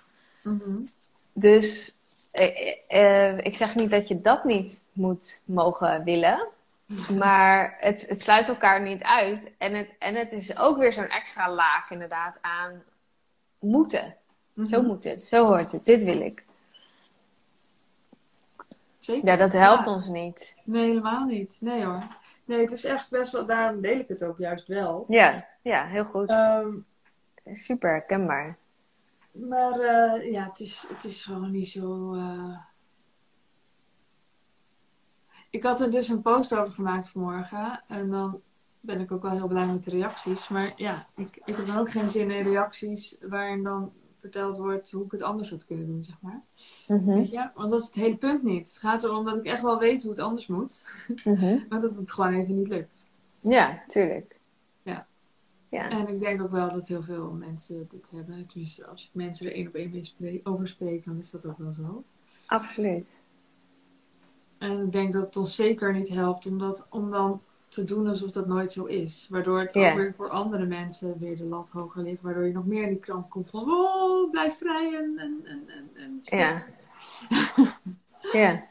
Mhm. 0.43 0.85
Dus 1.33 1.97
eh, 2.33 2.75
eh, 2.89 3.39
ik 3.39 3.57
zeg 3.57 3.75
niet 3.75 3.91
dat 3.91 4.09
je 4.09 4.21
dat 4.21 4.45
niet 4.45 4.85
moet 4.93 5.43
mogen 5.45 6.05
willen. 6.05 6.47
Maar 7.19 7.77
het, 7.81 8.09
het 8.09 8.23
sluit 8.23 8.49
elkaar 8.49 8.83
niet 8.83 9.03
uit. 9.03 9.51
En 9.59 9.75
het, 9.75 9.89
en 9.99 10.15
het 10.15 10.33
is 10.33 10.59
ook 10.59 10.79
weer 10.79 10.93
zo'n 10.93 11.09
extra 11.09 11.51
laag 11.53 11.91
inderdaad 11.91 12.37
aan 12.41 12.83
moeten. 13.59 14.17
Zo 14.67 14.83
moet 14.83 15.05
het, 15.05 15.23
zo 15.23 15.47
hoort 15.47 15.73
het, 15.73 15.85
dit 15.85 16.03
wil 16.03 16.21
ik. 16.21 16.45
Zeker. 18.99 19.27
Ja, 19.27 19.37
dat 19.37 19.53
helpt 19.53 19.85
Ja. 19.85 19.93
ons 19.93 20.07
niet. 20.07 20.57
Nee, 20.65 20.89
helemaal 20.89 21.25
niet. 21.25 21.57
Nee 21.61 21.85
hoor. 21.85 22.03
Nee, 22.49 22.61
het 22.61 22.71
is 22.73 22.85
echt 22.85 23.11
best 23.11 23.33
wel, 23.33 23.47
daarom 23.47 23.81
deel 23.81 23.99
ik 23.99 24.09
het 24.09 24.25
ook 24.25 24.39
juist 24.39 24.67
wel. 24.67 25.05
Ja, 25.09 25.47
ja 25.63 25.87
heel 25.87 26.05
goed. 26.05 26.29
Ehm, 26.29 26.77
Super 27.53 27.91
herkenbaar. 27.91 28.57
maar 29.33 29.81
eh, 29.81 30.31
ja, 30.33 30.45
het 30.49 30.61
is, 30.61 30.87
het 30.95 31.05
is 31.05 31.25
gewoon 31.25 31.51
niet 31.51 31.69
zo. 31.69 32.15
eh. 32.15 32.59
Ik 35.51 35.63
had 35.63 35.81
er 35.81 35.91
dus 35.91 36.09
een 36.09 36.23
post 36.23 36.55
over 36.55 36.73
gemaakt 36.73 37.09
vanmorgen. 37.09 37.83
En 37.87 38.11
dan 38.11 38.41
ben 38.81 39.01
ik 39.01 39.13
ook 39.13 39.23
wel 39.23 39.31
heel 39.31 39.49
blij 39.49 39.67
met 39.67 39.85
de 39.85 39.91
reacties. 39.91 40.49
Maar 40.49 40.73
ja, 40.77 41.07
ik, 41.17 41.37
ik 41.45 41.57
heb 41.57 41.67
dan 41.67 41.79
ook 41.79 41.91
geen 41.91 42.09
zin 42.09 42.31
in 42.31 42.45
reacties 42.45 43.17
waarin 43.21 43.63
dan 43.63 43.93
verteld 44.31 44.57
wordt 44.59 44.91
hoe 44.91 45.05
ik 45.05 45.11
het 45.11 45.23
anders 45.23 45.51
had 45.51 45.67
kunnen 45.67 45.87
doen, 45.87 46.05
zeg 46.05 46.17
maar. 46.21 46.43
Mhm, 46.89 47.15
Weet 47.15 47.31
je? 47.31 47.49
Want 47.55 47.71
dat 47.71 47.81
is 47.81 47.87
het 47.87 47.95
hele 47.95 48.17
punt 48.17 48.43
niet. 48.43 48.69
Het 48.69 48.79
gaat 48.79 49.05
erom 49.05 49.25
dat 49.25 49.37
ik 49.37 49.45
echt 49.45 49.63
wel 49.63 49.79
weet 49.79 50.03
hoe 50.03 50.11
het 50.11 50.21
anders 50.21 50.47
moet. 50.47 50.87
mhm. 51.25 51.59
Maar 51.69 51.81
dat 51.81 51.97
het 51.97 52.13
gewoon 52.13 52.33
even 52.33 52.57
niet 52.57 52.69
lukt. 52.69 53.09
Ja, 53.39 53.83
tuurlijk. 53.87 54.39
Ja. 54.83 55.07
Ja. 55.69 55.91
En 55.91 56.09
ik 56.09 56.21
denk 56.21 56.43
ook 56.43 56.51
wel 56.51 56.69
dat 56.69 56.89
heel 56.89 57.03
veel 57.03 57.31
mensen 57.31 57.87
dit 57.89 58.11
hebben. 58.11 58.47
Tenminste, 58.47 58.87
als 58.87 59.05
ik 59.05 59.11
mensen 59.13 59.47
er 59.47 59.53
één 59.53 59.67
op 59.67 59.75
één 59.75 60.05
mee 60.17 60.41
over 60.45 60.69
spreek, 60.69 61.05
dan 61.05 61.19
is 61.19 61.31
dat 61.31 61.47
ook 61.47 61.59
wel 61.59 61.73
zo. 61.73 62.05
Absoluut. 62.47 63.13
En 64.59 64.83
ik 64.85 64.93
denk 64.93 65.13
dat 65.13 65.25
het 65.25 65.37
ons 65.37 65.55
zeker 65.55 65.93
niet 65.93 66.09
helpt 66.09 66.47
om, 66.47 66.59
dat, 66.59 66.87
om 66.91 67.11
dan 67.11 67.41
te 67.69 67.85
doen 67.85 68.07
alsof 68.07 68.31
dat 68.31 68.47
nooit 68.47 68.73
zo 68.73 68.85
is. 68.85 69.27
Waardoor 69.31 69.61
het 69.61 69.75
Ja. 69.75 69.91
ook 69.91 69.97
weer 69.97 70.15
voor 70.15 70.31
andere 70.31 70.65
mensen 70.67 71.19
weer 71.19 71.37
de 71.37 71.45
lat 71.45 71.71
hoger 71.73 72.03
ligt. 72.03 72.23
Waardoor 72.23 72.47
je 72.47 72.53
nog 72.53 72.67
meer 72.67 72.83
in 72.83 72.89
die 72.89 72.99
kramp 72.99 73.31
komt 73.31 73.51
van, 73.51 73.71
oh, 73.71 74.31
blijf 74.31 74.59
vrij 74.59 74.95
en, 74.95 75.15
en, 75.19 75.41
en, 75.45 75.69
en, 75.69 75.91
en 75.95 76.19
Ja. 76.39 76.65
Ja. 78.33 78.67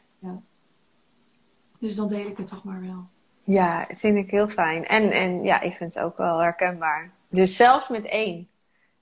Dus 1.80 1.96
dan 1.96 2.08
deel 2.08 2.28
ik 2.28 2.38
het 2.38 2.48
toch 2.48 2.64
maar 2.64 2.82
wel. 2.82 3.08
Ja, 3.44 3.88
vind 3.96 4.18
ik 4.18 4.32
heel 4.32 4.48
fijn. 4.48 4.86
En, 4.86 5.12
en 5.12 5.44
ja, 5.44 5.62
ik 5.62 5.76
vind 5.76 5.94
het 5.94 6.04
ook 6.04 6.18
wel 6.18 6.40
herkenbaar. 6.40 7.12
Dus 7.30 7.56
zelfs 7.56 7.88
met 7.90 8.06
één, 8.06 8.48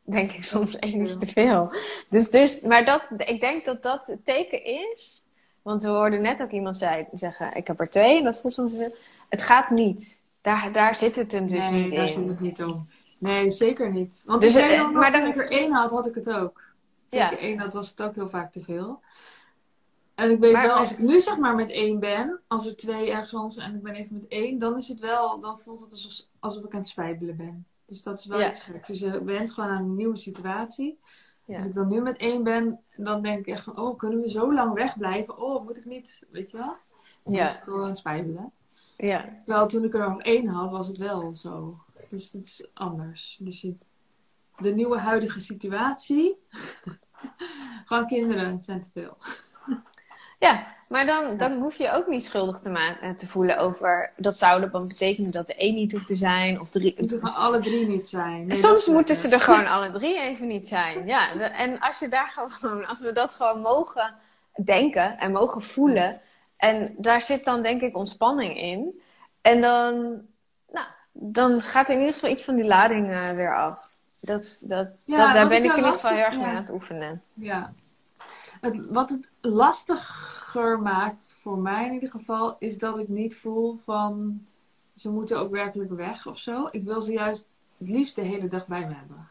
denk 0.03 0.31
ik 0.31 0.43
soms 0.43 0.79
één 0.79 1.01
is 1.01 1.17
te 1.17 1.25
veel. 1.25 1.75
Dus, 2.09 2.29
dus, 2.29 2.61
maar 2.61 2.85
dat, 2.85 3.01
ik 3.17 3.39
denk 3.39 3.65
dat 3.65 3.83
dat 3.83 4.07
het 4.07 4.25
teken 4.25 4.63
is. 4.63 5.24
Want 5.65 5.81
we 5.81 5.87
hoorden 5.87 6.21
net 6.21 6.41
ook 6.41 6.51
iemand 6.51 6.77
zei, 6.77 7.07
zeggen, 7.13 7.55
ik 7.55 7.67
heb 7.67 7.79
er 7.79 7.89
twee 7.89 8.17
en 8.17 8.23
dat 8.23 8.41
voelt 8.41 8.53
soms. 8.53 8.99
Het 9.29 9.41
gaat 9.43 9.69
niet. 9.69 10.21
Daar, 10.41 10.71
daar 10.71 10.95
zit 10.95 11.15
het 11.15 11.31
hem 11.31 11.47
dus 11.47 11.69
nee, 11.69 11.83
niet 11.83 11.93
daar 11.95 12.05
in. 12.07 12.13
zit 12.13 12.27
het 12.27 12.39
niet 12.39 12.63
om. 12.63 12.87
Nee, 13.19 13.49
zeker 13.49 13.91
niet. 13.91 14.23
Want 14.25 14.41
Dus, 14.41 14.55
eh, 14.55 14.89
maar 14.91 15.11
dan- 15.11 15.25
ik 15.27 15.35
er 15.35 15.51
één 15.51 15.71
had, 15.71 15.91
had 15.91 16.07
ik 16.07 16.15
het 16.15 16.31
ook. 16.31 16.63
Toen 17.09 17.19
Ja. 17.19 17.31
ik 17.31 17.39
één 17.39 17.59
had, 17.59 17.73
was 17.73 17.89
het 17.89 18.01
ook 18.01 18.15
heel 18.15 18.27
vaak 18.29 18.51
te 18.51 18.63
veel. 18.63 18.99
En 20.15 20.31
ik 20.31 20.39
weet 20.39 20.53
Maar- 20.53 20.67
wel, 20.67 20.75
als 20.75 20.91
ik 20.91 20.99
nu 20.99 21.19
zeg 21.19 21.37
maar 21.37 21.55
met 21.55 21.69
één 21.69 21.99
ben, 21.99 22.39
als 22.47 22.65
er 22.67 22.75
twee 22.75 23.11
ergens 23.11 23.33
anders 23.35 23.57
en 23.57 23.75
ik 23.75 23.83
ben 23.83 23.93
even 23.93 24.13
met 24.15 24.27
één, 24.27 24.57
dan 24.59 24.77
is 24.77 24.87
het 24.87 24.99
wel, 24.99 25.39
dan 25.41 25.57
voelt 25.57 25.81
het 25.81 25.91
alsof, 25.91 26.25
alsof 26.39 26.63
ik 26.63 26.73
aan 26.73 26.79
het 26.79 26.87
spijbelen 26.87 27.35
ben. 27.37 27.65
Dus 27.85 28.03
dat 28.03 28.19
is 28.19 28.25
wel 28.25 28.39
Ja. 28.39 28.49
iets 28.49 28.59
geks. 28.59 28.87
Dus 28.87 28.99
je 28.99 29.21
bent 29.21 29.51
gewoon 29.51 29.69
aan 29.69 29.83
een 29.83 29.95
nieuwe 29.95 30.17
situatie. 30.17 30.99
Ja. 31.45 31.55
Als 31.55 31.65
ik 31.65 31.73
dan 31.73 31.87
nu 31.87 32.01
met 32.01 32.17
één 32.17 32.43
ben, 32.43 32.79
dan 32.95 33.21
denk 33.21 33.39
ik 33.39 33.47
echt 33.47 33.63
van, 33.63 33.77
oh, 33.79 33.97
kunnen 33.97 34.21
we 34.21 34.29
zo 34.29 34.53
lang 34.53 34.73
wegblijven? 34.73 35.37
Oh, 35.37 35.63
moet 35.65 35.77
ik 35.77 35.85
niet, 35.85 36.25
weet 36.31 36.51
je 36.51 36.57
wel? 36.57 36.75
Dan 37.23 37.33
Ja. 37.33 37.45
is 37.45 37.53
het 37.53 37.63
gewoon 37.63 37.95
spijbelen. 37.95 38.51
Ja. 38.97 39.41
Terwijl 39.45 39.67
toen 39.67 39.83
ik 39.83 39.93
er 39.93 40.09
nog 40.09 40.21
één 40.21 40.47
had, 40.47 40.71
was 40.71 40.87
het 40.87 40.97
wel 40.97 41.31
zo. 41.31 41.73
Dus 42.09 42.31
het 42.31 42.45
is 42.45 42.67
anders. 42.73 43.37
Dus 43.41 43.61
je, 43.61 43.75
de 44.57 44.73
nieuwe 44.73 44.97
huidige 44.99 45.39
situatie. 45.39 46.37
Gewoon 47.85 48.07
kinderen 48.07 48.61
zijn 48.61 48.81
te 48.81 48.89
veel. 48.93 49.17
Ja, 50.45 50.63
maar 50.89 51.05
dan, 51.05 51.37
dan 51.37 51.53
hoef 51.61 51.75
je 51.75 51.91
ook 51.91 52.07
niet 52.07 52.25
schuldig 52.25 52.59
te, 52.59 52.69
ma- 52.69 52.99
eh, 53.01 53.09
te 53.09 53.27
voelen 53.27 53.57
over... 53.57 54.11
Dat 54.17 54.37
zou 54.37 54.69
dan 54.69 54.87
betekenen 54.87 55.31
dat 55.31 55.49
er 55.49 55.55
één 55.57 55.75
niet 55.75 55.91
hoeft 55.91 56.07
te 56.07 56.15
zijn 56.15 56.59
of 56.59 56.69
drie... 56.69 56.93
Het 56.97 57.35
alle 57.37 57.59
drie 57.59 57.87
niet 57.87 58.07
zijn. 58.07 58.45
Nee, 58.45 58.57
Soms 58.57 58.87
moeten 58.87 59.15
ze 59.15 59.27
er 59.29 59.39
gewoon 59.41 59.67
alle 59.75 59.91
drie 59.91 60.19
even 60.21 60.47
niet 60.47 60.67
zijn. 60.67 61.05
Ja, 61.07 61.33
de- 61.33 61.43
en 61.43 61.79
als 61.79 61.99
je 61.99 62.07
daar 62.07 62.27
gewoon, 62.29 62.85
als 62.87 62.99
we 62.99 63.11
dat 63.11 63.33
gewoon 63.33 63.61
mogen 63.61 64.13
denken 64.63 65.17
en 65.17 65.31
mogen 65.31 65.61
voelen. 65.61 66.19
En 66.57 66.95
daar 66.97 67.21
zit 67.21 67.43
dan 67.43 67.61
denk 67.61 67.81
ik 67.81 67.97
ontspanning 67.97 68.57
in. 68.59 69.01
En 69.41 69.61
dan, 69.61 69.93
nou, 70.71 70.85
dan 71.11 71.61
gaat 71.61 71.89
in 71.89 71.97
ieder 71.97 72.13
geval 72.13 72.29
iets 72.29 72.43
van 72.43 72.55
die 72.55 72.65
lading 72.65 73.11
eh, 73.11 73.29
weer 73.31 73.55
af. 73.57 73.75
Dat, 74.21 74.57
dat, 74.59 74.87
Ja, 75.05 75.25
dat- 75.25 75.33
daar 75.35 75.47
ben 75.47 75.63
ik 75.63 75.69
in 75.71 75.75
ieder 75.75 75.91
geval 75.91 76.11
heel 76.11 76.23
erg 76.25 76.35
mee 76.37 76.45
aan 76.45 76.55
het 76.55 76.69
oefenen. 76.71 77.21
Ja. 77.33 77.71
Het, 78.65 78.85
wat 78.89 79.09
het 79.09 79.29
lastiger 79.41 80.79
maakt, 80.81 81.37
voor 81.39 81.57
mij 81.57 81.85
in 81.87 81.93
ieder 81.93 82.09
geval, 82.09 82.55
is 82.59 82.77
dat 82.77 82.97
ik 82.99 83.07
niet 83.07 83.35
voel 83.37 83.75
van 83.75 84.41
ze 84.95 85.09
moeten 85.09 85.39
ook 85.39 85.51
werkelijk 85.51 85.91
weg 85.91 86.27
of 86.27 86.37
zo. 86.37 86.67
Ik 86.71 86.83
wil 86.83 87.01
ze 87.01 87.11
juist 87.11 87.47
het 87.77 87.89
liefst 87.89 88.15
de 88.15 88.21
hele 88.21 88.47
dag 88.47 88.67
bij 88.67 88.87
me 88.87 88.93
hebben. 88.93 89.27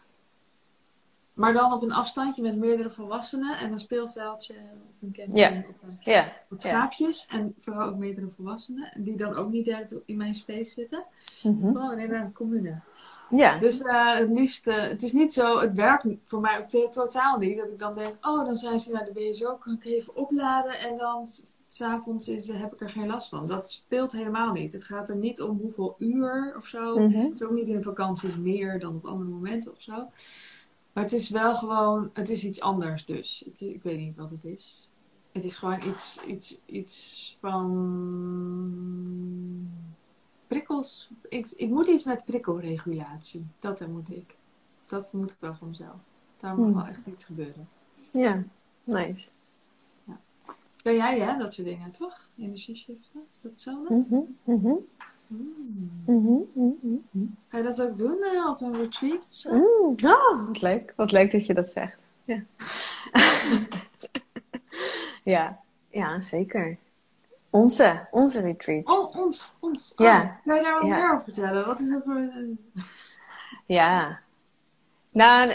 Maar 1.34 1.52
dan 1.52 1.72
op 1.72 1.82
een 1.82 1.92
afstandje 1.92 2.42
met 2.42 2.56
meerdere 2.56 2.90
volwassenen 2.90 3.58
en 3.58 3.72
een 3.72 3.78
speelveldje 3.78 4.54
of 4.54 5.02
een 5.02 5.12
camping 5.12 5.38
Ja. 5.38 5.62
of 5.94 6.04
Ja, 6.04 6.32
wat 6.48 6.62
Ja. 6.62 6.68
schaapjes. 6.68 7.26
En 7.26 7.54
vooral 7.58 7.88
ook 7.88 7.96
meerdere 7.96 8.28
volwassenen, 8.36 8.92
die 9.04 9.16
dan 9.16 9.34
ook 9.34 9.50
niet 9.50 9.92
in 10.04 10.16
mijn 10.16 10.34
space 10.34 10.72
zitten. 10.72 11.04
Mhm. 11.42 11.66
Gewoon 11.66 11.98
in 11.98 12.14
een 12.14 12.32
commune. 12.32 12.80
Ja. 13.30 13.58
Dus 13.58 13.80
eh, 13.82 14.14
het 14.16 14.28
liefst, 14.28 14.66
eh, 14.66 14.80
het 14.80 15.02
is 15.02 15.12
niet 15.12 15.32
zo, 15.32 15.58
het 15.58 15.74
werkt 15.74 16.06
voor 16.24 16.40
mij 16.40 16.58
ook 16.58 16.90
totaal 16.92 17.38
niet. 17.38 17.58
Dat 17.58 17.68
ik 17.70 17.78
dan 17.78 17.94
denk, 17.94 18.14
oh, 18.26 18.44
dan 18.44 18.54
zijn 18.54 18.80
ze 18.80 18.92
naar 18.92 19.04
de 19.04 19.12
BSO, 19.12 19.54
kan 19.56 19.72
ik 19.72 19.84
even 19.84 20.16
opladen 20.16 20.78
en 20.78 20.96
dan 20.96 21.26
s- 21.26 21.56
s'avonds 21.68 22.28
is, 22.28 22.48
heb 22.48 22.72
ik 22.72 22.80
er 22.80 22.90
geen 22.90 23.06
last 23.06 23.28
van. 23.28 23.46
Dat 23.46 23.70
speelt 23.70 24.12
helemaal 24.12 24.52
niet. 24.52 24.72
Het 24.72 24.84
gaat 24.84 25.08
er 25.08 25.16
niet 25.16 25.42
om 25.42 25.58
hoeveel 25.60 25.94
uur 25.98 26.54
of 26.56 26.66
zo. 26.66 26.98
Mhm. 26.98 27.18
Het 27.20 27.32
is 27.34 27.42
ook 27.42 27.50
niet 27.52 27.68
in 27.68 27.82
vakantie 27.82 28.36
meer 28.38 28.78
dan 28.78 28.94
op 28.94 29.04
andere 29.06 29.30
momenten 29.30 29.72
of 29.72 29.80
zo. 29.80 30.06
Maar 30.92 31.02
het 31.04 31.12
is 31.12 31.30
wel 31.30 31.54
gewoon, 31.54 32.10
het 32.12 32.30
is 32.30 32.44
iets 32.44 32.60
anders 32.60 33.04
dus. 33.06 33.42
Het 33.46 33.60
ik 33.60 33.82
weet 33.82 33.98
niet 33.98 34.16
wat 34.16 34.30
het 34.30 34.44
is. 34.44 34.90
Het 35.32 35.44
is 35.44 35.56
gewoon 35.56 35.82
iets, 35.88 36.20
iets, 36.26 36.58
iets 36.66 37.36
van 37.40 37.72
prikkels. 40.84 41.08
Ik, 41.28 41.60
ik 41.60 41.70
moet 41.70 41.86
iets 41.86 42.04
met 42.04 42.24
prikkelregulatie. 42.24 43.46
Dat 43.58 43.80
er 43.80 43.88
moet 43.88 44.10
ik. 44.10 44.34
Dat 44.88 45.12
moet 45.12 45.30
ik 45.30 45.36
wel 45.38 45.54
van 45.54 45.68
mezelf. 45.68 45.96
Daar 46.36 46.56
moet 46.56 46.64
Hmm. 46.64 46.74
wel 46.74 46.86
echt 46.86 47.06
iets 47.06 47.24
gebeuren. 47.24 47.68
Ja, 48.12 48.42
nice. 48.84 49.28
Ben 50.82 50.94
jij, 50.94 51.20
hè? 51.20 51.38
Dat 51.38 51.52
soort 51.52 51.66
dingen, 51.66 51.90
toch? 51.90 52.28
Energieshiften? 52.38 53.20
Is 53.34 53.40
dat 53.40 53.50
hetzelfde? 53.50 54.04
Hmm. 54.08 54.36
mhm. 54.44 54.72
Ga 57.48 57.56
je 57.56 57.62
dat 57.62 57.82
ook 57.82 57.96
doen 57.96 58.22
eh, 58.22 58.48
op 58.48 58.60
een 58.60 58.76
retreat 58.76 59.28
of 59.30 59.36
zo? 59.36 59.52
Mm, 59.52 59.96
oh, 60.04 60.46
wat 60.46 60.62
leuk. 60.62 60.92
Wat 60.96 61.12
leuk 61.12 61.30
dat 61.30 61.46
je 61.46 61.54
dat 61.54 61.68
zegt. 61.68 62.00
Ja, 62.24 62.42
ja. 65.34 65.60
ja 65.90 66.20
zeker. 66.20 66.78
Onze, 67.54 68.06
onze 68.10 68.40
retreat. 68.40 68.90
Oh, 68.90 69.16
ons, 69.16 69.54
ons. 69.60 69.92
Ja. 69.96 70.22
Oh, 70.22 70.46
kan 70.46 70.56
je 70.56 70.62
daar 70.62 70.74
wat 70.74 70.82
Ja. 70.82 70.96
meer 70.96 71.10
over 71.12 71.22
vertellen? 71.24 71.66
Wat 71.66 71.80
is 71.80 71.88
dat 71.90 72.02
voor... 72.04 72.14
een- 72.14 72.72
Ja. 73.66 74.18
Nou, 75.10 75.50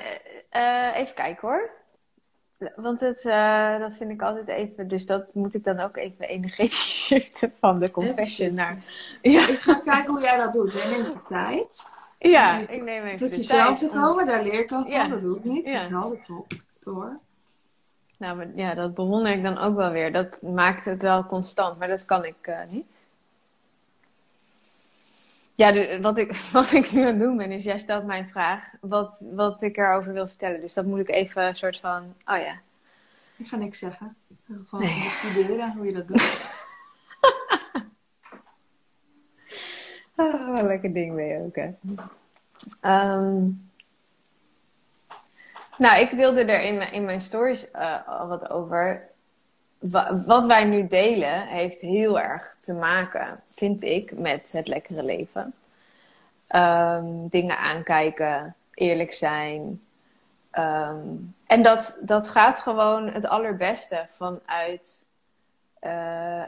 eh, 0.49 0.89
eh, 0.89 0.95
even 0.95 1.15
kijken 1.15 1.47
hoor. 1.47 1.69
Want 2.75 2.99
het, 2.99 3.25
eh, 3.25 3.79
dat 3.79 3.97
vind 3.97 4.11
ik 4.11 4.21
altijd 4.21 4.47
even... 4.47 4.87
Dus 4.87 5.05
dat 5.05 5.33
moet 5.33 5.53
ik 5.55 5.63
dan 5.63 5.79
ook 5.79 5.97
even 5.97 6.27
energetisch 6.27 7.03
shiften 7.05 7.53
van 7.59 7.79
de 7.79 7.91
confession 7.91 8.53
naar... 8.53 8.77
Ja, 9.21 9.47
Ik 9.47 9.59
ga 9.59 9.73
kijken 9.73 10.13
hoe 10.13 10.21
jij 10.21 10.37
dat 10.37 10.53
doet. 10.53 10.73
Jij 10.73 10.89
neemt 10.89 11.13
de 11.13 11.21
tijd. 11.27 11.89
ja 12.19 12.57
ik 12.57 12.83
neem 12.83 13.03
even 13.03 13.17
Tot 13.17 13.29
de 13.31 13.37
jezelf 13.37 13.65
tijd 13.79 13.91
te 13.91 13.97
om- 13.97 14.01
komen, 14.03 14.25
daar 14.25 14.43
leer 14.43 14.59
ik 14.59 14.71
al 14.71 14.81
van. 14.81 14.91
Ja. 14.91 15.07
Dat 15.07 15.21
doe 15.21 15.37
ik 15.37 15.43
niet. 15.43 15.67
Ja. 15.67 15.81
Ik 15.81 15.89
haal 15.89 16.09
het 16.11 16.23
gewoon 16.23 16.47
door. 16.79 17.13
Nou, 18.19 18.37
maar 18.37 18.47
ja, 18.55 18.73
dat 18.73 18.93
bewonder 18.93 19.31
ik 19.31 19.43
dan 19.43 19.57
ook 19.57 19.75
wel 19.75 19.91
weer. 19.91 20.11
Dat 20.11 20.41
maakt 20.41 20.85
het 20.85 21.01
wel 21.01 21.25
constant, 21.25 21.79
maar 21.79 21.87
dat 21.87 22.05
kan 22.05 22.25
ik 22.25 22.35
eh, 22.41 22.59
niet. 22.69 22.99
Ja, 25.53 25.71
de- 25.71 25.99
wat, 26.01 26.17
ik, 26.17 26.35
wat 26.51 26.71
ik 26.71 26.91
nu 26.91 27.01
aan 27.01 27.07
het 27.07 27.19
doen 27.19 27.37
ben, 27.37 27.51
is 27.51 27.63
jij 27.63 27.79
stelt 27.79 28.05
mij 28.05 28.19
een 28.19 28.29
vraag 28.29 28.69
wat, 28.81 29.25
wat 29.31 29.61
ik 29.61 29.77
erover 29.77 30.13
wil 30.13 30.27
vertellen. 30.27 30.61
Dus 30.61 30.73
dat 30.73 30.85
moet 30.85 30.99
ik 30.99 31.09
even 31.09 31.43
een 31.47 31.55
soort 31.55 31.79
van, 31.79 32.15
oh 32.25 32.37
ja. 32.37 32.59
Ik 33.37 33.47
ga 33.47 33.55
niks 33.57 33.79
zeggen. 33.79 34.15
Gewoon 34.67 34.85
Nee. 34.85 35.03
bestuderen 35.03 35.71
hoe 35.71 35.85
je 35.85 35.93
dat 35.93 36.07
doet. 36.07 36.47
Ah, 40.15 40.47
wat 40.49 40.59
een 40.59 40.67
lekker 40.67 40.93
ding 40.93 41.15
ben 41.15 41.25
je 41.25 41.37
ook, 41.39 41.55
hè. 41.55 41.69
Ehm, 42.81 43.45
nou, 45.79 45.99
ik 45.99 46.17
deelde 46.17 46.43
er 46.43 46.61
in 46.61 46.77
mijn, 46.77 46.91
in 46.93 47.05
mijn 47.05 47.21
stories 47.21 47.71
eh, 47.71 48.07
al 48.07 48.27
wat 48.27 48.49
over. 48.49 49.07
Wa- 49.79 50.23
wat 50.25 50.45
wij 50.45 50.63
nu 50.63 50.87
delen 50.87 51.47
heeft 51.47 51.79
heel 51.79 52.19
erg 52.19 52.55
te 52.61 52.73
maken, 52.73 53.39
vind 53.45 53.81
ik, 53.83 54.17
met 54.17 54.51
het 54.51 54.67
lekkere 54.67 55.03
leven. 55.03 55.53
Ehm, 56.47 57.05
dingen 57.29 57.57
aankijken, 57.57 58.55
eerlijk 58.73 59.13
zijn. 59.13 59.81
Ehm, 60.51 61.07
en 61.45 61.63
dat, 61.63 61.97
dat 62.01 62.29
gaat 62.29 62.59
gewoon 62.59 63.07
het 63.07 63.27
allerbeste 63.27 64.07
vanuit 64.11 65.05
eh, 65.79 66.45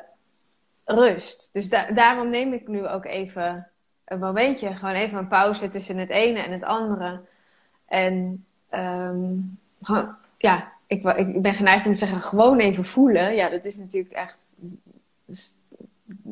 rust. 0.86 1.50
Dus 1.54 1.70
da- 1.70 1.92
daarom 1.92 2.30
neem 2.30 2.54
ik 2.54 2.68
nu 2.68 2.88
ook 2.88 3.06
even 3.06 3.68
een 4.06 4.20
momentje, 4.20 4.76
gewoon 4.76 4.96
even 4.96 5.18
een 5.18 5.28
pauze 5.28 5.70
tussen 5.70 5.98
het 5.98 6.10
ene 6.10 6.40
en 6.40 6.52
het 6.52 6.64
andere. 6.64 7.22
En 7.86 8.46
ehm, 8.72 9.34
ja, 10.38 10.72
ik, 10.88 11.04
ik 11.04 11.42
ben 11.42 11.54
geneigd 11.54 11.86
om 11.86 11.92
te 11.92 12.00
zeggen, 12.00 12.22
gewoon 12.22 12.60
even 12.60 12.86
voelen. 12.86 13.36
Ja, 13.36 13.50
dat 13.50 13.66
is 13.66 13.76
natuurlijk 13.78 14.14
echt 14.14 14.48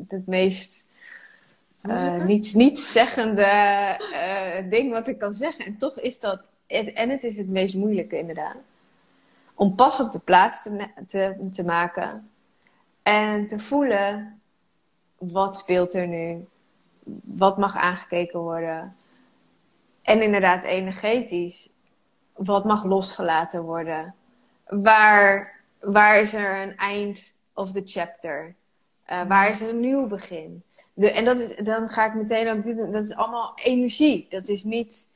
het 0.08 0.26
meest 0.26 0.84
Moeilijke? 1.82 2.24
niets, 2.24 2.54
niets 2.54 2.92
zeggende 2.92 3.42
eh, 3.42 4.70
ding 4.70 4.92
wat 4.92 5.08
ik 5.08 5.18
kan 5.18 5.34
zeggen. 5.34 5.64
En 5.64 5.76
toch 5.76 5.98
is 6.00 6.20
dat, 6.20 6.40
het- 6.66 6.92
en 6.92 7.10
het 7.10 7.24
is 7.24 7.36
het 7.36 7.48
meest 7.48 7.74
moeilijke 7.74 8.18
inderdaad. 8.18 8.56
Om 9.54 9.74
pas 9.74 10.00
op 10.00 10.12
de 10.12 10.18
plaats 10.18 10.62
te, 10.62 10.86
te, 11.06 11.36
te 11.52 11.64
maken 11.64 12.30
en 13.02 13.48
te 13.48 13.58
voelen, 13.58 14.40
wat 15.18 15.56
speelt 15.56 15.94
er 15.94 16.06
nu? 16.06 16.44
Wat 17.24 17.58
mag 17.58 17.76
aangekeken 17.76 18.40
worden? 18.40 18.92
En 20.02 20.22
inderdaad 20.22 20.64
energetisch, 20.64 21.68
wat 22.44 22.64
mag 22.64 22.84
losgelaten 22.84 23.62
worden? 23.62 24.14
Waar, 24.66 25.60
waar 25.80 26.20
is 26.20 26.34
er 26.34 26.62
een 26.62 26.76
eind 26.76 27.34
of 27.54 27.72
the 27.72 27.82
chapter? 27.84 28.54
Eh, 29.04 29.22
waar 29.28 29.50
is 29.50 29.60
er 29.60 29.68
een 29.68 29.80
nieuw 29.80 30.06
begin? 30.06 30.62
De, 30.94 31.10
en 31.10 31.24
dat 31.24 31.38
is, 31.38 31.56
dan 31.56 31.88
ga 31.88 32.06
ik 32.06 32.14
meteen 32.14 32.48
ook 32.48 32.92
dat 32.92 33.04
is 33.04 33.14
allemaal 33.14 33.52
energie. 33.54 34.26
Dat 34.30 34.48
is 34.48 34.64
niet, 34.64 35.06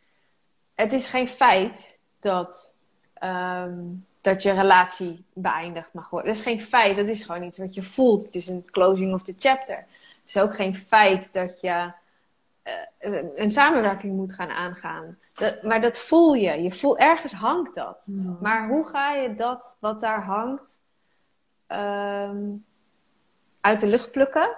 het 0.74 0.92
is 0.92 1.06
geen 1.06 1.28
feit 1.28 1.98
dat, 2.20 2.74
ehm, 3.14 3.78
dat 4.20 4.42
je 4.42 4.52
relatie 4.52 5.24
beëindigd 5.32 5.92
mag 5.92 6.10
worden. 6.10 6.28
Dat 6.28 6.38
is 6.38 6.46
geen 6.46 6.60
feit, 6.60 6.96
dat 6.96 7.06
is 7.06 7.24
gewoon 7.24 7.42
iets 7.42 7.58
wat 7.58 7.74
je 7.74 7.82
voelt. 7.82 8.24
Het 8.24 8.34
is 8.34 8.46
een 8.46 8.64
closing 8.70 9.14
of 9.14 9.22
the 9.22 9.34
chapter. 9.38 9.76
Het 9.76 10.26
is 10.26 10.38
ook 10.38 10.54
geen 10.54 10.74
feit 10.74 11.28
dat 11.32 11.60
je 11.60 11.92
een- 12.98 13.30
een 13.34 13.50
samenwerking 13.52 14.16
moet 14.16 14.32
gaan 14.34 14.50
aangaan. 14.50 15.18
Dat, 15.32 15.62
maar 15.62 15.80
dat 15.80 15.98
voel 15.98 16.34
je. 16.34 16.62
je 16.62 16.72
voel, 16.72 16.98
ergens 16.98 17.32
hangt 17.32 17.74
dat. 17.74 18.02
Maar 18.40 18.68
hoe 18.68 18.88
ga 18.88 19.12
je 19.12 19.34
dat 19.34 19.76
wat 19.78 20.00
daar 20.00 20.22
hangt 20.24 20.80
ehm, 21.66 22.42
uit 23.60 23.80
de 23.80 23.86
lucht 23.86 24.12
plukken? 24.12 24.56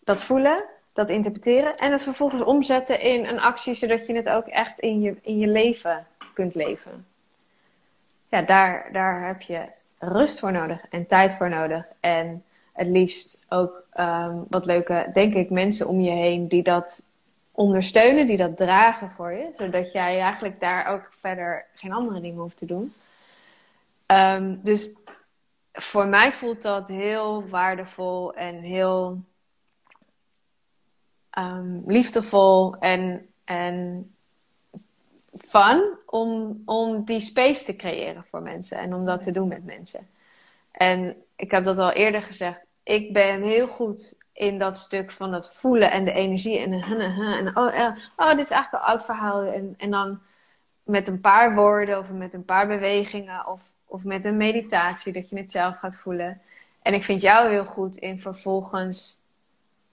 Dat 0.00 0.22
voelen, 0.22 0.64
dat 0.92 1.10
interpreteren 1.10 1.74
en 1.74 1.92
het 1.92 2.02
vervolgens 2.02 2.42
omzetten 2.42 3.00
in 3.00 3.24
een 3.26 3.40
actie 3.40 3.74
zodat 3.74 4.06
je 4.06 4.14
het 4.14 4.28
ook 4.28 4.46
echt 4.46 4.80
in 4.80 5.00
je, 5.00 5.16
in 5.22 5.38
je 5.38 5.46
leven 5.48 6.06
kunt 6.34 6.54
leven. 6.54 7.06
Ja, 8.28 8.42
daar, 8.42 8.88
daar 8.92 9.26
heb 9.26 9.40
je 9.40 9.60
rust 9.98 10.38
voor 10.38 10.52
nodig 10.52 10.80
en 10.90 11.06
tijd 11.06 11.34
voor 11.34 11.48
nodig. 11.48 11.86
En 12.00 12.44
het 12.72 12.86
liefst 12.86 13.46
ook 13.48 13.84
ehm, 13.92 14.36
wat 14.48 14.66
leuke, 14.66 15.10
denk 15.12 15.34
ik, 15.34 15.50
mensen 15.50 15.88
om 15.88 16.00
je 16.00 16.10
heen 16.10 16.48
die 16.48 16.62
dat 16.62 17.02
ondersteunen, 17.58 18.26
die 18.26 18.36
dat 18.36 18.56
dragen 18.56 19.10
voor 19.10 19.32
je. 19.32 19.52
Zodat 19.56 19.92
jij 19.92 20.20
eigenlijk 20.20 20.60
daar 20.60 20.86
ook 20.86 21.12
verder 21.20 21.66
geen 21.74 21.92
andere 21.92 22.20
dingen 22.20 22.40
hoeft 22.40 22.56
te 22.56 22.66
doen. 22.66 22.94
Ehm, 24.06 24.56
dus 24.62 24.90
voor 25.72 26.06
mij 26.06 26.32
voelt 26.32 26.62
dat 26.62 26.88
heel 26.88 27.48
waardevol 27.48 28.34
en 28.34 28.60
heel 28.60 29.22
ehm, 31.30 31.80
liefdevol 31.86 32.76
en, 32.76 33.28
en 33.44 34.10
fun 35.38 35.98
om, 36.06 36.62
om 36.64 37.04
die 37.04 37.20
space 37.20 37.64
te 37.64 37.76
creëren 37.76 38.24
voor 38.30 38.42
mensen 38.42 38.78
en 38.78 38.94
om 38.94 39.04
dat 39.04 39.22
te 39.22 39.32
doen 39.32 39.48
met 39.48 39.64
mensen. 39.64 40.08
En 40.70 41.16
ik 41.36 41.50
heb 41.50 41.64
dat 41.64 41.78
al 41.78 41.92
eerder 41.92 42.22
gezegd. 42.22 42.60
Ik 42.82 43.12
ben 43.12 43.42
heel 43.42 43.68
goed 43.68 44.16
in 44.38 44.58
dat 44.58 44.76
stuk 44.76 45.10
van 45.10 45.32
het 45.32 45.50
voelen 45.54 45.90
en 45.90 46.04
de 46.04 46.12
energie 46.12 46.58
en, 46.58 46.72
en, 46.72 47.00
en 47.00 47.56
oh, 47.56 47.74
ja, 47.74 47.96
oh, 48.16 48.30
dit 48.30 48.44
is 48.44 48.50
eigenlijk 48.50 48.72
een 48.72 48.90
oud 48.90 49.04
verhaal. 49.04 49.42
En, 49.42 49.74
en 49.78 49.90
dan 49.90 50.20
met 50.82 51.08
een 51.08 51.20
paar 51.20 51.54
woorden 51.54 51.98
of 51.98 52.08
met 52.08 52.34
een 52.34 52.44
paar 52.44 52.66
bewegingen 52.66 53.46
of, 53.46 53.62
of 53.86 54.04
met 54.04 54.24
een 54.24 54.36
meditatie 54.36 55.12
dat 55.12 55.30
je 55.30 55.36
het 55.36 55.50
zelf 55.50 55.76
gaat 55.76 55.96
voelen. 55.96 56.40
En 56.82 56.94
ik 56.94 57.04
vind 57.04 57.20
jou 57.20 57.50
heel 57.50 57.64
goed 57.64 57.96
in 57.96 58.20
vervolgens 58.20 59.20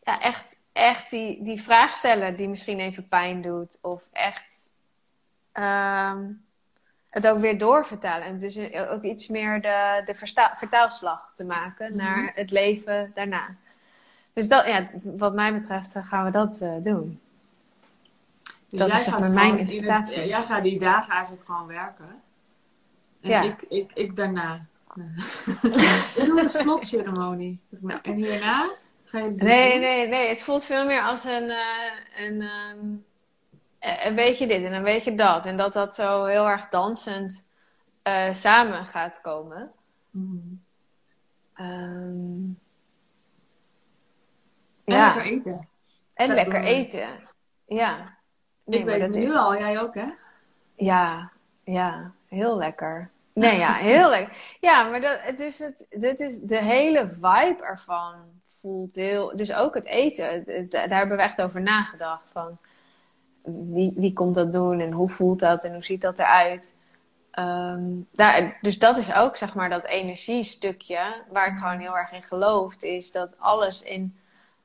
ja, 0.03 0.21
echt, 0.21 0.61
echt 0.73 1.09
die, 1.09 1.43
die 1.43 1.61
vraag 1.61 1.95
stellen 1.95 2.35
die 2.35 2.49
misschien 2.49 2.79
even 2.79 3.07
pijn 3.07 3.41
doet. 3.41 3.77
Of 3.81 4.07
echt 4.11 4.69
ehm, 5.51 6.23
het 7.09 7.27
ook 7.27 7.39
weer 7.39 7.57
doorvertalen. 7.57 8.27
En 8.27 8.37
dus 8.37 8.73
ook 8.73 9.03
iets 9.03 9.27
meer 9.27 9.61
de, 9.61 10.01
de 10.05 10.15
versta- 10.15 10.55
vertaalslag 10.57 11.31
te 11.33 11.43
maken 11.43 11.95
naar 11.95 12.31
het 12.35 12.51
leven 12.51 13.11
daarna. 13.13 13.47
Dus 14.35 14.47
dat, 14.47 14.65
ja, 14.65 14.89
wat 15.03 15.33
mij 15.33 15.53
betreft 15.53 15.95
eh, 15.95 16.05
gaan 16.05 16.25
we 16.25 16.31
dat 16.31 16.59
eh, 16.61 16.73
doen. 16.81 17.19
Dus 18.69 18.79
Dat 18.79 18.87
jij 18.87 18.97
is 18.99 19.07
gaat 19.07 19.19
mijn 19.33 19.47
in 19.47 19.51
het- 19.51 19.71
interpretatie. 19.71 20.27
jij 20.27 20.43
gaat 20.45 20.63
die 20.63 20.79
dagen 20.79 21.13
eigenlijk 21.13 21.45
gewoon 21.45 21.67
werken. 21.67 22.05
En 23.21 23.29
Ja. 23.29 23.41
ik, 23.41 23.61
ik, 23.61 23.91
ik 23.93 24.15
daarna. 24.15 24.65
ik 26.15 26.25
doe 26.25 26.41
een 26.41 26.49
slotceremonie. 26.49 27.59
En 28.01 28.13
hierna 28.13 28.69
ga 29.05 29.19
je 29.19 29.31
Nee, 29.31 29.79
nee, 29.79 30.07
nee. 30.07 30.29
Het 30.29 30.43
voelt 30.43 30.63
veel 30.63 30.85
meer 30.85 31.01
als 31.01 31.23
een, 31.23 31.49
eh, 31.49 32.25
een, 32.25 32.41
ehm, 32.41 32.85
eh, 33.79 34.05
een 34.05 34.15
beetje 34.15 34.47
dit 34.47 34.63
en 34.63 34.73
een 34.73 34.83
beetje 34.83 35.15
dat. 35.15 35.45
En 35.45 35.57
dat 35.57 35.73
dat 35.73 35.95
zo 35.95 36.25
heel 36.25 36.47
erg 36.49 36.67
dansend 36.69 37.47
uh, 38.07 38.31
samen 38.33 38.85
gaat 38.85 39.19
komen. 39.21 39.71
Mm. 40.11 40.63
Um, 41.59 42.59
En 44.85 44.97
lekker 44.97 45.23
eten. 45.31 45.67
En 46.13 46.33
lekker 46.33 46.63
eten. 46.63 47.07
Ja. 47.65 48.17
Nee, 48.65 48.79
ik 48.79 48.85
weet 48.85 49.01
het 49.01 49.15
is- 49.15 49.23
nu 49.23 49.35
al, 49.35 49.57
jij 49.57 49.79
ook 49.81 49.93
hè? 49.95 50.07
Ja, 50.75 51.31
ja, 51.63 52.11
heel 52.27 52.57
lekker. 52.57 53.09
Nee, 53.33 53.57
ja, 53.57 53.73
heel 53.73 54.09
lekker. 54.09 54.57
Ja, 54.59 54.89
maar 54.89 55.01
dat, 55.01 55.39
is 55.39 55.59
het, 55.59 55.85
dit 55.89 56.19
is 56.19 56.39
de 56.39 56.57
hele 56.63 57.07
vibe 57.21 57.57
ervan 57.63 58.13
voelt 58.61 58.95
heel. 58.95 59.35
Dus 59.35 59.53
ook 59.53 59.73
het 59.75 59.85
eten, 59.85 60.43
daar 60.69 60.89
hebben 60.89 61.17
we 61.17 61.23
echt 61.23 61.41
over 61.41 61.61
nagedacht. 61.61 62.31
Van 62.31 62.57
wie, 63.43 63.93
wie 63.95 64.13
komt 64.13 64.35
dat 64.35 64.51
doen 64.51 64.79
en 64.79 64.91
hoe 64.91 65.09
voelt 65.09 65.39
dat 65.39 65.63
en 65.63 65.73
hoe 65.73 65.83
ziet 65.83 66.01
dat 66.01 66.19
eruit? 66.19 66.75
Ehm, 67.31 67.83
daar, 68.11 68.57
dus 68.61 68.79
dat 68.79 68.97
is 68.97 69.13
ook 69.13 69.35
zeg 69.35 69.55
maar 69.55 69.69
dat 69.69 69.83
energiestukje 69.85 71.23
waar 71.29 71.47
ik 71.47 71.57
gewoon 71.57 71.79
heel 71.79 71.97
erg 71.97 72.11
in 72.11 72.23
geloof. 72.23 72.75
Is 72.83 73.11
dat 73.11 73.39
alles 73.39 73.81
in 73.81 74.17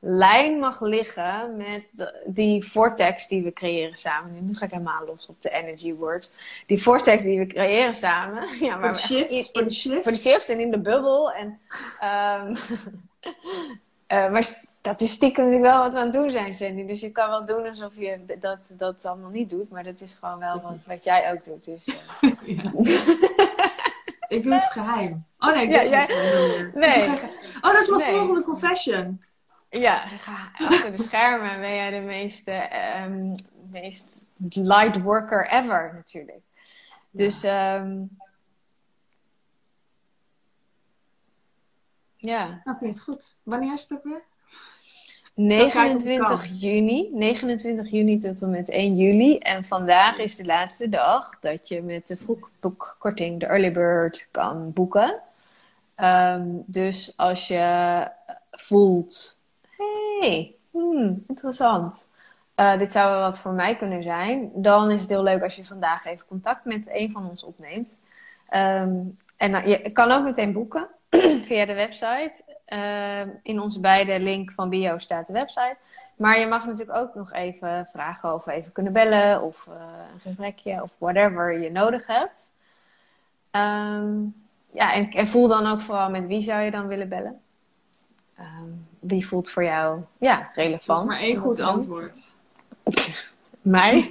lijn 0.02 0.58
mag 0.58 0.80
liggen 0.80 1.56
met 1.56 1.90
de- 1.92 2.22
die 2.26 2.64
vortex 2.64 3.28
die 3.28 3.42
we 3.42 3.52
creëren 3.52 3.96
samen. 3.96 4.46
Nu 4.46 4.56
ga 4.56 4.64
ik 4.64 4.70
helemaal 4.70 5.04
los 5.06 5.26
op 5.26 5.42
de 5.42 5.50
energy 5.50 5.94
words. 5.94 6.40
Die 6.66 6.82
vortex 6.82 7.22
die 7.22 7.38
we 7.38 7.46
creëren 7.46 7.94
samen. 7.94 8.48
Ja, 8.60 8.70
Voor 8.72 8.80
maar 8.80 8.80
de 8.80 8.82
we 8.82 8.88
echt 8.88 9.00
shift, 9.00 9.30
in- 9.30 9.44
voor 9.44 9.52
de 9.52 9.60
in- 9.68 9.70
shift. 9.70 10.02
voor 10.02 10.12
de 10.12 10.18
shift 10.18 10.48
en 10.48 10.60
in 10.60 10.70
de 10.70 10.78
bubbel. 10.78 11.32
En, 11.32 11.58
ehm, 12.00 12.54
eh, 14.06 14.30
maar 14.30 14.48
dat 14.82 15.00
is 15.00 15.10
stiekem 15.12 15.44
natuurlijk 15.44 15.72
wel 15.72 15.82
wat 15.82 15.92
we 15.92 15.98
aan 15.98 16.04
het 16.04 16.12
doen 16.12 16.30
zijn, 16.30 16.54
Sandy. 16.54 16.84
Dus 16.84 17.00
je 17.00 17.10
kan 17.10 17.28
wel 17.28 17.44
doen 17.44 17.66
alsof 17.68 17.92
je 17.96 18.18
dat, 18.40 18.58
dat 18.68 19.04
allemaal 19.04 19.30
niet 19.30 19.50
doet. 19.50 19.70
Maar 19.70 19.84
dat 19.84 20.00
is 20.00 20.16
gewoon 20.20 20.38
wel 20.38 20.60
wat, 20.60 20.86
wat 20.94 21.04
jij 21.04 21.32
ook 21.32 21.44
doet. 21.44 21.64
Dus, 21.64 21.88
eh. 22.20 22.30
Ik 24.28 24.42
doe 24.42 24.52
het 24.54 24.64
geheim. 24.64 25.24
Oh 25.38 25.54
nee, 25.54 25.64
ik 25.66 25.70
Ja, 25.72 25.84
jij- 25.84 26.06
niet. 26.64 26.74
Nee. 26.74 27.08
Oh, 27.60 27.72
dat 27.72 27.78
is 27.78 27.88
mijn 27.88 28.00
Nee. 28.02 28.10
volgende 28.18 28.42
confession. 28.42 29.22
Ja, 29.70 30.04
achter 30.52 30.96
de 30.96 31.02
schermen 31.02 31.60
ben 31.60 31.74
jij 31.74 31.90
de 31.90 32.06
meeste, 32.06 32.50
ehm, 32.50 33.34
meest 33.70 34.22
light 34.48 35.02
worker 35.02 35.48
ever 35.50 35.90
natuurlijk. 35.94 36.42
Dus 37.10 37.42
ehm, 37.42 38.02
ja, 42.16 42.60
Nou, 42.64 42.78
klinkt 42.78 43.00
goed. 43.00 43.36
Wanneer 43.42 43.72
is 43.72 43.82
het 43.82 43.92
ook 43.92 44.04
weer? 44.04 44.22
29 45.34 46.60
juni, 46.60 47.10
29 47.12 47.90
juni 47.90 48.18
tot 48.18 48.42
en 48.42 48.50
met 48.50 48.68
1 48.68 48.96
juli. 48.96 49.38
En 49.38 49.64
vandaag 49.64 50.18
is 50.18 50.36
de 50.36 50.44
laatste 50.44 50.88
dag 50.88 51.40
dat 51.40 51.68
je 51.68 51.82
met 51.82 52.08
de 52.08 52.16
vroegboekkorting, 52.16 53.40
de 53.40 53.46
early 53.46 53.72
bird, 53.72 54.28
kan 54.30 54.72
boeken. 54.72 55.20
Ehm, 55.94 56.46
dus 56.66 57.16
als 57.16 57.48
je 57.48 58.08
voelt, 58.50 59.38
hey, 60.20 60.54
hmm, 60.70 61.22
interessant. 61.26 62.06
Eh, 62.54 62.78
dit 62.78 62.92
zou 62.92 63.10
wel 63.10 63.20
wat 63.20 63.38
voor 63.38 63.52
mij 63.52 63.76
kunnen 63.76 64.02
zijn. 64.02 64.50
Dan 64.54 64.90
is 64.90 65.00
het 65.00 65.10
heel 65.10 65.22
leuk 65.22 65.42
als 65.42 65.56
je 65.56 65.64
vandaag 65.66 66.04
even 66.06 66.26
contact 66.26 66.64
met 66.64 66.88
een 66.88 67.10
van 67.12 67.28
ons 67.28 67.44
opneemt. 67.44 67.94
Ehm, 68.48 68.98
en 69.36 69.52
dan- 69.52 69.68
je 69.68 69.90
kan 69.90 70.10
ook 70.10 70.24
meteen 70.24 70.52
boeken 70.52 70.88
via 71.48 71.64
de 71.66 71.74
website. 71.74 72.32
Ehm, 72.64 73.28
in 73.42 73.60
onze 73.60 73.80
beide 73.80 74.20
link 74.20 74.50
van 74.50 74.68
bio 74.68 74.98
staat 74.98 75.26
de 75.26 75.32
website. 75.32 75.76
Maar 76.16 76.38
je 76.38 76.46
mag 76.46 76.66
natuurlijk 76.66 76.98
ook 76.98 77.14
nog 77.14 77.32
even 77.32 77.88
vragen 77.92 78.34
of 78.34 78.44
we 78.44 78.52
even 78.52 78.72
kunnen 78.72 78.92
bellen. 78.92 79.42
Of 79.42 79.66
eh, 79.66 79.74
een 80.14 80.20
gesprekje 80.20 80.82
of 80.82 80.90
whatever 80.98 81.60
je 81.60 81.70
nodig 81.70 82.06
hebt. 82.06 82.52
Ehm, 83.50 84.22
ja, 84.72 84.92
en, 84.92 85.10
en 85.10 85.26
voel 85.28 85.48
dan 85.48 85.66
ook 85.66 85.80
vooral 85.80 86.10
met 86.10 86.26
wie 86.26 86.42
zou 86.42 86.60
je 86.62 86.70
dan 86.70 86.86
willen 86.86 87.08
bellen. 87.08 87.40
Ehm, 88.40 88.68
wie 89.00 89.26
voelt 89.26 89.50
voor 89.50 89.64
jou 89.64 90.00
ja, 90.18 90.36
Dat 90.38 90.48
relevant? 90.54 91.00
is 91.00 91.06
maar 91.06 91.18
één 91.20 91.36
goed 91.36 91.60
antwoord. 91.60 92.34
Mij? 93.62 94.10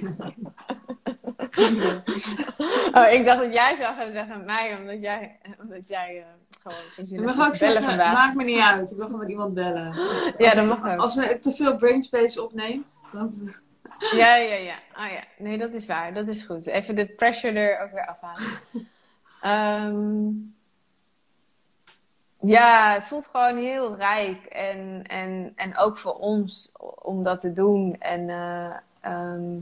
oh, 2.92 3.12
ik 3.12 3.24
dacht 3.24 3.38
dat 3.38 3.52
jij 3.52 3.76
zou 3.80 3.94
gaan 3.94 4.12
zeggen 4.12 4.44
mij, 4.44 4.76
omdat 4.78 5.00
jij, 5.00 5.38
omdat 5.62 5.88
jij 5.88 6.18
eh, 6.18 6.24
gewoon 6.58 7.18
Ik 7.20 7.36
mag 7.36 7.48
ook 7.48 7.54
zeggen, 7.54 7.82
vandaag. 7.82 8.12
maakt 8.12 8.34
me 8.34 8.44
niet 8.44 8.60
uit. 8.60 8.90
Ik 8.90 8.96
wil 8.96 9.06
gewoon 9.06 9.20
met 9.20 9.30
iemand 9.30 9.54
bellen. 9.54 9.94
Ja, 10.38 10.54
dat 10.54 10.66
mag 10.66 10.92
ook. 10.92 11.00
Als 11.00 11.14
ze 11.14 11.38
te 11.40 11.52
veel 11.52 11.76
brainspace 11.76 12.42
opneemt, 12.42 13.00
dan... 13.12 13.34
Ja, 14.12 14.36
ja, 14.36 14.54
ja. 14.54 14.74
Oh 14.96 15.12
ja. 15.12 15.22
Nee, 15.38 15.58
dat 15.58 15.72
is 15.72 15.86
waar. 15.86 16.14
Dat 16.14 16.28
is 16.28 16.42
goed. 16.42 16.66
Even 16.66 16.94
de 16.94 17.06
pressure 17.06 17.58
er 17.58 17.82
ook 17.84 17.92
weer 17.92 18.06
afhalen. 18.06 18.60
Ehm, 19.40 20.28
ja, 22.40 22.92
het 22.92 23.06
voelt 23.06 23.26
gewoon 23.26 23.56
heel 23.56 23.96
rijk. 23.96 24.44
En, 24.44 25.02
en, 25.06 25.52
en 25.56 25.78
ook 25.78 25.98
voor 25.98 26.14
ons 26.14 26.72
om 27.02 27.22
dat 27.22 27.40
te 27.40 27.52
doen. 27.52 27.96
En 27.98 28.28
eh, 28.30 28.76
ehm, 29.00 29.58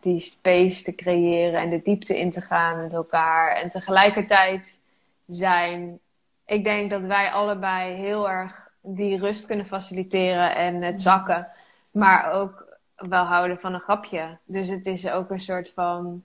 die 0.00 0.20
space 0.20 0.82
te 0.82 0.94
creëren 0.94 1.60
en 1.60 1.70
de 1.70 1.82
diepte 1.82 2.18
in 2.18 2.30
te 2.30 2.40
gaan 2.40 2.80
met 2.80 2.92
elkaar. 2.92 3.56
En 3.56 3.70
tegelijkertijd 3.70 4.80
zijn. 5.26 5.98
Ik 6.46 6.64
denk 6.64 6.90
dat 6.90 7.04
wij 7.04 7.30
allebei 7.30 7.94
heel 7.94 8.30
erg 8.30 8.72
die 8.80 9.18
rust 9.18 9.46
kunnen 9.46 9.66
faciliteren 9.66 10.56
en 10.56 10.82
het 10.82 11.00
zakken. 11.00 11.48
Maar 11.90 12.32
ook 12.32 12.78
wel 12.96 13.24
houden 13.24 13.60
van 13.60 13.74
een 13.74 13.80
grapje. 13.80 14.38
Dus 14.44 14.68
het 14.68 14.86
is 14.86 15.10
ook 15.10 15.30
een 15.30 15.40
soort 15.40 15.72
van. 15.74 16.24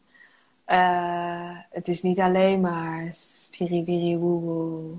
Eh, 0.67 1.57
het 1.69 1.87
is 1.87 2.01
niet 2.01 2.19
alleen 2.19 2.61
maar 2.61 3.07
spiribiri 3.11 4.17
woe 4.17 4.41
woe. 4.41 4.95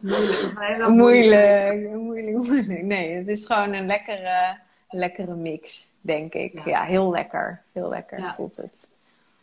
Moeilijk. 0.00 0.52
Heel 0.58 0.90
Moeilijk, 1.02 1.90
moeilijk, 1.92 2.36
moeilijk. 2.36 2.82
Nee, 2.82 3.14
het 3.16 3.28
is 3.28 3.46
gewoon 3.46 3.72
een 3.72 3.86
lekkere, 3.86 4.58
lekkere 4.90 5.34
mix, 5.34 5.90
denk 6.00 6.34
ik. 6.34 6.54
Ja. 6.54 6.62
Ja, 6.64 6.82
heel 6.82 7.10
lekker. 7.10 7.62
Heel 7.72 7.88
lekker 7.88 8.18
Ja. 8.18 8.34
voelt 8.34 8.56
het. 8.56 8.88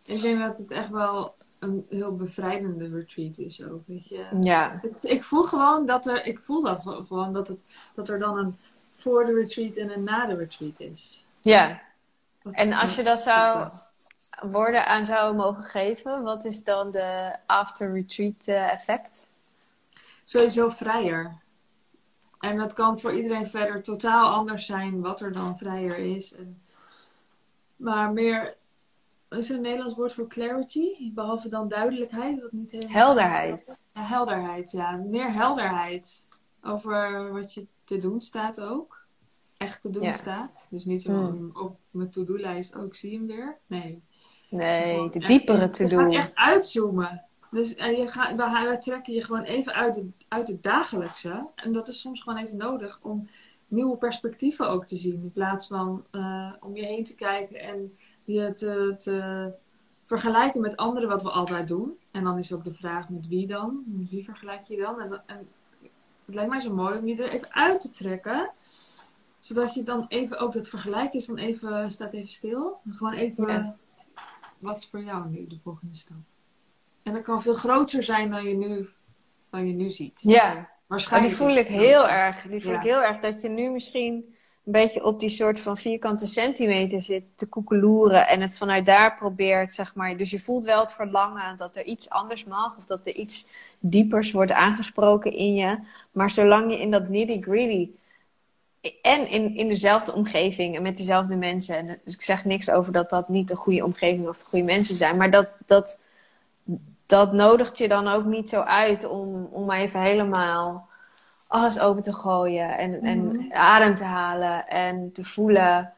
Ik 0.06 0.22
denk 0.22 0.40
dat 0.40 0.58
het 0.58 0.72
echt 0.72 0.90
wel 0.90 1.36
een 1.60 1.86
heel 1.90 2.16
bevrijdende 2.16 2.90
retreat 2.90 3.38
is 3.38 3.64
ook, 3.64 3.82
weet 3.88 4.08
je. 4.08 4.26
Ja, 4.42 4.80
Het- 4.82 5.04
ik 5.04 5.24
voel 5.24 5.44
gewoon 5.44 5.86
dat 5.86 6.06
er, 6.06 6.26
ik 6.26 6.40
voel 6.40 6.62
dat 6.62 6.80
ge- 6.80 7.04
gewoon, 7.08 7.34
dat, 7.34 7.48
het, 7.48 7.60
dat 7.96 8.10
er 8.10 8.20
dan 8.20 8.38
een 8.38 8.58
voor 8.92 9.26
de 9.26 9.34
retreat 9.34 9.76
en 9.76 9.92
een 9.94 10.04
na 10.04 10.26
de 10.26 10.36
retreat 10.36 10.80
is. 10.80 11.26
ja. 11.42 11.82
En 12.52 12.74
als 12.74 12.96
je 12.96 13.04
dat 13.04 13.22
zou 13.22 13.68
woorden 14.42 14.86
aan 14.86 15.06
zou 15.06 15.36
mogen 15.36 15.64
geven, 15.64 16.24
wat 16.24 16.46
is 16.46 16.64
dan 16.64 16.92
de 16.92 17.36
after 17.46 17.94
retreat 17.94 18.46
eh, 18.48 18.72
effect? 18.72 19.28
Sowieso 20.24 20.70
vrijer. 20.70 21.42
En 22.40 22.58
dat 22.58 22.74
kan 22.74 23.00
voor 23.00 23.14
iedereen 23.14 23.48
verder 23.48 23.84
totaal 23.84 24.34
anders 24.34 24.66
zijn 24.66 25.02
wat 25.02 25.22
er 25.22 25.34
dan 25.34 25.58
vrijer 25.58 25.98
is. 25.98 26.34
En, 26.34 26.62
maar 27.76 28.12
meer, 28.12 28.56
is 29.30 29.50
er 29.50 29.56
een 29.56 29.62
Nederlands 29.62 29.96
woord 29.96 30.14
voor 30.14 30.28
clarity? 30.28 31.14
Behalve 31.14 31.50
dan 31.50 31.68
duidelijkheid, 31.68 32.42
wat 32.42 32.52
niet 32.52 32.72
helemaal... 32.72 32.96
Helderheid. 32.96 33.84
Ja, 33.94 34.02
helderheid, 34.02 34.72
ja. 34.72 34.92
Meer 34.92 35.34
helderheid 35.34 36.28
over 36.62 37.32
wat 37.34 37.54
je 37.54 37.68
te 37.84 37.98
doen 37.98 38.22
staat 38.22 38.62
ook. 38.62 39.02
Echt 39.58 39.82
te 39.82 39.90
doen 39.90 40.04
Ja. 40.04 40.12
staat. 40.12 40.68
Dus 40.70 40.86
niet 40.86 41.02
zo 41.02 41.12
Hmm. 41.12 41.50
op 41.54 41.80
mijn 41.92 42.10
to-do-lijst, 42.10 42.76
ook 42.76 42.96
zie 42.96 43.12
je 43.12 43.18
hem 43.18 43.28
weer. 43.28 43.58
Nee. 43.66 44.04
Nee, 44.54 45.10
de 45.10 45.20
diepere 45.20 45.70
te 45.70 45.84
Je 45.84 45.90
gaat 45.90 46.00
doen. 46.00 46.14
echt 46.14 46.36
uitzoomen. 46.36 47.24
Dus 47.52 47.76
en 47.76 47.96
je 47.96 48.08
gaat, 48.08 48.36
we 48.36 48.78
trekken 48.80 49.14
je 49.14 49.24
gewoon 49.24 49.42
even 49.44 49.74
uit 49.74 49.96
het, 49.96 50.06
uit 50.28 50.48
het 50.48 50.64
dagelijkse. 50.64 51.48
En 51.56 51.72
dat 51.72 51.88
is 51.88 52.02
soms 52.02 52.22
gewoon 52.22 52.40
even 52.40 52.58
nodig 52.58 53.00
om 53.02 53.28
nieuwe 53.68 53.98
perspectieven 53.98 54.70
ook 54.70 54.86
te 54.86 54.96
zien. 54.98 55.14
In 55.14 55.32
plaats 55.32 55.68
van 55.68 56.06
eh, 56.12 56.52
om 56.60 56.76
je 56.76 56.86
heen 56.86 57.04
te 57.04 57.16
kijken 57.16 57.60
en 57.60 57.94
je 58.24 58.54
te, 58.54 58.96
te 58.98 59.50
vergelijken 60.04 60.62
met 60.62 60.78
anderen 60.78 61.10
wat 61.10 61.24
we 61.24 61.30
altijd 61.30 61.68
doen. 61.68 61.98
En 62.12 62.24
dan 62.24 62.38
is 62.38 62.54
ook 62.54 62.64
de 62.64 62.72
vraag 62.72 63.10
met 63.10 63.28
wie 63.28 63.48
dan? 63.48 63.84
Met 63.86 64.10
wie 64.10 64.24
vergelijk 64.24 64.68
je 64.68 64.78
dan? 64.78 65.00
En, 65.00 65.24
en 65.26 65.48
het 66.26 66.36
lijkt 66.36 66.50
mij 66.50 66.60
zo 66.60 66.74
mooi 66.74 66.98
om 66.98 67.08
je 67.08 67.24
er 67.24 67.30
even 67.30 67.54
uit 67.54 67.82
te 67.82 67.92
trekken. 67.92 68.50
Zodat 69.40 69.74
je 69.74 69.84
dan 69.84 70.06
even 70.08 70.40
ook 70.40 70.54
dat 70.54 70.68
vergelijk 70.68 71.14
is 71.14 71.26
dan 71.26 71.38
even, 71.38 71.92
staat 71.92 72.14
even 72.14 72.30
stil. 72.30 72.80
Gewoon 72.90 73.14
even, 73.14 73.48
Ja. 73.48 73.76
Wat 74.64 74.78
is 74.78 74.88
voor 74.92 75.04
jou 75.04 75.30
nu 75.30 75.48
de 75.48 75.60
volgende 75.64 75.96
stap? 75.96 76.18
En 77.04 77.14
dat 77.14 77.22
kan 77.22 77.42
veel 77.42 77.54
groter 77.56 78.04
zijn 78.04 78.30
dan 78.30 78.44
je 78.46 78.56
nu, 78.56 78.88
dan 79.50 79.68
je 79.68 79.74
nu 79.74 79.90
ziet. 79.90 80.20
Ja, 80.24 80.54
maar 80.54 80.72
Waarschijnlijk. 80.88 81.36
die 81.38 81.46
voel 81.46 81.56
ik 81.58 81.68
heel 81.68 82.08
erg. 82.10 82.42
Die 82.42 82.62
voel 82.62 82.72
Ja. 82.72 82.78
ik 82.78 82.84
heel 82.84 83.04
erg 83.04 83.20
dat 83.20 83.42
je 83.42 83.50
nu 83.50 83.70
misschien 83.70 84.14
een 84.66 84.72
beetje 84.72 85.04
op 85.04 85.20
die 85.20 85.30
soort 85.30 85.60
van 85.60 85.78
vierkante 85.78 86.28
centimeter 86.28 87.02
zit 87.02 87.24
te 87.38 87.48
koekeloeren 87.50 88.28
en 88.28 88.42
het 88.42 88.58
vanuit 88.58 88.86
daar 88.86 89.16
probeert, 89.16 89.74
zeg 89.74 89.96
maar. 89.96 90.18
Dus 90.18 90.30
je 90.32 90.40
voelt 90.40 90.64
wel 90.64 90.80
het 90.80 90.94
verlangen 90.94 91.58
dat 91.58 91.76
er 91.76 91.84
iets 91.84 92.10
anders 92.10 92.44
mag 92.46 92.78
of 92.78 92.86
dat 92.86 93.06
er 93.08 93.14
iets 93.14 93.48
diepers 93.80 94.32
wordt 94.32 94.52
aangesproken 94.52 95.34
in 95.34 95.54
je. 95.54 95.80
Maar 96.12 96.30
zolang 96.30 96.72
je 96.72 96.80
in 96.80 96.92
dat 96.92 97.10
nitty 97.10 97.42
gritty 97.42 97.90
en 99.02 99.28
in, 99.28 99.56
in 99.56 99.68
dezelfde 99.68 100.14
omgeving 100.14 100.76
en 100.76 100.82
met 100.82 100.98
dezelfde 100.98 101.36
mensen. 101.36 101.78
En 101.78 102.00
dus 102.04 102.14
ik 102.14 102.22
zeg 102.22 102.46
niks 102.46 102.70
over 102.70 102.92
dat 102.92 103.10
dat 103.10 103.30
niet 103.30 103.50
een 103.50 103.56
goede 103.58 103.84
omgeving 103.84 104.28
of 104.28 104.42
goede 104.42 104.66
mensen 104.66 104.96
zijn. 104.96 105.18
Maar 105.18 105.32
dat, 105.32 105.48
dat, 105.66 106.00
dat 107.06 107.34
nodigt 107.34 107.78
je 107.78 107.88
dan 107.88 108.08
ook 108.08 108.26
niet 108.26 108.50
zo 108.50 108.62
uit 108.62 109.06
om, 109.06 109.48
om 109.52 109.72
even 109.72 110.02
helemaal 110.02 110.90
alles 111.48 111.80
open 111.80 112.02
te 112.04 112.14
gooien. 112.14 112.78
En, 112.78 113.02
en 113.02 113.26
Mhm. 113.26 113.54
adem 113.54 113.96
te 113.96 114.04
halen 114.04 114.68
en 114.68 115.12
te 115.12 115.24
voelen. 115.24 115.94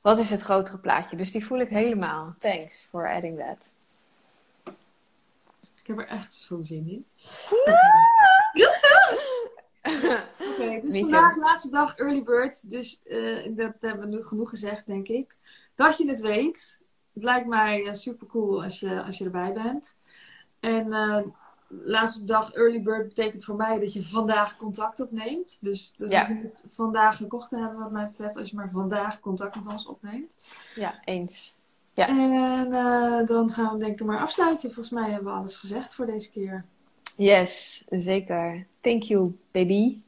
Wat 0.00 0.18
is 0.18 0.30
het 0.30 0.40
grotere 0.40 0.78
plaatje? 0.78 1.16
Dus 1.16 1.32
die 1.32 1.44
voel 1.46 1.58
ik 1.58 1.68
helemaal. 1.70 2.34
Thanks 2.38 2.86
for 2.90 3.10
adding 3.14 3.38
that. 3.38 3.72
Ik 5.80 5.96
heb 5.96 5.98
er 5.98 6.08
echt 6.08 6.32
zo'n 6.32 6.64
zin 6.64 6.88
in. 6.88 7.06
Oké, 10.52 10.80
dus 10.82 10.98
vandaag 10.98 11.36
laatste 11.36 11.70
dag 11.70 11.96
early 11.96 12.22
bird. 12.22 12.70
Dus 12.70 13.02
eh, 13.04 13.56
dat 13.56 13.72
hebben 13.80 14.10
we 14.10 14.16
nu 14.16 14.22
genoeg 14.24 14.48
gezegd, 14.50 14.86
denk 14.86 15.08
ik. 15.08 15.34
Dat 15.74 15.98
je 15.98 16.08
het 16.08 16.20
weet. 16.20 16.80
Het 17.14 17.22
lijkt 17.22 17.46
mij 17.46 17.94
super 17.94 18.26
cool 18.26 18.62
als 18.62 18.80
je, 18.80 19.02
als 19.02 19.18
je 19.18 19.24
erbij 19.24 19.52
bent. 19.52 19.96
En 20.60 20.92
eh, 20.92 21.22
laatste 21.68 22.24
dag 22.24 22.52
early 22.52 22.82
bird 22.82 23.08
betekent 23.08 23.44
voor 23.44 23.56
mij 23.56 23.78
dat 23.78 23.92
je 23.92 24.04
vandaag 24.04 24.56
contact 24.56 25.00
opneemt. 25.00 25.58
Dus 25.60 25.92
dat 25.94 26.10
Ja. 26.10 26.28
je 26.28 26.34
moet 26.34 26.64
vandaag 26.68 27.16
gekocht 27.16 27.48
te 27.48 27.56
hebben 27.56 27.78
wat 27.78 27.92
mij 27.92 28.06
betreft. 28.06 28.36
Als 28.36 28.50
je 28.50 28.56
maar 28.56 28.70
vandaag 28.70 29.20
contact 29.20 29.54
met 29.54 29.66
ons 29.66 29.86
opneemt. 29.86 30.36
Ja, 30.74 31.00
eens. 31.04 31.58
Ja. 31.94 32.08
En 32.08 32.72
eh, 32.72 33.26
dan 33.26 33.50
gaan 33.50 33.72
we 33.72 33.78
denk 33.78 34.00
ik 34.00 34.06
maar 34.06 34.20
afsluiten. 34.20 34.72
Volgens 34.72 34.90
mij 35.00 35.10
hebben 35.10 35.32
we 35.32 35.38
alles 35.38 35.56
gezegd 35.56 35.94
voor 35.94 36.06
deze 36.06 36.30
keer. 36.30 36.64
Yes, 37.18 37.84
zeker. 37.88 38.66
Thank 38.80 39.02
you, 39.02 39.38
baby. 39.52 39.98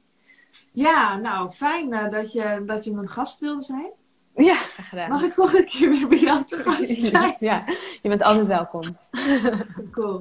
Ja, 0.72 1.16
nou 1.16 1.50
fijn 1.50 1.92
eh, 1.92 2.10
dat, 2.10 2.32
je, 2.32 2.62
dat 2.66 2.84
je 2.84 2.92
mijn 2.92 3.08
gast 3.08 3.40
wilde 3.40 3.62
zijn. 3.62 3.90
Ja, 4.34 4.54
graag 4.54 4.88
gedaan. 4.88 5.08
Mag 5.08 5.22
ik 5.22 5.36
nog 5.36 5.52
een 5.52 5.64
keer 5.64 5.88
weer 5.88 6.08
bij 6.08 6.18
jou 6.18 6.44
te 6.44 6.56
gast 6.56 7.04
zijn? 7.06 7.36
ja, 7.38 7.64
je 8.02 8.08
bent 8.08 8.22
altijd 8.22 8.46
welkom. 8.46 8.82
Cool. 9.92 10.14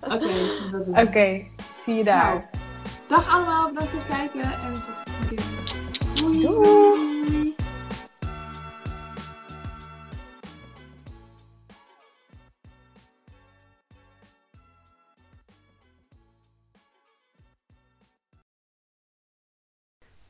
Oké, 0.00 0.32
dat 0.70 0.84
doen 0.84 0.94
we. 0.94 1.02
Oké, 1.02 1.44
zie 1.74 1.94
je 1.94 2.04
daar. 2.04 2.34
Nou, 2.34 2.42
dag 3.08 3.34
allemaal, 3.34 3.68
bedankt 3.68 3.90
voor 3.90 4.00
het 4.00 4.18
kijken 4.18 4.52
en 4.52 4.72
tot 4.72 4.84
de 4.84 5.10
volgende 5.10 5.34
keer. 5.34 5.44
Doei! 6.14 6.40
Doei. 6.40 7.07